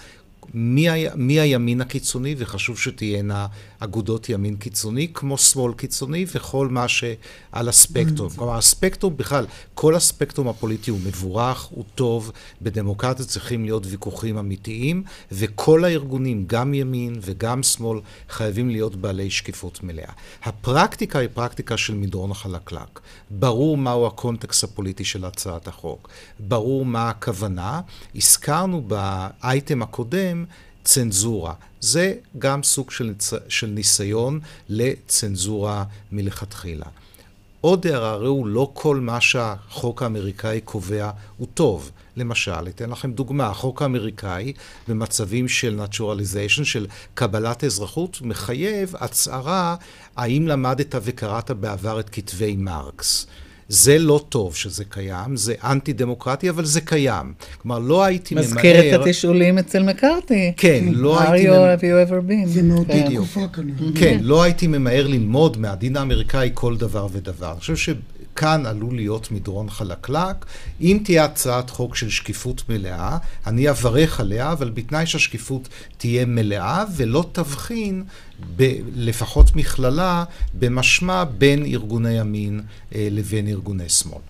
מי, 0.54 0.88
מי 1.16 1.40
הימין 1.40 1.82
הקיצוני, 1.82 2.36
וחשוב 2.38 2.80
שתהיינה 2.80 3.48
אגודות 3.80 4.30
ימין 4.30 4.56
קיצוני, 4.56 5.08
כמו 5.14 5.38
שמאל 5.38 5.74
קיצוני, 5.74 6.26
וכל 6.36 6.68
מה 6.68 6.88
שעל 6.88 7.70
הספקטרום. 7.70 8.30
Mm. 8.30 8.36
כלומר, 8.36 8.58
הספקטרום 8.58 9.18
בכלל, 9.18 9.46
כל 9.74 9.96
הספקטרום 9.96 10.48
הפוליטי 10.48 10.92
הוא 10.92 11.00
מבורך, 11.06 11.64
הוא 11.64 11.84
טוב, 11.96 12.32
בדמוקרטיה 12.62 13.26
צריכים 13.26 13.66
להיות 13.66 13.84
ויכוחים 13.86 14.38
אמיתיים, 14.38 15.04
וכל 15.32 15.86
הארגונים, 15.86 16.44
גם 16.48 16.74
ימין 16.74 17.20
וגם 17.22 17.64
שמאל, 17.64 18.00
חייבים 18.30 18.70
להיות 18.70 18.96
בעלי 18.96 19.30
שקיפות 19.30 19.84
מלאה. 19.84 20.12
הפרקטיקה 20.44 21.20
היא 21.20 21.30
פרקטיקה 21.34 21.78
של 21.78 21.94
מדרון 21.94 22.32
החלקלק. 22.32 23.00
ברור 23.30 23.78
מהו 23.78 24.08
הקונטקסט 24.08 24.64
הפוליטי 24.64 25.06
של 25.06 25.26
הצעת 25.26 25.68
החוק, 25.68 26.10
ברור 26.40 26.86
מה 26.86 27.10
הכוונה. 27.10 27.82
הזכרנו 28.16 28.82
באייטם 28.82 29.82
הקודם 29.82 30.46
צנזורה. 30.84 31.54
זה 31.86 32.14
גם 32.40 32.64
סוג 32.64 32.92
של, 32.92 33.14
של 33.48 33.68
ניסיון 33.68 34.40
לצנזורה 34.70 35.84
מלכתחילה. 36.12 36.86
עוד 37.62 37.88
הערה, 37.88 38.16
ראו, 38.16 38.48
לא 38.48 38.72
כל 38.74 39.00
מה 39.00 39.22
שהחוק 39.22 40.02
האמריקאי 40.02 40.62
קובע 40.62 41.12
הוא 41.38 41.48
טוב. 41.54 41.92
למשל, 42.18 42.68
אתן 42.68 42.90
לכם 42.90 43.12
דוגמה, 43.12 43.48
החוק 43.48 43.82
האמריקאי 43.82 44.54
במצבים 44.88 45.48
של 45.48 45.82
naturalization, 45.86 46.64
של 46.64 46.88
קבלת 47.14 47.64
אזרחות, 47.64 48.22
מחייב 48.22 48.94
הצהרה 49.00 49.76
האם 50.16 50.48
למדת 50.48 50.96
וקראת 51.02 51.52
בעבר 51.52 52.00
את 52.00 52.10
כתבי 52.10 52.56
מרקס. 52.56 53.28
זה 53.70 54.00
לא 54.00 54.26
טוב 54.30 54.56
שזה 54.56 54.84
קיים, 54.86 55.36
זה 55.36 55.54
אנטי 55.64 55.94
דמוקרטי, 55.94 56.50
אבל 56.50 56.66
זה 56.66 56.82
קיים. 56.82 57.34
כלומר, 57.62 57.80
לא 57.80 58.04
הייתי 58.04 58.36
ממהר... 58.36 58.46
מזכיר 58.46 58.96
את 58.96 59.02
התשאולים 59.02 59.58
אצל 59.58 59.84
מקארתי. 59.84 60.54
כן, 60.58 60.86
לא 60.92 61.22
הייתי... 61.22 61.50
Are 61.50 61.52
you, 61.52 61.80
have 61.80 61.84
you 61.84 62.10
ever 62.10 62.30
been? 62.30 62.48
זה 62.48 62.64
מאוד 62.64 62.88
תקופה 63.14 63.48
כנראה. 63.54 63.92
כן, 63.96 64.18
לא 64.22 64.44
הייתי 64.44 64.68
ממהר 64.68 65.08
ללמוד 65.08 65.58
מהדין 65.58 65.98
האמריקאי 65.98 66.50
כל 66.54 66.78
דבר 66.78 67.08
ודבר. 67.12 67.52
אני 67.52 67.60
חושב 67.60 67.76
כאן 68.36 68.66
עלול 68.66 68.96
להיות 68.96 69.32
מדרון 69.32 69.70
חלקלק. 69.70 70.46
אם 70.82 71.00
תהיה 71.04 71.26
הצעת 71.26 71.70
חוק 71.70 71.96
של 71.96 72.10
שקיפות 72.10 72.64
מלאה, 72.70 73.18
אני 73.48 73.70
אברך 73.70 74.20
עליה, 74.20 74.52
אבל 74.52 74.70
בתנאי 74.70 75.06
שהשקיפות 75.06 75.70
תהיה 75.98 76.26
מלאה 76.26 76.84
ולא 76.96 77.26
תבחין, 77.32 78.04
ב, 78.56 78.74
לפחות 78.96 79.56
מכללה, 79.56 80.24
במשמע 80.54 81.24
בין 81.24 81.66
ארגוני 81.66 82.20
ימין 82.20 82.62
אה, 82.96 83.08
לבין 83.12 83.48
ארגוני 83.48 83.90
שמאל. 83.90 84.22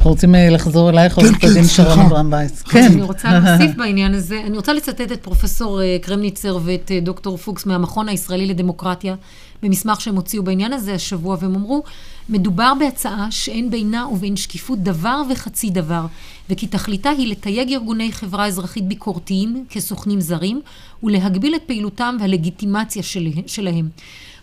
אנחנו 0.00 0.10
רוצים 0.10 0.34
אה, 0.34 0.50
לחזור 0.50 0.90
אלייך, 0.90 1.16
עורכת 1.16 1.40
כן, 1.40 1.48
הדין 1.48 1.64
שרון 1.64 1.98
אברהם 1.98 2.32
וייס. 2.32 2.62
כן. 2.62 2.92
אני 2.92 3.02
רוצה 3.02 3.38
להוסיף 3.38 3.76
בעניין 3.78 4.14
הזה, 4.14 4.40
אני 4.46 4.56
רוצה 4.56 4.72
לצטט 4.72 5.12
את 5.12 5.22
פרופסור 5.22 5.82
אה, 5.82 5.96
קרמניצר 6.02 6.58
ואת 6.64 6.90
אה, 6.90 7.00
דוקטור 7.00 7.36
פוקס 7.36 7.66
מהמכון 7.66 8.08
הישראלי 8.08 8.46
לדמוקרטיה, 8.46 9.14
במסמך 9.62 10.00
שהם 10.00 10.16
הוציאו 10.16 10.42
בעניין 10.42 10.72
הזה 10.72 10.94
השבוע, 10.94 11.36
והם 11.40 11.54
אמרו, 11.54 11.82
מדובר 12.28 12.72
בהצעה 12.78 13.30
שאין 13.30 13.70
בינה 13.70 14.06
ובין 14.06 14.36
שקיפות 14.36 14.78
דבר 14.78 15.22
וחצי 15.30 15.70
דבר, 15.70 16.06
וכי 16.50 16.66
תכליתה 16.66 17.10
היא 17.10 17.28
לתייג 17.28 17.72
ארגוני 17.72 18.12
חברה 18.12 18.46
אזרחית 18.46 18.84
ביקורתיים 18.84 19.64
כסוכנים 19.70 20.20
זרים, 20.20 20.60
ולהגביל 21.02 21.54
את 21.54 21.62
פעילותם 21.66 22.16
והלגיטימציה 22.20 23.02
שלהם. 23.46 23.88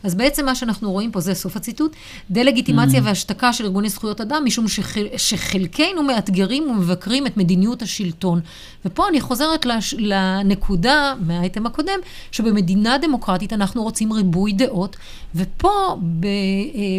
אז 0.03 0.15
בעצם 0.15 0.45
מה 0.45 0.55
שאנחנו 0.55 0.91
רואים 0.91 1.11
פה, 1.11 1.19
זה 1.19 1.33
סוף 1.33 1.55
הציטוט, 1.55 1.95
דה-לגיטימציה 2.29 2.99
mm. 2.99 3.03
והשתקה 3.05 3.53
של 3.53 3.63
ארגוני 3.63 3.89
זכויות 3.89 4.21
אדם, 4.21 4.41
משום 4.45 4.67
שחל, 4.67 5.07
שחלקנו 5.17 6.03
מאתגרים 6.03 6.69
ומבקרים 6.69 7.27
את 7.27 7.37
מדיניות 7.37 7.81
השלטון. 7.81 8.39
ופה 8.85 9.07
אני 9.09 9.21
חוזרת 9.21 9.65
לש, 9.65 9.93
לנקודה 9.97 11.13
מהאייטם 11.19 11.65
הקודם, 11.65 11.99
שבמדינה 12.31 12.97
דמוקרטית 12.97 13.53
אנחנו 13.53 13.83
רוצים 13.83 14.13
ריבוי 14.13 14.53
דעות, 14.53 14.95
ופה 15.35 15.97
ב, 16.19 16.25
אה, 16.25 16.31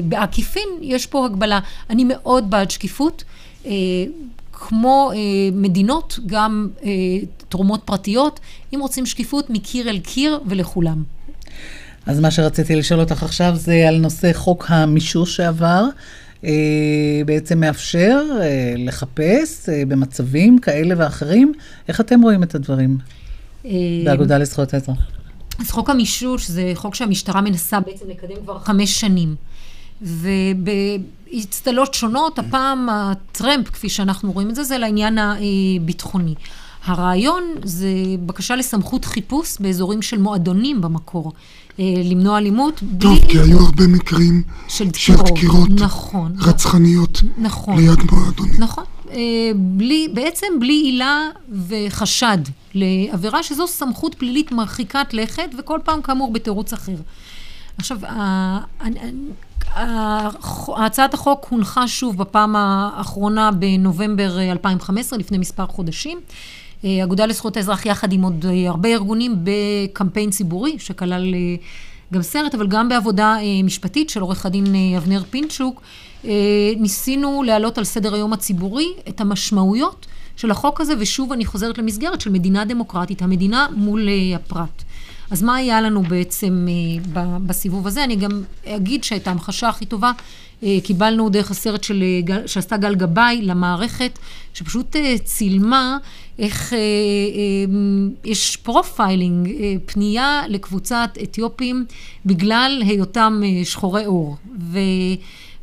בעקיפין 0.05 0.69
יש 0.81 1.07
פה 1.07 1.27
הגבלה. 1.27 1.59
אני 1.91 2.05
מאוד 2.05 2.51
בעד 2.51 2.71
שקיפות. 2.71 3.25
אה, 3.67 3.73
כמו 4.59 5.11
אה, 5.15 5.19
מדינות, 5.53 6.19
גם 6.27 6.69
אה, 6.85 6.91
תרומות 7.49 7.83
פרטיות, 7.85 8.41
אם 8.75 8.81
רוצים 8.81 9.07
שקיפות 9.07 9.51
מקיר 9.51 9.89
אל 9.89 9.99
קיר 9.99 10.41
ולכולם. 10.47 11.03
אז 12.09 12.21
מה 12.21 12.31
שרציתי 12.31 12.77
לשאול 12.77 13.01
אותך 13.01 13.23
עכשיו 13.23 13.53
זה 13.57 13.89
על 13.89 13.99
נושא 13.99 14.33
חוק 14.33 14.67
המישוש 14.69 15.37
שעבר. 15.37 15.85
אה, 16.45 16.51
בעצם 17.27 17.61
מאפשר 17.61 18.21
אה, 18.41 18.75
לחפש 18.77 19.69
אה, 19.69 19.83
במצבים 19.89 20.59
כאלה 20.59 20.95
ואחרים. 20.99 21.53
איך 21.89 22.01
אתם 22.01 22.23
רואים 22.23 22.43
את 22.43 22.55
הדברים 22.55 22.99
באגודה 24.05 24.39
לזכויות 24.39 24.75
האזרח? 24.75 24.99
אז 25.61 25.71
חוק 25.71 25.91
המישוש 25.91 26.51
זה 26.51 26.73
חוק 26.75 26.95
שהמשטרה 26.95 27.41
מנסה 27.41 27.81
בעצם 27.81 28.05
לקדם 28.09 28.37
כבר 28.45 28.59
חמש 28.59 29.01
שנים. 29.01 29.35
ובאצטלות 30.03 31.95
שונות, 31.95 32.39
הפעם 32.39 32.89
הטרמפ, 32.89 33.69
כפי 33.69 33.89
שאנחנו 33.89 34.33
רואים 34.33 34.51
את 34.51 34.55
זה, 34.55 34.65
זה 34.65 34.79
לעניין 34.79 35.19
הביטחוני. 35.19 36.35
הרעיון 36.89 37.45
זה 37.65 37.89
בקשה 38.27 38.57
לסמכות 38.57 39.05
חיפוש 39.05 39.57
באזורים 39.61 40.03
של 40.03 40.19
מועדונים 40.19 40.81
במקור. 40.81 41.33
אה, 41.81 41.85
למנוע 42.05 42.39
אלימות. 42.39 42.83
טוב, 42.99 43.19
בלי... 43.19 43.29
כי 43.29 43.39
היו 43.39 43.59
הרבה 43.59 43.87
מקרים 43.87 44.43
של 44.69 44.89
דקירות, 44.89 45.27
של 45.27 45.35
דקירות 45.35 45.69
נכון, 45.71 46.35
רצחניות 46.41 47.23
נכון, 47.39 47.77
ליד 47.77 47.99
מועדונים. 48.13 48.55
נכון. 48.59 48.85
אה, 49.11 49.17
בלי, 49.57 50.09
בעצם 50.15 50.47
בלי 50.61 50.73
עילה 50.73 51.29
וחשד 51.69 52.39
לעבירה 52.75 53.43
שזו 53.43 53.67
סמכות 53.67 54.15
פלילית 54.15 54.53
מרחיקת 54.53 55.07
לכת, 55.15 55.51
וכל 55.59 55.79
פעם 55.85 56.03
כאמור 56.03 56.33
בתירוץ 56.33 56.73
אחר. 56.73 56.97
עכשיו, 57.79 57.99
הצעת 60.77 61.15
החוק 61.15 61.47
הונחה 61.51 61.89
שוב 61.89 62.17
בפעם 62.17 62.57
האחרונה 62.57 63.51
בנובמבר 63.51 64.41
2015, 64.53 65.19
לפני 65.19 65.39
מספר 65.39 65.67
חודשים. 65.67 66.19
אגודה 66.85 67.27
לזכויות 67.27 67.57
האזרח 67.57 67.87
יחד 67.87 68.13
עם 68.13 68.23
עוד 68.23 68.47
אה, 68.49 68.69
הרבה 68.69 68.89
ארגונים 68.89 69.37
בקמפיין 69.45 70.31
ציבורי, 70.31 70.79
שכלל 70.79 71.35
אה, 71.35 71.39
גם 72.13 72.23
סרט, 72.23 72.55
אבל 72.55 72.67
גם 72.67 72.89
בעבודה 72.89 73.37
אה, 73.41 73.63
משפטית 73.65 74.11
של 74.11 74.21
עורך 74.21 74.47
הדין 74.47 74.65
אבנר 74.97 75.23
פינצ'וק, 75.31 75.83
ניסינו 76.77 77.43
להעלות 77.43 77.79
על 77.79 77.85
סדר 77.85 78.15
היום 78.15 78.33
הציבורי 78.33 78.87
את 79.09 79.21
המשמעויות 79.21 80.07
של 80.37 80.51
החוק 80.51 80.81
הזה, 80.81 80.93
ושוב 80.99 81.33
אני 81.33 81.45
חוזרת 81.45 81.79
למסגרת 81.79 82.21
של 82.21 82.31
מדינה 82.31 82.65
דמוקרטית, 82.65 83.23
המדינה 83.23 83.67
מול 83.77 84.09
הפרט. 84.35 84.83
אז 85.31 85.43
מה 85.43 85.55
היה 85.55 85.81
לנו 85.81 86.03
בעצם 86.03 86.67
בסיבוב 87.47 87.87
הזה? 87.87 88.05
אני 88.05 88.17
גם 88.17 88.43
אגיד 88.67 89.05
שאת 89.05 89.27
ההמחשה 89.27 89.69
הכי 89.69 89.87
טובה 89.87 90.13
קיבלנו 90.83 91.29
דרך 91.29 91.51
הסרט 91.51 91.85
של, 91.85 92.05
שעשתה 92.47 92.77
גל 92.77 92.95
גבאי 92.95 93.43
למערכת, 93.43 94.19
שפשוט 94.55 94.97
צילמה 95.25 95.99
איך 96.39 96.73
אה, 96.73 96.79
אה, 96.79 96.83
יש 98.25 98.57
profiling, 98.57 99.49
אה, 99.49 99.75
פנייה 99.87 100.43
לקבוצת 100.49 101.19
אתיופים 101.23 101.85
בגלל 102.27 102.83
היותם 102.87 103.41
אה, 103.45 103.65
שחורי 103.65 104.05
עור. 104.05 104.37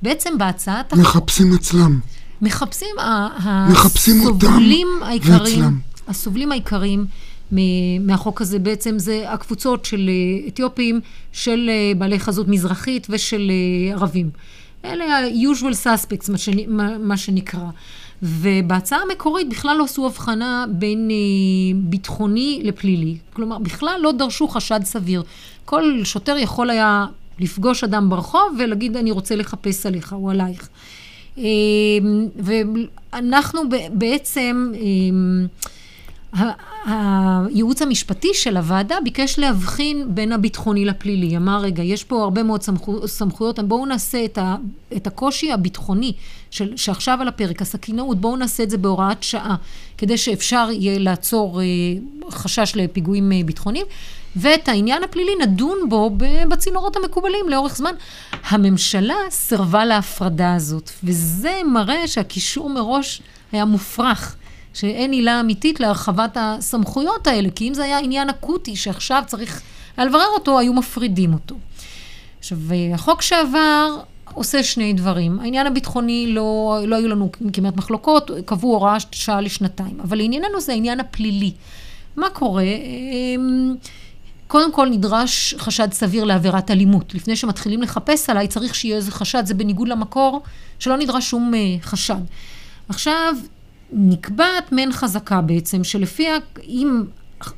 ובעצם 0.01 0.37
בהצעת. 0.37 0.93
מחפשים 0.93 1.53
אצלם. 1.53 1.99
מחפשים, 2.41 2.95
מחפשים 3.69 4.21
הסובלים 4.21 4.87
העיקריים, 5.01 5.41
ואצלם. 5.41 5.79
הסובלים 6.07 6.51
העיקריים 6.51 7.05
מהחוק 8.01 8.41
הזה 8.41 8.59
בעצם 8.59 8.99
זה 8.99 9.23
הקבוצות 9.27 9.85
של 9.85 10.09
אה, 10.09 10.47
אתיופים, 10.47 10.99
של 11.31 11.69
אה, 11.69 11.91
בעלי 11.97 12.19
חזות 12.19 12.47
מזרחית 12.47 13.07
ושל 13.09 13.51
אה, 13.51 13.93
ערבים. 13.93 14.29
אלה 14.85 15.17
ה-usual 15.17 15.85
suspects, 15.85 16.31
מה, 16.31 16.37
שנ, 16.37 16.51
מה, 16.67 16.97
מה 16.97 17.17
שנקרא. 17.17 17.69
ובהצעה 18.23 18.99
המקורית 19.01 19.49
בכלל 19.49 19.77
לא 19.77 19.83
עשו 19.83 20.05
הבחנה 20.05 20.65
בין 20.69 21.09
אה, 21.11 21.79
ביטחוני 21.83 22.61
לפלילי. 22.63 23.17
כלומר, 23.33 23.59
בכלל 23.59 23.99
לא 24.01 24.11
דרשו 24.11 24.47
חשד 24.47 24.79
סביר. 24.83 25.23
כל 25.65 25.99
שוטר 26.03 26.37
יכול 26.37 26.69
היה 26.69 27.05
לפגוש 27.39 27.83
אדם 27.83 28.09
ברחוב 28.09 28.57
ולהגיד, 28.59 28.97
אני 28.97 29.11
רוצה 29.11 29.35
לחפש 29.35 29.85
עליך 29.85 30.13
או 30.13 30.29
עלייך. 30.29 30.69
אה, 31.37 31.43
ואנחנו 32.35 33.61
בעצם... 33.91 34.71
אה, 34.75 34.81
הייעוץ 36.85 37.81
המשפטי 37.81 38.33
של 38.33 38.57
הוועדה 38.57 38.95
ביקש 39.03 39.39
להבחין 39.39 40.15
בין 40.15 40.31
הביטחוני 40.31 40.85
לפלילי. 40.85 41.37
אמר, 41.37 41.61
רגע, 41.61 41.83
יש 41.83 42.03
פה 42.03 42.23
הרבה 42.23 42.43
מאוד 42.43 42.61
סמכו, 42.61 43.07
סמכויות, 43.07 43.59
בואו 43.59 43.85
נעשה 43.85 44.25
את, 44.25 44.37
ה, 44.37 44.55
את 44.95 45.07
הקושי 45.07 45.51
הביטחוני 45.51 46.13
של, 46.51 46.77
שעכשיו 46.77 47.17
על 47.21 47.27
הפרק, 47.27 47.61
הסכינאות, 47.61 48.21
בואו 48.21 48.35
נעשה 48.35 48.63
את 48.63 48.69
זה 48.69 48.77
בהוראת 48.77 49.23
שעה, 49.23 49.55
כדי 49.97 50.17
שאפשר 50.17 50.67
יהיה 50.71 50.99
לעצור 50.99 51.61
אה, 51.61 51.65
חשש 52.29 52.71
לפיגועים 52.75 53.31
אה, 53.31 53.41
ביטחוניים. 53.45 53.85
ואת 54.35 54.67
העניין 54.67 55.03
הפלילי 55.03 55.31
נדון 55.41 55.77
בו 55.89 56.17
בצינורות 56.49 56.95
המקובלים 56.95 57.49
לאורך 57.49 57.77
זמן. 57.77 57.93
הממשלה 58.49 59.15
סירבה 59.29 59.85
להפרדה 59.85 60.55
הזאת, 60.55 60.91
וזה 61.03 61.61
מראה 61.73 62.07
שהקישור 62.07 62.69
מראש 62.69 63.21
היה 63.51 63.65
מופרך. 63.65 64.35
שאין 64.75 65.11
עילה 65.11 65.39
אמיתית 65.39 65.79
להרחבת 65.79 66.37
הסמכויות 66.39 67.27
האלה, 67.27 67.49
כי 67.55 67.67
אם 67.67 67.73
זה 67.73 67.83
היה 67.83 67.99
עניין 67.99 68.29
אקוטי 68.29 68.75
שעכשיו 68.75 69.23
צריך 69.27 69.61
לברר 69.97 70.27
אותו, 70.33 70.59
היו 70.59 70.73
מפרידים 70.73 71.33
אותו. 71.33 71.55
עכשיו, 72.39 72.57
החוק 72.93 73.21
שעבר 73.21 73.97
עושה 74.33 74.63
שני 74.63 74.93
דברים. 74.93 75.39
העניין 75.39 75.67
הביטחוני, 75.67 76.27
לא, 76.29 76.79
לא 76.87 76.95
היו 76.95 77.07
לנו 77.07 77.29
כמעט 77.53 77.75
מחלוקות, 77.75 78.31
קבעו 78.45 78.73
הוראה 78.73 78.97
שעה 79.11 79.41
לשנתיים. 79.41 79.99
אבל 80.03 80.17
לענייננו 80.17 80.61
זה 80.61 80.71
העניין 80.71 80.99
הפלילי. 80.99 81.51
מה 82.15 82.29
קורה? 82.29 82.63
אמ, 82.63 83.75
קודם 84.47 84.71
כל 84.71 84.89
נדרש 84.89 85.55
חשד 85.57 85.93
סביר 85.93 86.23
לעבירת 86.23 86.71
אלימות. 86.71 87.15
לפני 87.15 87.35
שמתחילים 87.35 87.81
לחפש 87.81 88.29
עליי, 88.29 88.47
צריך 88.47 88.75
שיהיה 88.75 88.95
איזה 88.95 89.11
חשד, 89.11 89.45
זה 89.45 89.53
בניגוד 89.53 89.87
למקור, 89.87 90.41
שלא 90.79 90.97
נדרש 90.97 91.29
שום 91.29 91.53
אה, 91.53 91.59
חשד. 91.81 92.21
עכשיו, 92.89 93.35
נקבעת 93.93 94.71
מעין 94.71 94.91
חזקה 94.91 95.41
בעצם, 95.41 95.83
שלפיה 95.83 96.37
אם 96.67 97.03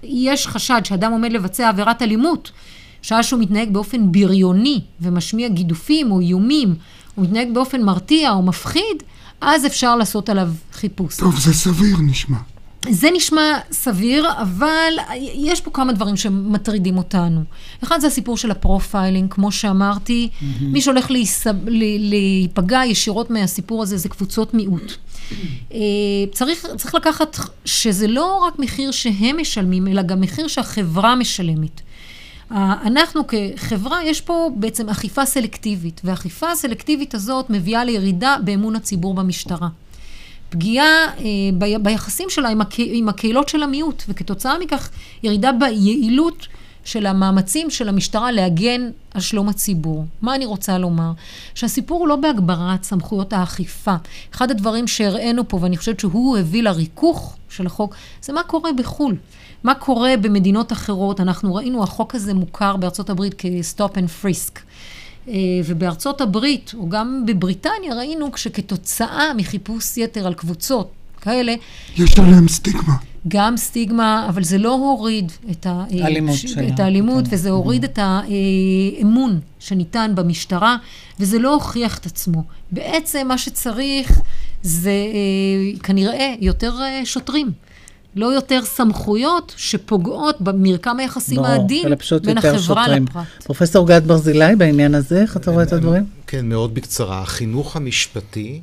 יש 0.04 0.48
חשד 0.48 0.82
שאדם 0.84 1.12
עומד 1.12 1.32
לבצע 1.32 1.70
עבירת 1.70 2.02
אלימות, 2.02 2.52
שעה 3.02 3.24
שהוא 3.24 3.40
מתנהג 3.40 3.74
באופן 3.74 4.12
בריוני 4.12 4.82
ומשמיע 5.02 5.48
גידופים 5.48 6.12
או 6.12 6.20
איומים, 6.20 6.76
או 7.18 7.22
מתנהג 7.22 7.54
באופן 7.54 7.82
מרתיע 7.82 8.32
או 8.32 8.42
מפחיד, 8.42 9.04
אז 9.42 9.66
אפשר 9.66 9.96
לעשות 9.96 10.30
עליו 10.30 10.50
חיפוש. 10.74 11.18
טוב, 11.18 11.40
זה 11.40 11.54
סביר 11.54 11.98
נשמע. 12.02 12.38
זה 12.90 13.10
נשמע 13.14 13.60
סביר, 13.72 14.28
אבל 14.42 14.94
יש 15.34 15.62
פה 15.62 15.72
כמה 15.72 15.94
דברים 15.94 16.18
שמטרידים 16.18 16.98
אותנו. 16.98 17.42
אחד 17.84 18.00
זה 18.00 18.08
הסיפור 18.08 18.38
של 18.38 18.52
ה 18.52 18.59
profiling, 18.59 19.34
כמו 19.34 19.52
שאמרתי, 19.52 20.30
mm-hmm. 20.32 20.44
מי 20.62 20.82
שהולך 20.82 21.08
להיפגע 22.00 22.82
ישירות 22.86 23.30
מהסיפור 23.30 23.84
הזה 23.84 23.98
זה 23.98 24.10
קבוצות 24.10 24.54
מיעוט. 24.54 24.94
אה, 25.74 25.80
צריך, 26.32 26.66
צריך 26.78 26.96
לקחת 26.96 27.38
שזה 27.66 28.08
לא 28.08 28.38
רק 28.38 28.60
מחיר 28.60 28.92
שהם 28.92 29.38
משלמים, 29.38 29.88
אלא 29.88 30.02
גם 30.02 30.22
מחיר 30.22 30.48
שהחברה 30.48 31.16
משלמת. 31.16 31.82
אנחנו 32.52 33.22
כחברה, 33.28 34.04
יש 34.04 34.22
פה 34.22 34.50
בעצם 34.56 34.90
אכיפה 34.90 35.26
סלקטיבית, 35.26 36.02
והאכיפה 36.04 36.52
הסלקטיבית 36.52 37.16
הזאת 37.16 37.50
מביאה 37.50 37.84
לירידה 37.84 38.36
באמון 38.44 38.76
הציבור 38.76 39.14
במשטרה. 39.14 39.68
פגיעה 40.50 41.08
אה, 41.20 41.78
ביחסים 41.82 42.30
שלה 42.30 42.50
עם, 42.50 42.62
הקה, 42.62 42.84
עם 42.86 43.10
הקהילות 43.10 43.50
של 43.50 43.64
המיעוט, 43.64 44.04
וכתוצאה 44.10 44.60
מכך 44.60 44.90
ירידה 45.24 45.52
ביעילות 45.52 46.48
של 46.84 47.06
המאמצים 47.06 47.70
של 47.70 47.90
המשטרה 47.90 48.32
להגן 48.32 48.90
על 49.14 49.22
שלום 49.22 49.50
הציבור. 49.50 50.06
מה 50.22 50.36
אני 50.36 50.46
רוצה 50.46 50.78
לומר? 50.78 51.12
שהסיפור 51.56 52.00
הוא 52.00 52.08
לא 52.08 52.16
בהגברת 52.16 52.84
סמכויות 52.84 53.34
האכיפה. 53.34 53.96
אחד 54.36 54.52
הדברים 54.52 54.88
שהראינו 54.88 55.48
פה, 55.48 55.60
ואני 55.62 55.78
חושבת 55.78 56.00
שהוא 56.00 56.38
הביא 56.38 56.64
לריכוך 56.64 57.36
של 57.50 57.66
החוק, 57.66 57.96
זה 58.22 58.34
מה 58.34 58.44
קורה 58.44 58.74
בחו"ל. 58.74 59.16
מה 59.64 59.76
קורה 59.76 60.18
במדינות 60.22 60.72
אחרות. 60.72 61.20
אנחנו 61.20 61.56
ראינו, 61.56 61.84
החוק 61.84 62.16
הזה 62.16 62.34
מוכר 62.34 62.76
בארצות 62.76 63.10
הברית 63.10 63.36
כ-stop 63.38 63.94
and 63.94 64.24
frisk. 64.24 64.60
אה, 65.28 65.34
ובארצות 65.66 66.22
הברית, 66.22 66.72
או 66.78 66.90
גם 66.90 67.24
בבריטניה, 67.26 67.96
ראינו 67.96 68.30
שכתוצאה 68.36 69.34
מחיפוש 69.34 69.98
יתר 69.98 70.28
על 70.28 70.34
קבוצות 70.34 70.92
כאלה... 71.22 71.56
יש 71.98 72.20
עליהם 72.20 72.48
סטיגמה. 72.48 72.94
גם 73.28 73.58
סטיגמה, 73.58 74.26
אבל 74.30 74.44
זה 74.44 74.58
לא 74.58 74.74
הוריד 74.74 75.32
את, 75.52 75.68
האלימות, 75.70 76.36
ש... 76.36 76.58
את 76.58 76.80
האלימות 76.80 77.28
כן. 77.28 77.36
וזה 77.36 77.50
הוריד 77.50 77.84
את 77.84 78.00
האמון 78.02 79.40
שניתן 79.60 80.12
במשטרה, 80.16 80.78
וזה 81.20 81.40
לא 81.40 81.54
הוכיח 81.54 81.98
את 81.98 82.06
עצמו. 82.06 82.44
בעצם 82.72 83.28
מה 83.28 83.38
שצריך 83.38 84.20
זה 84.64 84.90
אה, 84.90 85.80
כנראה 85.80 86.34
יותר 86.40 86.74
אה, 86.82 87.02
שוטרים. 87.06 87.52
לא 88.18 88.26
יותר 88.26 88.66
סמכויות 88.66 89.54
שפוגעות 89.58 90.42
במרקם 90.42 91.00
היחסים 91.00 91.38
לא, 91.38 91.48
העדין 91.48 91.84
בין 92.24 92.38
החברה 92.38 92.60
שוטרים. 92.60 93.06
לפרט. 93.06 93.26
פרופסור 93.44 93.88
גד 93.88 94.08
ברזילי, 94.08 94.56
בעניין 94.56 94.96
הזה, 94.96 95.22
איך 95.22 95.38
אתה 95.38 95.52
רואה 95.52 95.64
את 95.64 95.74
הדברים? 95.74 96.06
כן, 96.28 96.50
מאוד 96.50 96.74
בקצרה. 96.74 97.22
החינוך 97.22 97.76
המשפטי, 97.76 98.62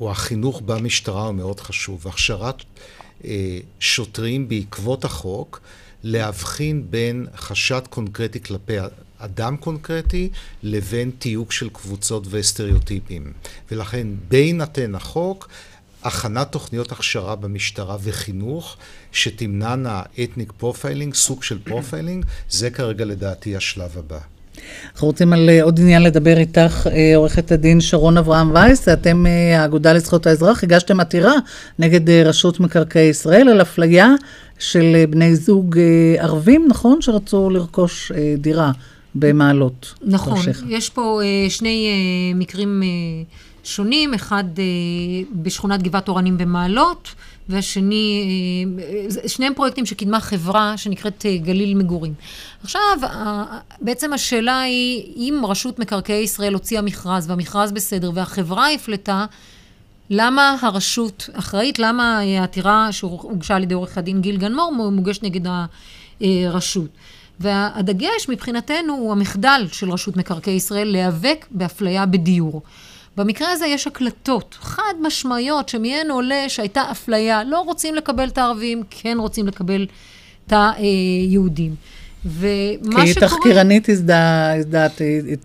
או 0.00 0.10
החינוך 0.10 0.62
במשטרה 0.66 1.26
הוא 1.26 1.34
מאוד 1.34 1.60
חשוב. 1.60 2.08
הכשרת 2.08 2.62
אה, 3.24 3.58
שוטרים 3.80 4.48
בעקבות 4.48 5.04
החוק, 5.04 5.60
להבחין 6.02 6.86
בין 6.90 7.26
חשד 7.36 7.80
קונקרטי 7.90 8.42
כלפי 8.42 8.76
אדם 9.18 9.56
קונקרטי 9.56 10.30
לבין 10.62 11.10
תיוג 11.18 11.52
של 11.52 11.68
קבוצות 11.68 12.26
וסטריאוטיפים. 12.30 13.32
ולכן 13.70 14.06
בהינתן 14.28 14.94
החוק, 14.94 15.48
הכנת 16.04 16.52
תוכניות 16.52 16.92
הכשרה 16.92 17.36
במשטרה 17.36 17.96
וחינוך 18.02 18.76
שתמנענה 19.12 20.02
ethnic 20.22 20.52
profiling, 20.56 21.14
סוג 21.14 21.42
של 21.42 21.58
profiling, 21.58 22.24
זה 22.50 22.70
כרגע 22.70 23.04
לדעתי 23.04 23.56
השלב 23.56 23.98
הבא. 23.98 24.18
אנחנו 24.92 25.06
רוצים 25.06 25.32
על 25.32 25.48
אה, 25.48 25.62
עוד 25.62 25.80
עניין 25.80 26.02
לדבר 26.02 26.38
איתך, 26.38 26.86
אה, 26.92 27.16
עורכת 27.16 27.52
הדין 27.52 27.80
שרון 27.80 28.16
אברהם 28.16 28.50
וייס, 28.54 28.88
אתם 28.88 29.26
אה, 29.26 29.62
האגודה 29.62 29.92
לזכויות 29.92 30.26
האזרח, 30.26 30.64
הגשתם 30.64 31.00
עתירה 31.00 31.32
נגד 31.78 32.10
רשות 32.10 32.60
מקרקעי 32.60 33.08
ישראל 33.08 33.48
על 33.48 33.62
אפליה 33.62 34.08
של 34.58 35.04
בני 35.10 35.36
זוג 35.36 35.78
ערבים, 36.18 36.66
נכון? 36.68 37.02
שרצו 37.02 37.50
לרכוש 37.50 38.12
דירה 38.38 38.72
במעלות. 39.14 39.94
נכון, 40.02 40.36
תרשיחא. 40.36 40.64
יש 40.68 40.90
פה 40.90 41.20
שני 41.48 41.88
מקרים 42.34 42.82
שונים, 43.64 44.14
אחד 44.14 44.44
בשכונת 45.32 45.82
גבעת 45.82 46.08
אורנים 46.08 46.38
במעלות, 46.38 47.14
והשני, 47.48 48.24
אה, 48.78 49.28
שניהם 49.28 49.54
פרויקטים 49.54 49.86
שקידמה 49.86 50.20
חברה 50.20 50.76
שנקראת 50.76 51.26
אה, 51.26 51.36
גליל 51.36 51.74
מגורים. 51.74 52.14
עכשיו, 52.62 52.98
בעצם 53.80 54.12
השאלה 54.12 54.60
היא, 54.60 55.14
אם 55.16 55.42
רשות 55.48 55.78
מקרקעי 55.78 56.22
ישראל 56.22 56.52
הוציאה 56.52 56.82
מכרז, 56.82 57.30
והמכרז 57.30 57.72
בסדר, 57.72 58.10
והחברה 58.14 58.72
הפלטה, 58.72 59.26
למה 60.10 60.56
הרשות 60.62 61.28
אחראית? 61.32 61.78
למה 61.78 62.18
העתירה 62.18 62.92
שהוגשה 62.92 63.56
על 63.56 63.62
ידי 63.62 63.74
עורך 63.74 63.98
הדין 63.98 64.20
גיל 64.20 64.36
גנמור 64.36 64.72
מוגשת 64.92 65.22
נגד 65.22 65.50
הרשות? 66.20 66.88
והדגש 67.40 68.28
מבחינתנו 68.28 68.94
הוא 68.94 69.12
המחדל 69.12 69.66
של 69.72 69.90
רשות 69.90 70.16
מקרקעי 70.16 70.54
ישראל 70.54 70.88
להיאבק 70.88 71.46
באפליה 71.50 72.06
בדיור. 72.06 72.62
במקרה 73.16 73.52
הזה 73.52 73.66
יש 73.66 73.86
הקלטות 73.86 74.56
חד 74.60 74.94
משמעיות 75.00 75.68
שמהן 75.68 76.10
עולה 76.10 76.44
שהייתה 76.48 76.82
אפליה, 76.90 77.44
לא 77.44 77.60
רוצים 77.60 77.94
לקבל 77.94 78.28
את 78.28 78.38
הערבים, 78.38 78.82
כן 78.90 79.16
רוצים 79.20 79.46
לקבל 79.46 79.86
את 80.46 80.52
היהודים. 80.52 81.74
ומה 82.24 82.78
שקורה... 82.82 83.06
כי 83.06 83.14
תחקירנית 83.14 83.88
הזדעת, 83.88 85.00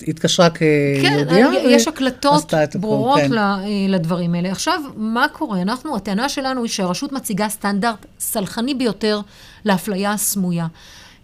התקשרה 0.08 0.50
כיהודיה. 0.50 1.48
כן, 1.52 1.70
יש 1.70 1.88
הקלטות 1.88 2.54
ברורות 2.80 3.20
כן. 3.20 3.32
לדברים 3.90 4.34
האלה. 4.34 4.52
עכשיו, 4.52 4.82
מה 4.96 5.28
קורה? 5.32 5.62
אנחנו, 5.62 5.96
הטענה 5.96 6.30
שלנו 6.30 6.64
היא 6.64 6.70
שהרשות 6.70 7.12
מציגה 7.12 7.50
סטנדרט 7.50 8.06
סלחני 8.20 8.74
ביותר 8.74 9.22
לאפליה 9.66 10.12
הסמויה. 10.12 10.68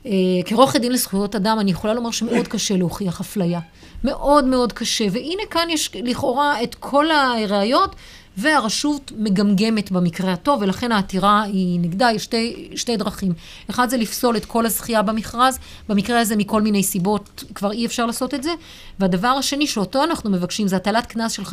אה, 0.05 0.11
כעורכת 0.45 0.81
דין 0.81 0.91
לזכויות 0.91 1.35
אדם, 1.35 1.57
אני 1.59 1.71
יכולה 1.71 1.93
לומר 1.93 2.11
שמאוד 2.11 2.47
קשה 2.47 2.77
להוכיח 2.77 3.21
אפליה. 3.21 3.59
מאוד 4.03 4.45
מאוד 4.45 4.73
קשה. 4.73 5.05
והנה 5.11 5.43
כאן 5.49 5.69
יש 5.69 5.91
לכאורה 5.95 6.63
את 6.63 6.75
כל 6.75 7.11
הראיות, 7.11 7.95
והרשות 8.37 9.11
מגמגמת 9.17 9.91
במקרה 9.91 10.33
הטוב, 10.33 10.61
ולכן 10.61 10.91
העתירה 10.91 11.43
היא 11.43 11.79
נגדה, 11.79 12.09
יש 12.11 12.23
שתי, 12.23 12.69
שתי 12.75 12.97
דרכים. 12.97 13.33
אחד 13.69 13.89
זה 13.89 13.97
לפסול 13.97 14.37
את 14.37 14.45
כל 14.45 14.65
הזכייה 14.65 15.01
במכרז, 15.01 15.59
במקרה 15.89 16.19
הזה 16.19 16.35
מכל 16.35 16.61
מיני 16.61 16.83
סיבות 16.83 17.43
כבר 17.55 17.71
אי 17.71 17.85
אפשר 17.85 18.05
לעשות 18.05 18.33
את 18.33 18.43
זה. 18.43 18.51
והדבר 18.99 19.27
השני 19.27 19.67
שאותו 19.67 20.03
אנחנו 20.03 20.29
מבקשים 20.29 20.67
זה 20.67 20.75
הטלת 20.75 21.05
קנס 21.05 21.31
של 21.31 21.43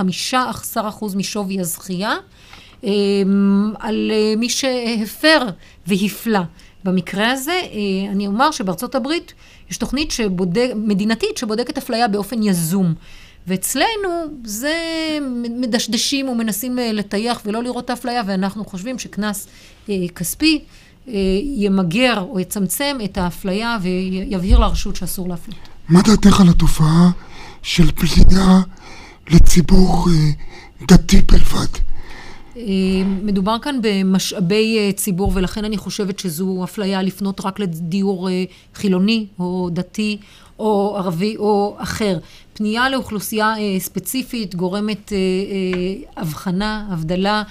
15% 0.73 0.77
משווי 1.17 1.61
הזכייה. 1.61 2.15
אמ, 2.85 3.73
על 3.79 4.11
אה, 4.15 4.35
מי 4.37 4.49
שהפר 4.49 5.47
והפלה. 5.87 6.43
במקרה 6.85 7.31
הזה, 7.31 7.51
אה, 7.53 8.13
אני 8.13 8.27
אומר 8.27 8.51
שבארצות 8.51 8.95
הברית 8.95 9.33
יש 9.71 9.77
תוכנית 9.77 10.11
שבודק, 10.11 10.71
מדינתית 10.77 11.37
שבודקת 11.37 11.79
אפליה 11.79 12.09
באופן 12.09 12.43
יזום. 12.43 12.95
ואצלנו 13.47 14.09
זה 14.45 14.75
מדשדשים 15.61 16.29
ומנסים 16.29 16.79
אה, 16.79 16.93
לטייח 16.93 17.43
ולא 17.45 17.63
לראות 17.63 17.85
את 17.85 17.91
האפליה, 17.91 18.23
ואנחנו 18.27 18.65
חושבים 18.65 18.99
שקנס 18.99 19.47
אה, 19.89 19.95
כספי 20.15 20.65
ימגר 21.57 22.25
או 22.29 22.41
יצמצם 22.41 22.99
את 23.05 23.19
האפליה 23.19 23.79
ויבהיר 23.83 24.59
לרשות 24.59 24.97
שאסור 24.97 25.29
להפליט. 25.29 25.59
מה 25.89 26.03
דעתך 26.03 26.41
על 26.41 26.49
התופעה 26.49 27.11
של 27.63 27.93
פליאה 27.93 28.61
לציבור 29.31 30.09
דתי 30.89 31.23
בלבד? 31.23 31.88
אה, 32.59 32.65
מדובר 33.23 33.57
כאן 33.63 33.79
במשאבי 33.83 34.79
אה, 34.79 34.93
ציבור, 34.93 35.33
ולכן 35.35 35.65
אני 35.65 35.77
חושבת 35.77 36.19
שזו 36.19 36.65
אפליה 36.65 37.03
לפנות 37.03 37.41
רק 37.45 37.61
לדיור 37.61 38.29
אה, 38.29 38.45
חילוני 38.75 39.27
או 39.39 39.69
דתי 39.73 40.19
או 40.59 40.95
ערבי 40.99 41.37
או 41.37 41.77
אחר. 41.79 42.19
פנייה 42.53 42.91
לאוכלוסייה 42.91 43.55
ספציפית 43.79 44.55
גורמת 44.55 45.13
הבחנה, 46.17 46.87
הבדלה. 46.91 47.43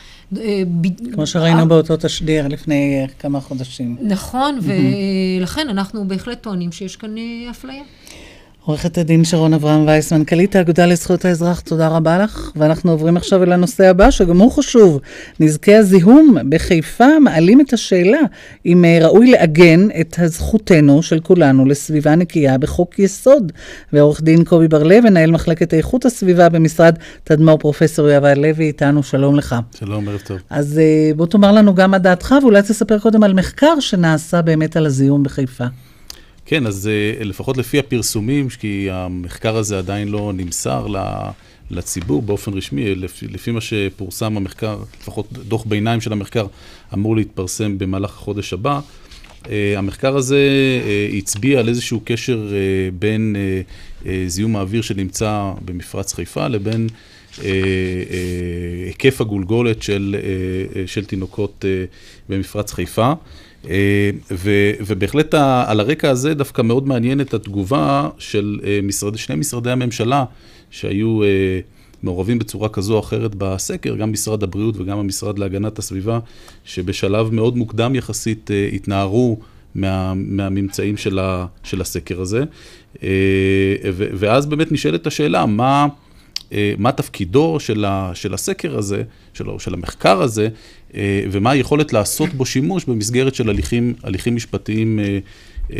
כמו 1.14 1.28
שראינו 1.28 1.68
באותו 1.68 1.98
תשדיר 1.98 2.48
לפני 2.48 3.06
כמה 3.20 3.40
חודשים. 3.40 3.98
נכון, 4.02 4.60
ולכן 4.62 5.70
אנחנו 5.70 6.08
בהחלט 6.08 6.44
טוענים 6.44 6.72
שיש 6.72 6.96
כאן 6.96 7.16
אפליה. 7.50 7.84
עורכת 8.68 8.98
הדין 8.98 9.24
שרון 9.24 9.54
אברהם 9.54 9.88
וייס, 9.88 10.14
מנכ"לית 10.14 10.56
האגודה 10.56 10.86
לזכויות 10.86 11.26
האזרח, 11.26 11.60
תודה 11.60 11.88
רבה 11.88 12.18
לך. 12.18 12.52
ואנחנו 12.56 12.92
עוברים 12.92 13.18
עכשיו 13.18 13.44
אל 13.44 13.52
הנושא 13.52 13.90
הבא, 13.90 14.12
שגם 14.12 14.38
הוא 14.38 14.52
חשוב. 14.52 15.00
נזקי 15.40 15.76
הזיהום 15.76 16.38
בחיפה 16.50 17.20
מעלים 17.20 17.62
את 17.62 17.74
השאלה 17.74 18.18
אם 18.66 18.86
אה, 18.86 19.00
ראוי 19.02 19.32
לעגן 19.32 19.88
את 20.00 20.20
זכותנו 20.26 21.04
של 21.04 21.20
כולנו 21.20 21.66
לסביבה 21.66 22.16
נקייה 22.16 22.58
בחוק 22.58 23.00
יסוד. 23.00 23.52
ועורך 23.94 24.22
דין 24.22 24.44
קובי 24.44 24.68
בר-לב, 24.68 25.04
מנהל 25.04 25.32
מחלקת 25.32 25.74
איכות 25.74 26.06
הסביבה 26.06 26.50
במשרד 26.50 26.96
תדמור, 27.24 27.58
פרופסור 27.58 28.10
יובל 28.10 28.40
לוי, 28.40 28.66
איתנו, 28.66 29.04
שלום 29.04 29.36
לך. 29.36 29.56
שלום, 29.80 30.10
ערב 30.10 30.22
טוב. 30.26 30.38
אז 30.50 30.80
אה, 30.80 31.12
בוא 31.16 31.26
תאמר 31.26 31.52
לנו 31.52 31.76
גם 31.76 31.92
מה 31.92 31.98
דעתך, 31.98 32.36
ואולי 32.42 32.62
תספר 32.62 33.00
קודם 33.00 33.24
על 33.24 33.34
מחקר 33.34 33.80
שנעשה 33.80 34.42
באמת 34.42 34.78
על 34.78 34.86
הזיהום 34.86 35.24
בחיפה. 35.24 35.66
כן, 36.50 36.68
אז 36.68 36.88
אה, 36.88 37.24
לפחות 37.24 37.58
לפי 37.58 37.80
הפרסומים, 37.80 38.50
כי 38.50 38.88
המחקר 38.92 39.56
הזה 39.58 39.78
עדיין 39.78 40.08
לא 40.08 40.32
נמסר 40.36 40.88
לציבור 41.72 42.22
באופן 42.22 42.54
רשמי, 42.54 42.96
לפי, 42.96 43.28
לפי 43.28 43.52
מה 43.52 43.62
שפורסם 43.62 44.38
המחקר, 44.38 44.80
לפחות 45.02 45.32
דוח 45.32 45.66
ביניים 45.66 46.02
של 46.02 46.14
המחקר, 46.14 46.46
אמור 46.94 47.16
להתפרסם 47.16 47.78
במהלך 47.78 48.10
החודש 48.10 48.54
הבא. 48.54 48.80
אה, 49.50 49.74
המחקר 49.78 50.18
הזה 50.18 50.40
אה, 50.86 51.18
הצביע 51.18 51.60
על 51.60 51.70
איזשהו 51.70 52.02
קשר 52.06 52.48
בין 53.00 53.36
זיהום 54.28 54.56
האוויר 54.56 54.82
שנמצא 54.82 55.52
במפרץ 55.66 56.14
חיפה 56.14 56.48
לבין 56.48 56.88
היקף 58.86 59.22
הגולגולת 59.22 59.82
של, 59.82 60.16
של 60.86 61.06
תינוקות 61.06 61.66
במפרץ 62.30 62.74
חיפה. 62.74 63.14
אה, 63.70 64.10
ו, 64.32 64.52
ובהחלט 64.86 65.34
על 65.68 65.80
הרקע 65.80 66.10
הזה 66.10 66.34
דווקא 66.34 66.62
מאוד 66.62 66.88
מעניינת 66.88 67.34
התגובה 67.34 68.10
של 68.18 68.60
אה, 68.64 68.80
משרד, 68.84 69.18
שני 69.18 69.36
משרדי 69.36 69.72
הממשלה 69.72 70.26
שהיו 70.72 71.24
אה, 71.24 71.60
מעורבים 72.04 72.40
בצורה 72.40 72.70
כזו 72.70 72.94
או 72.94 73.00
אחרת 73.00 73.36
בסקר, 73.36 73.96
גם 73.96 74.12
משרד 74.12 74.44
הבריאות 74.44 74.78
וגם 74.78 74.98
המשרד 75.00 75.40
להגנת 75.40 75.80
הסביבה, 75.80 76.20
שבשלב 76.66 77.34
מאוד 77.34 77.58
מוקדם 77.58 77.96
יחסית 77.96 78.50
התנערו 78.74 79.40
מה, 79.76 80.14
מהממצאים 80.16 80.98
של, 80.98 81.20
ה, 81.20 81.46
של 81.64 81.82
הסקר 81.82 82.22
הזה. 82.22 82.44
ואז 83.92 84.46
באמת 84.46 84.72
נשאלת 84.72 85.08
השאלה, 85.08 85.46
מה... 85.46 85.88
אה, 86.54 86.74
מה 86.78 86.92
תפקידו 86.92 87.58
של, 87.60 87.86
ה, 87.86 88.12
של 88.14 88.34
הסקר 88.34 88.78
הזה, 88.78 89.04
של, 89.34 89.46
של 89.60 89.74
המחקר 89.74 90.22
הזה, 90.22 90.48
אה, 90.96 91.24
ומה 91.32 91.52
היכולת 91.52 91.94
לעשות 91.94 92.34
בו 92.34 92.46
שימוש 92.46 92.86
במסגרת 92.86 93.36
של 93.36 93.50
הליכים, 93.50 93.94
הליכים 94.04 94.36
משפטיים 94.36 95.00
אה, 95.72 95.78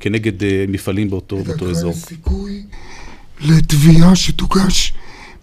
כנגד 0.00 0.32
מפעלים 0.68 1.10
באותו, 1.10 1.36
באותו 1.44 1.70
אזור. 1.70 1.92
יש 1.92 1.98
סיכוי 1.98 2.62
לתביעה 3.40 4.16
שתוגש 4.16 4.92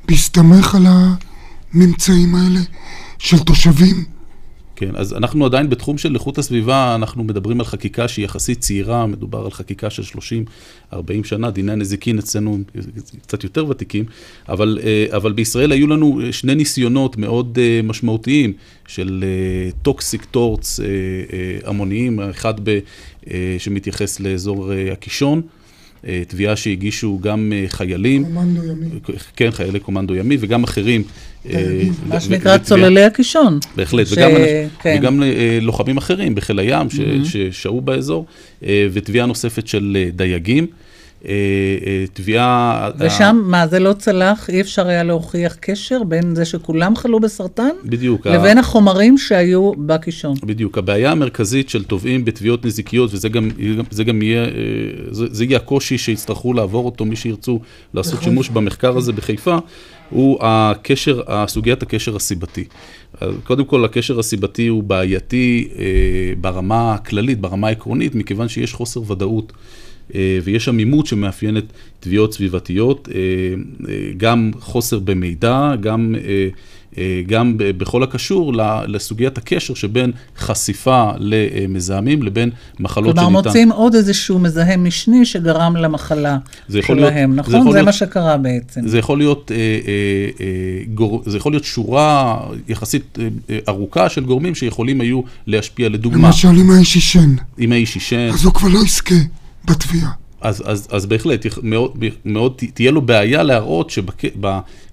בהסתמך 0.08 0.76
על 0.76 0.86
הממצאים 0.88 2.36
האלה 2.36 2.60
של 3.20 3.40
תושבים 3.40 4.15
כן, 4.76 4.96
אז 4.96 5.14
אנחנו 5.14 5.46
עדיין 5.46 5.70
בתחום 5.70 5.98
של 5.98 6.16
איכות 6.16 6.38
הסביבה, 6.38 6.96
אנחנו 6.96 7.24
מדברים 7.24 7.60
על 7.60 7.66
חקיקה 7.66 8.08
שהיא 8.08 8.26
יחסית 8.26 8.60
צעירה, 8.60 9.06
מדובר 9.06 9.46
על 9.46 9.52
חקיקה 9.52 9.90
של 9.90 10.20
30-40 10.94 10.96
שנה, 11.24 11.52
דיני 11.52 11.72
הנזיקין 11.72 12.20
אצלנו 12.20 12.58
קצת 13.22 13.44
יותר 13.44 13.70
ותיקים, 13.70 14.06
אבל, 14.50 14.80
אה, 14.84 15.18
אבל 15.18 15.34
בישראל 15.34 15.72
היו 15.72 15.88
לנו 15.88 16.20
שני 16.32 16.56
ניסיונות 16.56 17.18
מאוד 17.18 17.60
אה, 17.62 17.82
משמעותיים 17.84 18.54
של 18.88 19.24
toxic 19.82 20.26
torts 20.26 20.80
המוניים, 21.66 22.20
אחד 22.20 22.54
ב, 22.64 22.80
שמתייחס 23.58 24.20
לאזור 24.20 24.72
הקישון. 24.92 25.42
אה, 26.08 26.22
תביעה 26.28 26.56
שהגישו 26.56 27.20
גם 27.22 27.54
אה, 27.56 27.66
חיילים. 27.68 28.26
קומנדו 28.26 28.64
ימי. 28.64 28.86
כן, 29.36 29.52
חיילי 29.52 29.80
קומנדו 29.80 30.16
ימי, 30.16 30.38
וגם 30.40 30.64
אחרים. 30.64 31.04
אה, 31.50 31.82
מה 32.08 32.20
שנקרא 32.20 32.58
צוללי 32.58 33.04
הקישון. 33.04 33.60
בהחלט, 33.76 34.08
וגם, 34.12 34.32
כן. 34.80 35.04
לוחמים 35.62 35.98
אחרים 35.98 36.36
בחיל 36.36 36.60
הים. 36.60 36.88
ששהו 37.24 37.82
באזור, 37.82 38.26
ותביעה 38.62 39.26
נוספת 39.26 39.68
של 39.68 39.98
דייגים. 40.16 40.68
אה, 41.26 41.32
אה, 41.86 42.06
תביעה... 42.14 42.90
ושם, 43.00 43.42
מה, 43.46 43.68
זה 43.68 43.80
לא 43.80 43.94
צלח? 43.94 44.50
אי 44.50 44.62
אפשר 44.62 44.88
היה 44.88 45.04
להוכיח 45.04 45.56
קשר 45.60 46.04
בין 46.04 46.36
זה 46.36 46.46
שכולם 46.46 46.96
חלו 46.96 47.20
בסרטן? 47.20 47.70
בדיוק. 47.86 48.28
לבין 48.28 48.58
החומרים 48.58 49.18
שהיו 49.18 49.72
בקישון. 49.74 50.36
בדיוק. 50.44 50.78
הבעיה 50.78 51.12
המרכזית 51.12 51.70
של 51.70 51.84
תובעים 51.84 52.26
בתביעות 52.26 52.66
נזיקיות, 52.66 53.14
וזה 53.14 53.30
גם, 53.30 53.50
זה 53.92 54.04
גם 54.04 54.22
יהיה, 54.22 54.46
אה, 54.46 54.50
זה, 55.12 55.26
זה 55.32 55.46
יהיה 55.46 55.58
הקושי 55.58 55.98
שיצטרכו 55.98 56.54
לעבור 56.54 56.86
אותו, 56.86 57.06
מי 57.06 57.16
שירצו 57.16 57.60
לעשות 57.94 58.14
נכון. 58.14 58.24
שימוש 58.24 58.50
במחקר 58.50 58.98
הזה 58.98 59.12
בחיפה, 59.12 59.58
הוא 60.10 60.38
הקשר, 60.42 61.22
סוגיית 61.48 61.84
הקשר 61.84 62.16
הסיבתי. 62.16 62.64
קודם 63.44 63.66
כל, 63.66 63.86
הקשר 63.86 64.20
הסיבתי 64.20 64.68
הוא 64.68 64.84
בעייתי 64.84 65.70
אה, 65.78 65.84
ברמה 66.42 66.94
הכללית, 66.94 67.40
ברמה 67.40 67.68
העקרונית, 67.68 68.16
מכיוון 68.16 68.48
שיש 68.48 68.74
חוסר 68.74 69.12
ודאות. 69.12 69.54
אה, 70.16 70.40
ויש 70.44 70.70
עמימות 70.70 71.06
שמאפיינת 71.06 71.64
תביעות 72.00 72.34
סביבתיות, 72.34 73.10
אה, 73.12 73.16
אה, 73.90 74.12
גם 74.18 74.52
חוסר 74.60 75.00
במידע, 75.00 75.72
גם, 75.82 76.16
גם 77.28 77.54
בכל 77.58 78.04
הקשור 78.04 78.54
לסוגיית 78.88 79.38
הקשר 79.38 79.74
שבין 79.74 80.12
חשיפה 80.38 81.12
למזהמים 81.18 82.24
לבין 82.24 82.50
מחלות 82.80 83.16
כלומר, 83.16 83.30
שניתן. 83.30 83.48
מוצאים 83.48 83.72
עוד 83.72 83.96
איזשהו 83.96 84.40
מזהם 84.40 84.84
משני 84.88 85.26
שגרם 85.26 85.76
למחלה 85.76 86.38
זה 86.68 86.80
יכול 86.80 86.96
להיות- 86.96 87.12
שלהם, 87.14 87.32
זה 87.32 87.38
נכון? 87.40 87.54
יכול 87.56 87.72
זה 87.72 87.78
להיות- 87.78 87.86
מה 87.86 87.92
שקרה 87.94 88.38
בעצם. 88.38 88.88
זה 88.88 88.98
יכול 88.98 89.18
להיות, 89.18 89.52
זה 91.26 91.38
יכול 91.38 91.52
להיות 91.52 91.64
שורה 91.64 92.40
יחסית 92.68 93.18
ארוכה 93.68 94.10
של 94.10 94.26
גורמים 94.26 94.56
שיכולים 94.56 95.02
היו 95.02 95.22
להשפיע, 95.48 95.90
לדוגמה, 95.90 96.28
למשל 96.28 96.48
אם 96.48 96.72
האיש 96.72 96.96
עישן, 96.96 97.36
אם 97.60 97.72
האיש 97.72 97.96
עישן, 97.96 98.30
אז 98.34 98.46
הוא 98.46 98.54
כבר 98.54 98.70
לא 98.70 98.80
יזכה 98.86 99.16
בתביעה. 99.68 100.12
אז, 100.42 100.64
אז, 100.66 100.88
אז 100.92 101.06
בהחלט, 101.06 101.46
מאוד, 101.64 101.92
מאוד 102.26 102.54
תהיה 102.74 102.92
לו 102.92 103.02
בעיה 103.02 103.44
להראות 103.44 103.90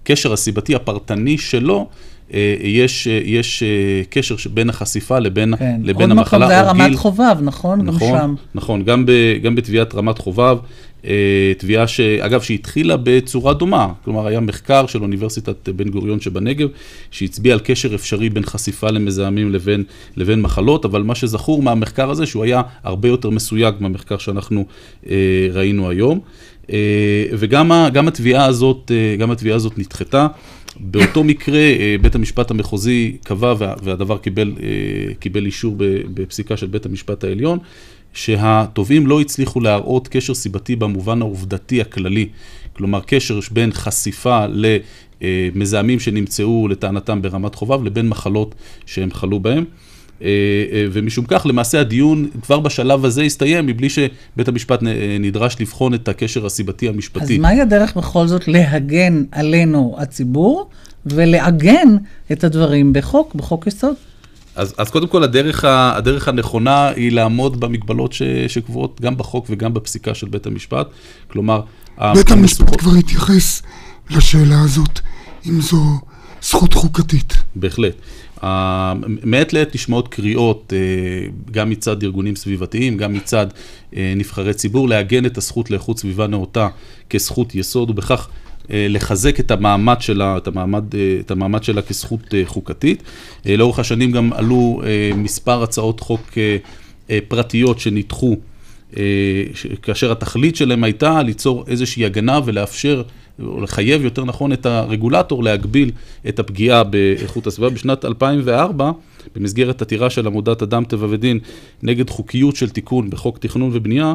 שבקשר 0.03 0.33
הסיבתי 0.33 0.75
הפרטני 0.75 1.39
שלו, 1.39 1.89
אה, 2.35 2.57
יש, 2.61 3.09
אה, 3.09 3.21
יש 3.25 3.63
אה, 3.63 4.03
קשר 4.11 4.35
בין 4.55 4.71
החשיפה 4.71 5.19
לבין, 5.19 5.57
כן. 5.57 5.81
לבין 5.85 6.11
עוד 6.11 6.19
המחלה 6.19 6.47
מקום 6.47 6.49
זה 6.49 6.61
היה. 6.61 6.71
רמת 6.71 6.97
חובב, 6.97 7.37
נכון? 7.43 7.79
גם 7.79 7.87
נכון, 7.87 8.19
שם. 8.19 8.35
נכון, 8.55 8.83
גם, 8.85 9.07
ב, 9.07 9.13
גם 9.43 9.55
בתביעת 9.55 9.95
רמת 9.95 10.19
חובב, 10.19 10.57
תביעה 11.59 11.87
שאגב, 11.87 12.43
שהתחילה 12.43 12.97
בצורה 13.03 13.55
דומה, 13.55 13.89
כלומר 14.05 14.27
היה 14.27 14.41
מחקר 14.41 14.87
של 14.87 15.03
אוניברסיטת 15.03 15.69
בן 15.69 15.89
גוריון 15.89 16.21
שבנגב, 16.21 16.69
שהצביע 17.11 17.53
על 17.53 17.61
קשר 17.65 17.95
אפשרי 17.95 18.31
בין 18.31 18.45
חשיפה 18.45 18.91
למזהמים 18.91 19.53
לבין, 19.53 19.85
לבין 20.17 20.43
מחלות, 20.43 20.85
אבל 20.85 21.03
מה 21.03 21.15
שזכור 21.15 21.63
מהמחקר 21.63 22.11
הזה, 22.11 22.27
שהוא 22.27 22.45
היה 22.45 22.63
הרבה 22.85 23.09
יותר 23.09 23.31
מסויג 23.31 23.75
מהמחקר 23.81 24.19
שאנחנו 24.19 24.65
אה, 25.11 25.17
ראינו 25.53 25.91
היום. 25.91 26.21
אה, 26.73 26.79
וגם 27.33 27.73
התביעה 28.09 28.45
הזאת, 28.45 28.91
אה, 28.95 29.17
גם 29.17 29.31
התביעה 29.31 29.57
הזאת 29.57 29.79
נדחתה. 29.79 30.27
באותו 30.81 31.25
מקרה, 31.25 31.59
אה, 31.59 31.97
בית 32.01 32.15
המשפט 32.15 32.51
המחוזי 32.51 33.17
קבע, 33.25 33.55
וה- 33.59 33.75
והדבר 33.83 34.19
קיבל, 34.19 34.53
קיבל 35.19 35.47
אישור 35.47 35.77
בפסיקה 36.15 36.57
של 36.57 36.67
בית 36.67 36.87
המשפט 36.87 37.25
העליון, 37.25 37.59
שהתובעים 38.15 39.07
לא 39.07 39.21
הצליחו 39.21 39.61
להראות 39.61 40.09
קשר 40.09 40.35
סיבתי 40.35 40.77
במובן 40.77 41.23
העובדתי 41.23 41.81
הכללי. 41.81 42.29
כלומר, 42.73 43.01
קשר 43.07 43.39
בין 43.51 43.73
חשיפה 43.73 44.45
למזהמים 45.21 46.01
שנמצאו 46.01 46.69
לטענתם 46.69 47.23
ברמת 47.23 47.55
חובב 47.55 47.85
לבין 47.85 48.09
מחלות 48.09 48.55
שהם 48.87 49.11
חלו 49.13 49.41
בהם. 49.41 49.65
אה, 50.23 50.29
אה, 50.73 50.87
ומשום 50.93 51.25
כך, 51.29 51.47
למעשה 51.47 51.81
הדיון 51.81 52.29
כבר 52.43 52.61
בשלב 52.61 53.05
הזה 53.05 53.23
הסתיים, 53.23 53.67
מבלי 53.67 53.89
שבית 53.89 54.49
המשפט 54.49 54.83
אה, 54.83 55.17
נדרש 55.21 55.57
לבחון 55.61 55.95
את 55.95 56.09
הקשר 56.09 56.47
הסיבתי 56.47 56.89
המשפטי. 56.89 57.35
אז 57.35 57.41
מהי 57.41 57.61
הדרך 57.61 57.97
בכל 57.97 58.27
זאת 58.27 58.49
להגן 58.49 59.25
עלינו, 59.33 59.97
הציבור, 59.99 60.69
ולעגן 61.07 61.89
את 62.33 62.45
הדברים 62.45 62.93
בחוק, 62.93 63.35
בחוק 63.35 63.67
יסוד? 63.67 63.95
אז, 64.57 64.75
אז 64.79 64.91
קודם 64.91 65.07
כל, 65.07 65.23
הדרך, 65.25 65.65
ה, 65.65 65.97
הדרך 65.97 66.29
הנכונה 66.29 66.89
היא 66.89 67.13
לעמוד 67.13 67.61
במגבלות 67.61 68.13
ש, 68.13 68.23
שקבועות 68.49 69.01
גם 69.01 69.17
בחוק 69.17 69.47
וגם 69.51 69.75
בפסיקה 69.75 70.15
של 70.15 70.29
בית 70.29 70.47
המשפט. 70.47 70.87
כלומר, 71.29 71.61
בית 71.99 72.31
המשפט 72.31 72.31
המשוכות- 72.31 72.81
כבר 72.81 72.93
התייחס 72.99 73.63
לשאלה 74.11 74.61
הזאת, 74.61 75.01
אם 75.47 75.61
זו 75.61 75.83
זכות 76.43 76.75
חוקתית. 76.75 77.35
בהחלט. 77.57 77.95
מעת 79.25 79.53
לעת 79.53 79.75
נשמעות 79.75 80.09
קריאות, 80.09 80.73
אה, 80.77 81.29
גם 81.51 81.71
מצד 81.71 82.03
ארגונים 82.03 82.37
סביבתיים, 82.37 82.97
גם 82.97 83.13
מצד 83.13 83.47
אה, 83.97 84.13
נבחרי 84.17 84.55
ציבור, 84.55 84.89
לעגן 84.89 85.27
את 85.27 85.39
הזכות 85.39 85.71
לאיכות 85.71 85.99
סביבה 85.99 86.27
נאותה 86.27 86.69
כזכות 87.11 87.55
יסוד, 87.55 87.91
ובכך 87.91 88.29
אה, 88.71 88.87
לחזק 88.89 89.41
את 89.41 89.51
המעמד 89.51 89.97
שלה, 90.01 90.37
את 90.37 90.47
המעמד, 90.47 90.85
את 91.21 91.31
המעמד 91.31 91.65
שלה 91.65 91.83
כזכות 91.83 92.35
חוקתית. 92.45 93.03
לאורך 93.47 93.79
השנים 93.79 94.13
גם 94.13 94.33
עלו 94.33 94.83
מספר 95.17 95.63
הצעות 95.63 96.01
חוק 96.01 96.39
פרטיות 97.29 97.81
שנדחו, 97.81 98.37
כאשר 99.83 100.13
התכלית 100.13 100.57
שלהם 100.57 100.85
הייתה 100.85 101.23
ליצור 101.23 101.65
איזושהי 101.69 102.05
הגנה 102.05 102.41
ולאפשר, 102.45 103.03
או 103.47 103.61
לחייב 103.61 104.05
יותר 104.05 104.25
נכון 104.25 104.53
את 104.53 104.67
הרגולטור 104.67 105.45
להגביל 105.45 105.91
את 106.29 106.39
הפגיעה 106.39 106.85
באיכות 106.85 107.47
הסביבה. 107.47 107.71
בשנת 107.71 108.05
2004, 108.05 108.91
במסגרת 109.35 109.83
עתירה 109.83 110.11
של 110.11 110.27
עמותת 110.27 110.63
אדם 110.63 110.85
טבע 110.85 111.07
ודין 111.11 111.39
נגד 111.83 112.11
חוקיות 112.11 112.57
של 112.57 112.71
תיקון 112.71 113.11
בחוק 113.11 113.39
תכנון 113.39 113.71
ובנייה, 113.73 114.15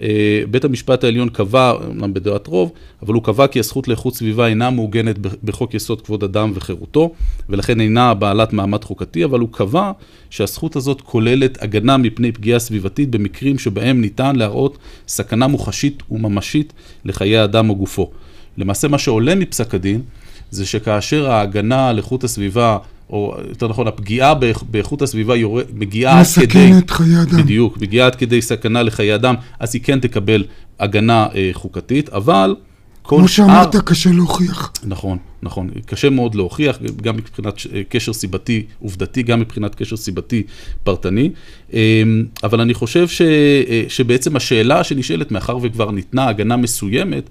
אה, 0.00 0.42
בית 0.50 0.64
המשפט 0.64 1.04
העליון 1.04 1.28
קבע, 1.28 1.72
אמנם 1.90 2.14
בדעת 2.14 2.46
רוב, 2.46 2.72
אבל 3.02 3.14
הוא 3.14 3.22
קבע 3.22 3.46
כי 3.46 3.58
הזכות 3.58 3.88
לאיכות 3.88 4.14
סביבה 4.14 4.46
אינה 4.46 4.70
מעוגנת 4.70 5.18
בחוק 5.18 5.74
יסוד 5.74 6.00
כבוד 6.00 6.24
אדם 6.24 6.52
וחירותו, 6.54 7.12
ולכן 7.48 7.80
אינה 7.80 8.14
בעלת 8.14 8.52
מעמד 8.52 8.84
חוקתי, 8.84 9.24
אבל 9.24 9.40
הוא 9.40 9.48
קבע 9.52 9.92
שהזכות 10.30 10.76
הזאת 10.76 11.00
כוללת 11.00 11.62
הגנה 11.62 11.96
מפני 11.96 12.32
פגיעה 12.32 12.58
סביבתית 12.58 13.10
במקרים 13.10 13.58
שבהם 13.58 14.00
ניתן 14.00 14.36
להראות 14.36 14.78
סכנה 15.08 15.46
מוחשית 15.46 16.02
וממשית 16.10 16.72
לחיי 17.04 17.38
האדם 17.38 17.70
או 17.70 17.76
גופו. 17.76 18.10
למעשה 18.58 18.88
מה 18.88 18.98
שעולה 18.98 19.34
מפסק 19.34 19.74
הדין, 19.74 20.02
זה 20.50 20.66
שכאשר 20.66 21.30
ההגנה 21.30 21.88
על 21.88 21.96
איכות 21.98 22.24
הסביבה, 22.24 22.78
או 23.10 23.34
יותר 23.48 23.68
נכון, 23.68 23.86
הפגיעה 23.86 24.34
באיכ- 24.34 24.64
באיכות 24.70 25.02
הסביבה 25.02 25.36
יורד, 25.36 25.64
מגיעה 25.74 26.20
עד 26.20 26.26
כדי... 26.26 26.70
מסכנת 26.70 26.90
חיי 26.90 27.22
אדם. 27.22 27.42
בדיוק, 27.42 27.78
מגיעה 27.78 28.06
עד 28.06 28.14
כדי 28.14 28.42
סכנה 28.42 28.82
לחיי 28.82 29.14
אדם, 29.14 29.34
אז 29.60 29.74
היא 29.74 29.82
כן 29.84 30.00
תקבל 30.00 30.44
הגנה 30.80 31.26
אה, 31.34 31.50
חוקתית, 31.52 32.08
אבל 32.08 32.54
כמו 33.04 33.28
שאר... 33.28 33.46
שאמרת, 33.46 33.76
קשה 33.76 34.10
להוכיח. 34.12 34.72
נכון, 34.84 35.18
נכון. 35.42 35.70
קשה 35.86 36.10
מאוד 36.10 36.34
להוכיח, 36.34 36.78
גם 37.02 37.16
מבחינת 37.16 37.54
קשר 37.88 38.12
סיבתי 38.12 38.62
עובדתי, 38.78 39.22
גם 39.22 39.40
מבחינת 39.40 39.74
קשר 39.74 39.96
סיבתי 39.96 40.42
פרטני. 40.84 41.30
אה, 41.74 42.02
אבל 42.44 42.60
אני 42.60 42.74
חושב 42.74 43.08
ש, 43.08 43.22
אה, 43.22 43.82
שבעצם 43.88 44.36
השאלה 44.36 44.84
שנשאלת, 44.84 45.30
מאחר 45.30 45.58
וכבר 45.62 45.90
ניתנה 45.90 46.28
הגנה 46.28 46.56
מסוימת, 46.56 47.30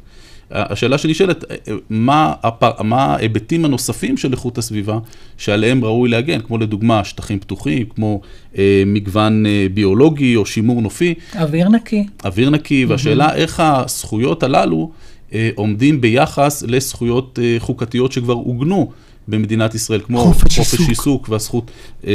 השאלה 0.51 0.97
שנשאלת, 0.97 1.43
מה, 1.89 2.33
הפ... 2.43 2.81
מה 2.81 3.05
ההיבטים 3.05 3.65
הנוספים 3.65 4.17
של 4.17 4.31
איכות 4.31 4.57
הסביבה 4.57 4.99
שעליהם 5.37 5.85
ראוי 5.85 6.09
להגן, 6.09 6.39
כמו 6.39 6.57
לדוגמה 6.57 7.03
שטחים 7.03 7.39
פתוחים, 7.39 7.85
כמו 7.95 8.21
אה, 8.57 8.83
מגוון 8.85 9.45
אה, 9.45 9.67
ביולוגי 9.73 10.35
או 10.35 10.45
שימור 10.45 10.81
נופי. 10.81 11.13
אוויר 11.35 11.69
נקי. 11.69 12.05
אוויר 12.25 12.49
נקי, 12.49 12.85
והשאלה 12.85 13.35
איך 13.35 13.59
הזכויות 13.59 14.43
הללו 14.43 14.91
אה, 15.33 15.49
עומדים 15.55 16.01
ביחס 16.01 16.63
לזכויות 16.67 17.39
אה, 17.41 17.55
חוקתיות 17.59 18.11
שכבר 18.11 18.33
עוגנו 18.33 18.91
במדינת 19.27 19.75
ישראל, 19.75 20.01
כמו 20.01 20.19
חופש 20.19 20.57
חופש 20.57 20.73
עיסוק. 20.73 20.89
עיסוק 20.89 21.29
והזכות 21.29 21.71
אה, 22.07 22.13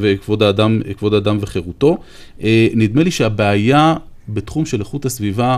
וכבוד 0.00 0.42
האדם, 0.42 0.80
האדם 1.12 1.38
וחירותו. 1.40 1.98
אה, 2.42 2.68
נדמה 2.74 3.02
לי 3.02 3.10
שהבעיה 3.10 3.94
בתחום 4.28 4.66
של 4.66 4.80
איכות 4.80 5.04
הסביבה 5.04 5.56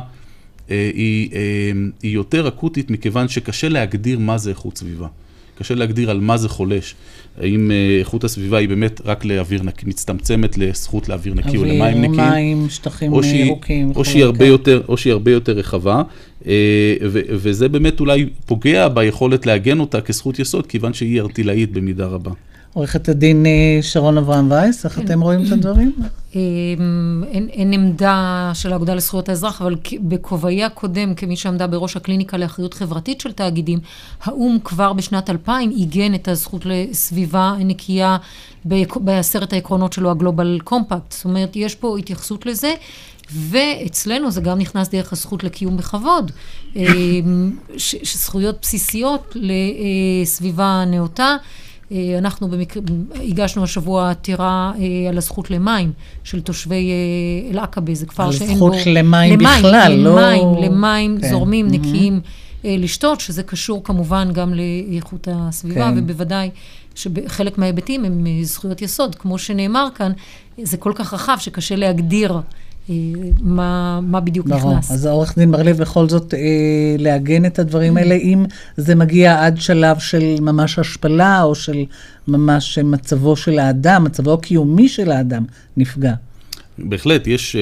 היא, 0.69 1.29
אה, 1.35 1.41
היא 2.03 2.15
יותר 2.15 2.49
אקוטית 2.49 2.91
מכיוון 2.91 3.29
שקשה 3.29 3.69
להגדיר 3.69 4.19
מה 4.19 4.39
זה 4.39 4.51
איכות 4.51 4.79
סביבה. 4.79 5.07
קשה 5.59 5.75
להגדיר 5.75 6.11
על 6.11 6.21
מה 6.21 6.37
זה 6.37 6.49
חולש. 6.49 6.95
האם 7.41 7.71
אה, 7.71 7.97
איכות 7.99 8.25
הסביבה 8.25 8.59
היא 8.59 8.69
באמת 8.69 9.01
רק 9.05 9.25
לאוויר 9.25 9.63
נקי, 9.63 9.87
מצטמצמת 9.87 10.59
לזכות 10.59 11.09
לאוויר 11.09 11.35
נקי 11.35 11.57
או 11.57 11.63
אוויר, 11.63 11.75
למים 11.75 12.03
נקיים. 12.13 12.31
מים, 12.59 12.67
שטחים 12.71 13.13
או 13.13 13.23
שהיא- 13.23 13.45
ירוקים 13.45 13.93
או 13.97 14.05
שהיא 14.05 14.25
הרבה 14.25 14.39
כן. 14.39 14.45
יותר, 14.45 14.83
או 14.89 14.97
שהיא 14.97 15.13
הרבה 15.13 15.31
יותר 15.31 15.53
רחבה, 15.53 16.03
אה, 16.47 16.53
ו- 17.03 17.21
וזה 17.29 17.69
באמת 17.69 18.01
אולי 18.01 18.27
פוגע 18.47 18.89
ביכולת 18.89 19.47
לעגן 19.47 19.81
אותה 19.81 20.01
כזכות 20.01 20.39
יסוד, 20.39 20.67
כיוון 20.67 20.95
שהיא 20.95 21.21
ארטילאית 21.21 21.73
במידה 21.73 22.07
רבה. 22.07 22.31
עורכת 22.77 23.09
הדין 23.09 23.47
אה, 23.47 23.79
שרון 23.83 24.19
אברהם 24.19 24.51
וייס, 24.51 24.85
איך 24.85 24.99
אתם 24.99 25.21
רואים 25.21 25.47
את 25.47 25.53
הדברים? 25.53 25.93
אמ, 26.35 27.25
אין, 27.31 27.49
אין 27.49 27.73
עמדה 27.73 28.51
של 28.55 28.73
האגודה 28.73 28.95
לזכויות 28.95 29.29
האזרח, 29.29 29.63
אבל 29.63 29.75
בכובעי 30.01 30.65
הקודם, 30.65 31.15
כמי 31.15 31.37
שעמדה 31.37 31.67
בראש 31.67 31.97
הקליניקה 31.97 32.37
לאחריות 32.37 32.75
חברתית 32.75 33.21
של 33.21 33.33
תאגידים, 33.33 33.79
האו"ם 34.23 34.59
כבר 34.65 34.93
בשנת 34.93 35.31
2000 35.31 35.71
עיגן 35.71 36.15
את 36.15 36.29
הזכות 36.29 36.63
לסביבה 36.65 37.55
נקייה 37.59 38.17
בעשרת 38.97 39.53
העקרונות 39.53 39.93
שלו, 39.93 40.11
הגלובל 40.11 40.59
קומפקט. 40.65 41.13
זאת 41.13 41.25
אומרת, 41.25 41.57
יש 41.57 41.75
פה 41.75 41.99
התייחסות 41.99 42.47
לזה. 42.47 42.75
ואצלנו 43.31 44.31
זה 44.31 44.41
גם 44.41 44.59
נכנס 44.59 44.89
דרך 44.89 45.13
הזכות 45.13 45.45
לקיום 45.45 45.77
בכבוד, 45.77 46.33
אמ, 46.77 46.83
ש- 47.77 47.97
שזכויות 48.03 48.59
בסיסיות 48.63 49.37
לסביבה 50.23 50.85
נאותה. 50.87 51.37
אה, 51.93 52.19
אנחנו 52.19 52.49
במקרה, 52.49 52.83
הגשנו 53.15 53.65
השבוע 53.65 54.11
עתירה 54.11 54.73
אה, 54.79 55.09
על 55.09 55.19
הזכות 55.19 55.51
למים 55.51 55.93
של 56.25 56.41
תושבי 56.41 56.91
אה, 56.91 57.51
אל-עקבה, 57.51 57.95
זה 57.95 58.07
כפר 58.07 58.23
על 58.23 58.33
שאין 58.33 58.49
בו... 58.49 58.55
זכות 58.55 58.87
למים 58.87 59.39
בכלל, 59.39 59.93
לא- 59.93 60.21
למים, 60.21 60.63
למים 60.63 61.19
כן. 61.21 61.31
זורמים, 61.31 61.67
מהמם. 61.67 61.81
נקיים 61.81 62.21
לשתות, 62.65 63.21
שזה 63.21 63.43
קשור 63.43 63.85
כמובן 63.85 64.29
גם 64.33 64.55
לאיכות 64.55 65.29
הסביבה, 65.31 65.91
כן. 65.91 65.99
ובוודאי 65.99 66.51
שחלק 66.95 67.59
מההיבטים 67.59 68.05
הם 68.05 68.27
זכויות 68.43 68.83
יסוד. 68.83 69.15
כמו 69.15 69.39
שנאמר 69.39 69.89
כאן, 69.95 70.13
זה 70.63 70.77
כל 70.77 70.93
כך 70.95 71.15
רחב 71.15 71.37
שקשה 71.41 71.77
להגדיר 71.77 72.41
מה, 73.41 74.01
מה 74.03 74.21
בדיוק 74.21 74.47
ברור. 74.47 74.73
נכנס. 74.73 74.91
אז 74.91 75.07
העורך 75.07 75.39
דין 75.39 75.53
בר-לב 75.53 75.79
בכל 75.79 76.09
זאת 76.09 76.35
אה, 76.35 76.39
לעגן 76.99 77.45
את 77.47 77.59
הדברים 77.59 77.97
האלה, 77.97 78.15
אם 78.15 78.45
זה 78.77 78.95
מגיע 78.95 79.45
עד 79.47 79.61
שלב 79.61 79.99
של 79.99 80.35
ממש 80.41 80.79
השפלה, 80.79 81.43
או 81.43 81.55
של 81.55 81.85
ממש 82.29 82.79
מצבו 82.79 83.37
של 83.37 83.59
האדם, 83.59 84.05
מצבו 84.05 84.33
הקיומי 84.35 84.89
של 84.89 85.11
האדם 85.11 85.45
נפגע. 85.77 86.15
בהחלט, 86.79 87.27
יש, 87.27 87.57
אה, 87.57 87.61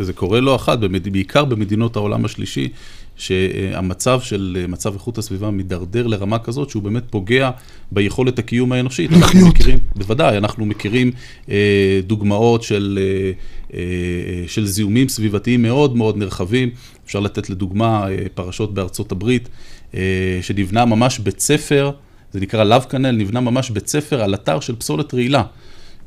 אה, 0.00 0.04
זה 0.04 0.12
קורה 0.12 0.40
לא 0.40 0.56
אחת, 0.56 0.78
במד- 0.78 1.08
בעיקר 1.12 1.44
במדינות 1.44 1.96
העולם 1.96 2.24
השלישי, 2.24 2.68
שהמצב 3.16 4.20
של, 4.20 4.58
אה, 4.60 4.66
מצב 4.66 4.94
איכות 4.94 5.18
הסביבה 5.18 5.50
מידרדר 5.50 6.06
לרמה 6.06 6.38
כזאת 6.38 6.70
שהוא 6.70 6.82
באמת 6.82 7.02
פוגע 7.10 7.50
ביכולת 7.92 8.38
הקיום 8.38 8.72
האנושית. 8.72 9.12
אנחנו 9.12 9.48
מכירים, 9.48 9.78
בוודאי, 9.96 10.38
אנחנו 10.38 10.66
מכירים 10.66 11.10
אה, 11.50 12.00
דוגמאות 12.06 12.62
של, 12.62 12.98
אה, 13.02 13.32
אה, 13.74 14.48
של 14.48 14.66
זיהומים 14.66 15.08
סביבתיים 15.08 15.62
מאוד 15.62 15.96
מאוד 15.96 16.16
נרחבים. 16.16 16.70
אפשר 17.06 17.20
לתת 17.20 17.50
לדוגמה 17.50 18.08
אה, 18.10 18.16
פרשות 18.34 18.74
בארצות 18.74 19.12
הברית, 19.12 19.48
אה, 19.94 20.38
שנבנה 20.42 20.84
ממש 20.84 21.18
בית 21.18 21.40
ספר, 21.40 21.90
זה 22.32 22.40
נקרא 22.40 22.78
Love 22.78 22.92
Canal, 22.92 22.96
נבנה 22.96 23.40
ממש 23.40 23.70
בית 23.70 23.88
ספר 23.88 24.22
על 24.22 24.34
אתר 24.34 24.60
של 24.60 24.76
פסולת 24.76 25.14
רעילה. 25.14 25.42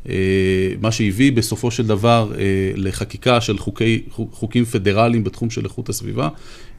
אה, 0.10 0.14
מה 0.82 0.91
שהביא 0.91 1.32
בסופו 1.32 1.72
של 1.72 1.88
דבר 1.88 2.32
אה, 2.38 2.41
לחקיקה 2.76 3.41
של 3.41 3.58
חוקי, 3.58 4.02
חוקים 4.32 4.66
פדרליים 4.66 5.24
בתחום 5.24 5.50
של 5.50 5.66
איכות 5.66 5.89
הסביבה, 5.89 6.30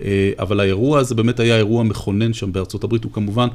אה, 0.04 0.30
אבל 0.38 0.60
האירוע 0.60 0.98
הזה 0.98 1.14
באמת 1.14 1.40
היה 1.40 1.56
אירוע 1.56 1.82
מכונן 1.82 2.32
שם 2.32 2.52
בארצות 2.52 2.84
הברית, 2.84 3.04
הוא 3.04 3.12
כמובן, 3.12 3.48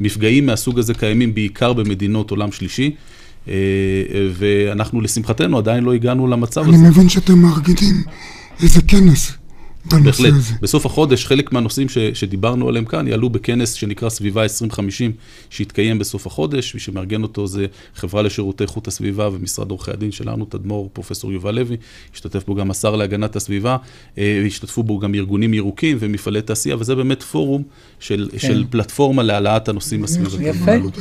מפגעים 0.00 0.46
מהסוג 0.46 0.78
הזה 0.78 0.94
קיימים 0.94 1.34
בעיקר 1.34 1.72
במדינות 1.72 2.30
עולם 2.30 2.52
שלישי, 2.52 2.90
ואנחנו 4.32 5.00
לשמחתנו 5.00 5.58
עדיין 5.58 5.84
לא 5.84 5.94
הגענו 5.94 6.26
למצב 6.26 6.60
הזה. 6.68 6.70
אני 6.70 6.88
מבין 6.88 7.08
שאתם 7.08 7.38
מארגנים 7.38 8.02
איזה 8.62 8.80
כנס 8.88 9.32
בהחלט. 10.04 10.34
בסוף 10.60 10.86
החודש, 10.86 11.26
חלק 11.26 11.52
מהנושאים 11.52 11.86
שדיברנו 12.14 12.68
עליהם 12.68 12.84
כאן 12.84 13.08
יעלו 13.08 13.30
בכנס 13.30 13.72
שנקרא 13.72 14.08
סביבה 14.08 14.42
2050, 14.42 15.12
שיתקיים 15.50 15.98
בסוף 15.98 16.26
החודש. 16.26 16.74
מי 16.74 16.80
שמארגן 16.80 17.22
אותו 17.22 17.46
זה 17.46 17.66
חברה 17.94 18.22
לשירותי 18.22 18.64
איכות 18.64 18.88
הסביבה 18.88 19.28
ומשרד 19.32 19.70
עורכי 19.70 19.90
הדין 19.90 20.12
שלנו, 20.12 20.44
תדמור, 20.44 20.90
פרופסור 20.92 21.32
יובל 21.32 21.54
לוי. 21.54 21.76
השתתף 22.14 22.46
בו 22.46 22.54
גם 22.54 22.70
השר 22.70 22.96
להגנת 22.96 23.36
הסביבה, 23.36 23.76
אה, 24.18 24.40
והשתתפו 24.44 24.82
בו 24.82 24.98
גם 24.98 25.14
ארגונים 25.14 25.54
ירוקים 25.54 25.96
ומפעלי 26.00 26.42
תעשייה, 26.42 26.76
וזה 26.76 26.94
באמת 26.94 27.22
פורום 27.22 27.62
של, 28.00 28.28
כן. 28.32 28.38
של 28.38 28.64
פלטפורמה 28.70 29.22
להעלאת 29.22 29.68
הנושאים 29.68 30.04
הסביבתיים. 30.04 30.46
יפה. 30.46 31.00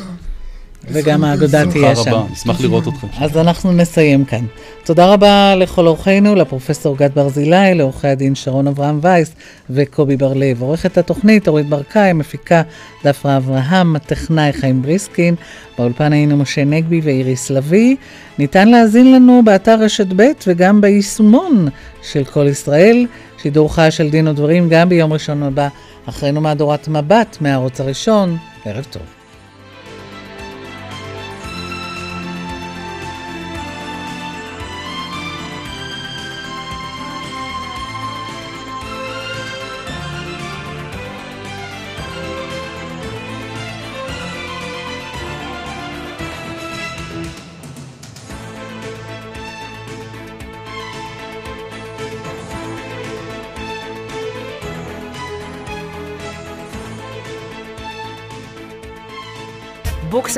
וגם 0.92 1.24
האגודה 1.24 1.72
תהיה 1.72 1.96
שם. 1.96 2.02
בשמחה 2.02 2.18
רבה, 2.18 2.32
נשמח 2.32 2.62
לראות 2.62 2.88
אתכם. 2.88 3.08
אז 3.20 3.38
אנחנו 3.38 3.72
נסיים 3.72 4.26
כאן. 4.26 4.46
תודה 4.86 5.14
רבה 5.14 5.56
לכל 5.56 5.88
אורחינו, 5.88 6.36
לפרופסור 6.36 6.98
גד 6.98 7.10
ברזילי, 7.16 7.74
לעורכי 7.76 8.08
הדין 8.08 8.36
שרון 8.36 8.68
אברהם 8.68 9.00
וייס 9.02 9.32
וקובי 9.70 10.18
בר-לב. 10.18 10.62
עורכת 10.62 10.98
התוכנית 10.98 11.48
אורית 11.48 11.70
ברקאי, 11.70 12.14
מפיקה 12.14 12.62
דפרה 13.04 13.38
אברהם, 13.38 13.96
הטכנאי 13.96 14.54
חיים 14.54 14.82
בריסקין, 14.82 15.36
באולפן 15.78 16.14
היינו 16.14 16.38
משה 16.38 16.64
נגבי 16.64 17.02
ואיריס 17.04 17.50
לביא. 17.50 17.96
ניתן 18.40 18.68
להאזין 18.68 19.14
לנו 19.14 19.42
באתר 19.46 19.76
רשת 19.80 20.08
ב' 20.16 20.24
וגם 20.48 20.82
ביישומון 20.82 21.68
של 22.12 22.24
כל 22.24 22.48
ישראל. 22.48 23.06
שידור 23.42 23.76
חי 23.76 23.88
של 23.92 24.10
דין 24.10 24.28
ודברים 24.28 24.70
גם 24.70 24.90
ביום 24.90 25.14
ראשון 25.14 25.44
הבא, 25.44 25.68
אחרינו 26.06 26.42
מהדורת 26.42 26.88
מבט 26.88 27.38
מהערוץ 27.42 27.82
הראשון. 27.82 28.38
ערב 28.66 28.86
טוב. 28.92 29.17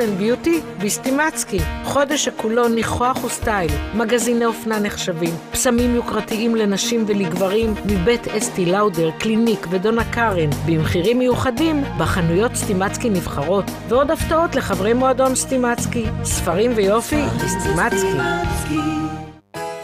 and 0.00 0.18
beauty 0.18 0.60
בסטימצקי, 0.84 1.58
חודש 1.84 2.24
שכולו 2.24 2.68
ניחוח 2.68 3.24
וסטייל, 3.24 3.70
מגזיני 3.94 4.44
אופנה 4.44 4.78
נחשבים, 4.78 5.34
פסמים 5.52 5.94
יוקרתיים 5.94 6.56
לנשים 6.56 7.04
ולגברים 7.06 7.74
מבית 7.86 8.28
אסתי 8.28 8.66
לאודר, 8.66 9.10
קליניק 9.18 9.66
ודונה 9.70 10.12
קארן, 10.12 10.50
במחירים 10.66 11.18
מיוחדים 11.18 11.82
בחנויות 11.98 12.54
סטימצקי 12.54 13.10
נבחרות, 13.10 13.64
ועוד 13.88 14.10
הפתעות 14.10 14.54
לחברי 14.54 14.92
מועדון 14.92 15.34
סטימצקי, 15.34 16.04
ספרים 16.24 16.72
ויופי 16.76 17.22
בסטימצקי. 17.44 19.00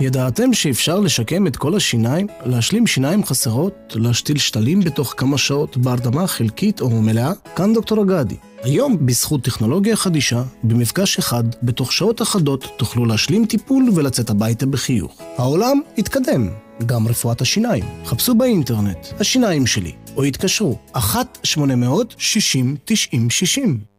ידעתם 0.00 0.52
שאפשר 0.52 1.00
לשקם 1.00 1.46
את 1.46 1.56
כל 1.56 1.76
השיניים, 1.76 2.26
להשלים 2.46 2.86
שיניים 2.86 3.24
חסרות, 3.24 3.96
להשתיל 3.96 4.38
שתלים 4.38 4.80
בתוך 4.80 5.14
כמה 5.16 5.38
שעות 5.38 5.76
בהרדמה 5.76 6.26
חלקית 6.26 6.80
או 6.80 6.90
מלאה? 6.90 7.32
כאן 7.56 7.74
דוקטור 7.74 8.02
אגדי. 8.02 8.36
היום, 8.66 9.06
בזכות 9.06 9.44
טכנולוגיה 9.44 9.96
חדישה, 9.96 10.42
במפגש 10.62 11.18
אחד, 11.18 11.44
בתוך 11.62 11.92
שעות 11.92 12.22
אחדות, 12.22 12.64
תוכלו 12.76 13.04
להשלים 13.06 13.46
טיפול 13.46 13.90
ולצאת 13.94 14.30
הביתה 14.30 14.66
בחיוך. 14.66 15.22
העולם 15.38 15.80
התקדם, 15.98 16.48
גם 16.86 17.08
רפואת 17.08 17.40
השיניים. 17.40 17.84
חפשו 18.04 18.34
באינטרנט, 18.34 19.06
השיניים 19.20 19.66
שלי, 19.66 19.92
או 20.16 20.22
התקשרו, 20.22 20.78
1-800-60-90-60. 20.94 20.98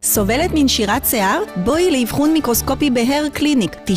סובלת 0.03 0.51
מנשירת 0.53 1.05
שיער? 1.05 1.41
בואי 1.65 1.91
לאבחון 1.91 2.33
מיקרוסקופי 2.33 2.89
בהר 2.89 3.27
קליניק. 3.33 3.75
90% 3.75 3.89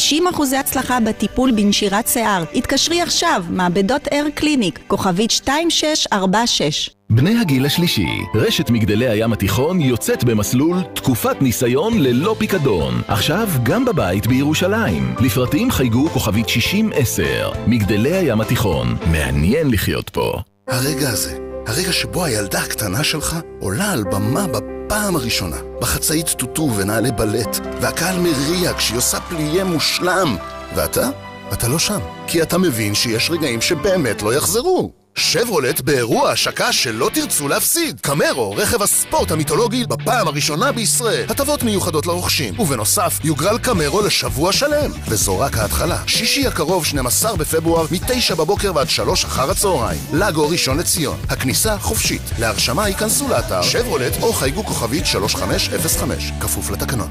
הצלחה 0.61 1.01
בטיפול 1.01 1.51
בנשירת 1.51 2.09
שיער. 2.09 2.45
התקשרי 2.55 3.01
עכשיו, 3.01 3.45
מעבדות 3.51 4.03
הר 4.11 4.27
קליניק, 4.35 4.79
כוכבית 4.87 5.31
2646. 5.31 7.00
בני 7.13 7.41
הגיל 7.41 7.67
השלישי, 7.67 8.09
רשת 8.35 8.71
מגדלי 8.71 9.09
הים 9.09 9.33
התיכון 9.33 9.81
יוצאת 9.81 10.25
במסלול 10.25 10.77
תקופת 10.95 11.43
ניסיון 11.43 11.99
ללא 11.99 12.37
פיקדון. 12.39 13.03
עכשיו 13.09 13.49
גם 13.63 13.85
בבית 13.85 14.27
בירושלים. 14.27 15.15
לפרטים 15.21 15.71
חייגו 15.71 16.09
כוכבית 16.09 16.49
6010. 16.49 17.51
מגדלי 17.67 18.17
הים 18.17 18.41
התיכון, 18.41 18.97
מעניין 19.07 19.71
לחיות 19.71 20.11
פה. 20.11 20.33
הרגע 20.69 21.11
הזה, 21.11 21.39
הרגע 21.67 21.93
שבו 21.93 22.25
הילדה 22.25 22.59
הקטנה 22.59 23.05
שלך 23.05 23.37
עולה 23.61 23.93
על 23.93 24.05
במה 24.05 24.47
בפעם 24.47 25.17
הראשונה, 25.17 25.57
בחצאית 25.81 26.29
טוטו 26.29 26.71
ונעלי 26.77 27.13
בלט, 27.13 27.59
והקהל 27.81 28.17
מריע 28.21 28.73
כשהיא 28.73 28.99
עושה 28.99 29.21
פליה 29.21 29.65
מושלם. 29.65 30.37
ואתה? 30.75 31.09
אתה 31.53 31.69
לא 31.69 31.79
שם. 31.79 32.01
כי 32.27 32.43
אתה 32.43 32.59
מבין 32.59 32.95
שיש 32.95 33.31
רגעים 33.31 33.61
שבאמת 33.61 34.23
לא 34.23 34.35
יחזרו. 34.35 35.00
שברולט 35.21 35.81
באירוע 35.81 36.31
השקה 36.31 36.73
שלא 36.73 37.11
תרצו 37.15 37.49
להפסיד. 37.49 38.01
קמרו, 38.01 38.55
רכב 38.57 38.83
הספורט 38.83 39.31
המיתולוגי 39.31 39.87
בפעם 39.87 40.29
הראשונה 40.29 40.73
בישראל. 40.73 41.25
הטבות 41.29 41.63
מיוחדות 41.63 42.07
לרוכשים, 42.07 42.61
ובנוסף, 42.61 43.19
יוגרל 43.25 43.59
קמרו 43.59 44.03
לשבוע 44.03 44.53
שלם. 44.53 44.91
וזו 45.09 45.39
רק 45.39 45.59
ההתחלה. 45.59 46.03
שישי 46.07 46.47
הקרוב, 46.47 46.87
12 46.87 47.37
בפברואר, 47.37 47.87
מ-9 47.91 48.35
בבוקר 48.35 48.73
ועד 48.75 48.91
3 48.91 49.25
אחר 49.25 49.51
הצהריים. 49.51 50.01
לגו 50.13 50.49
ראשון 50.49 50.79
לציון. 50.79 51.19
הכניסה 51.29 51.79
חופשית. 51.79 52.23
להרשמה 52.39 52.89
ייכנסו 52.89 53.29
לאתר 53.29 53.63
שברולט 53.63 54.23
או 54.23 54.33
חייגו 54.33 54.65
כוכבית 54.65 55.07
3505. 55.07 56.33
כפוף 56.41 56.71
לתקנון. 56.71 57.11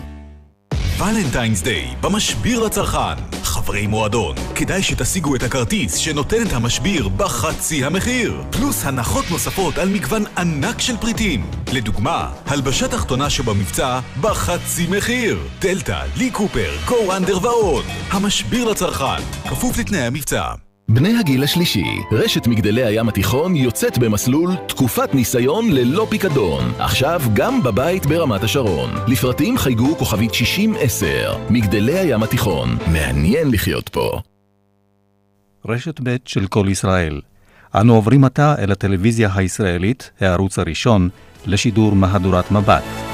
ולנטיינס 0.99 1.61
דיי, 1.61 1.95
במשביר 2.01 2.59
לצרכן. 2.59 3.23
חברי 3.69 3.87
מועדון, 3.87 4.35
כדאי 4.55 4.83
שתשיגו 4.83 5.35
את 5.35 5.43
הכרטיס 5.43 5.95
שנותן 5.95 6.47
את 6.47 6.53
המשביר 6.53 7.07
בחצי 7.09 7.85
המחיר. 7.85 8.43
פלוס 8.51 8.85
הנחות 8.85 9.25
נוספות 9.31 9.77
על 9.77 9.89
מגוון 9.89 10.23
ענק 10.37 10.79
של 10.79 10.97
פריטים. 10.97 11.45
לדוגמה, 11.73 12.31
הלבשה 12.45 12.87
תחתונה 12.87 13.29
שבמבצע 13.29 13.99
בחצי 14.21 14.87
מחיר. 14.87 15.37
דלתא, 15.59 16.05
לי 16.17 16.31
קופר, 16.31 16.71
גו 16.87 17.15
אנדר 17.15 17.37
ועוד. 17.41 17.85
המשביר 18.09 18.69
לצרכן, 18.69 19.23
כפוף 19.49 19.77
לתנאי 19.77 20.01
המבצע. 20.01 20.68
בני 20.91 21.17
הגיל 21.19 21.43
השלישי, 21.43 21.99
רשת 22.11 22.47
מגדלי 22.47 22.83
הים 22.83 23.09
התיכון 23.09 23.55
יוצאת 23.55 23.97
במסלול 23.97 24.51
תקופת 24.67 25.13
ניסיון 25.13 25.71
ללא 25.71 26.07
פיקדון. 26.09 26.63
עכשיו 26.79 27.21
גם 27.33 27.63
בבית 27.63 28.05
ברמת 28.05 28.43
השרון. 28.43 28.89
לפרטים 29.07 29.57
חייגו 29.57 29.95
כוכבית 29.95 30.33
6010. 30.33 31.37
מגדלי 31.49 31.99
הים 31.99 32.23
התיכון, 32.23 32.69
מעניין 32.93 33.51
לחיות 33.51 33.89
פה. 33.89 34.19
רשת 35.65 35.99
ב' 36.03 36.15
של 36.25 36.47
כל 36.47 36.65
ישראל. 36.69 37.21
אנו 37.75 37.95
עוברים 37.95 38.23
עתה 38.23 38.55
אל 38.59 38.71
הטלוויזיה 38.71 39.29
הישראלית, 39.35 40.11
הערוץ 40.19 40.59
הראשון, 40.59 41.09
לשידור 41.45 41.95
מהדורת 41.95 42.51
מבט. 42.51 43.08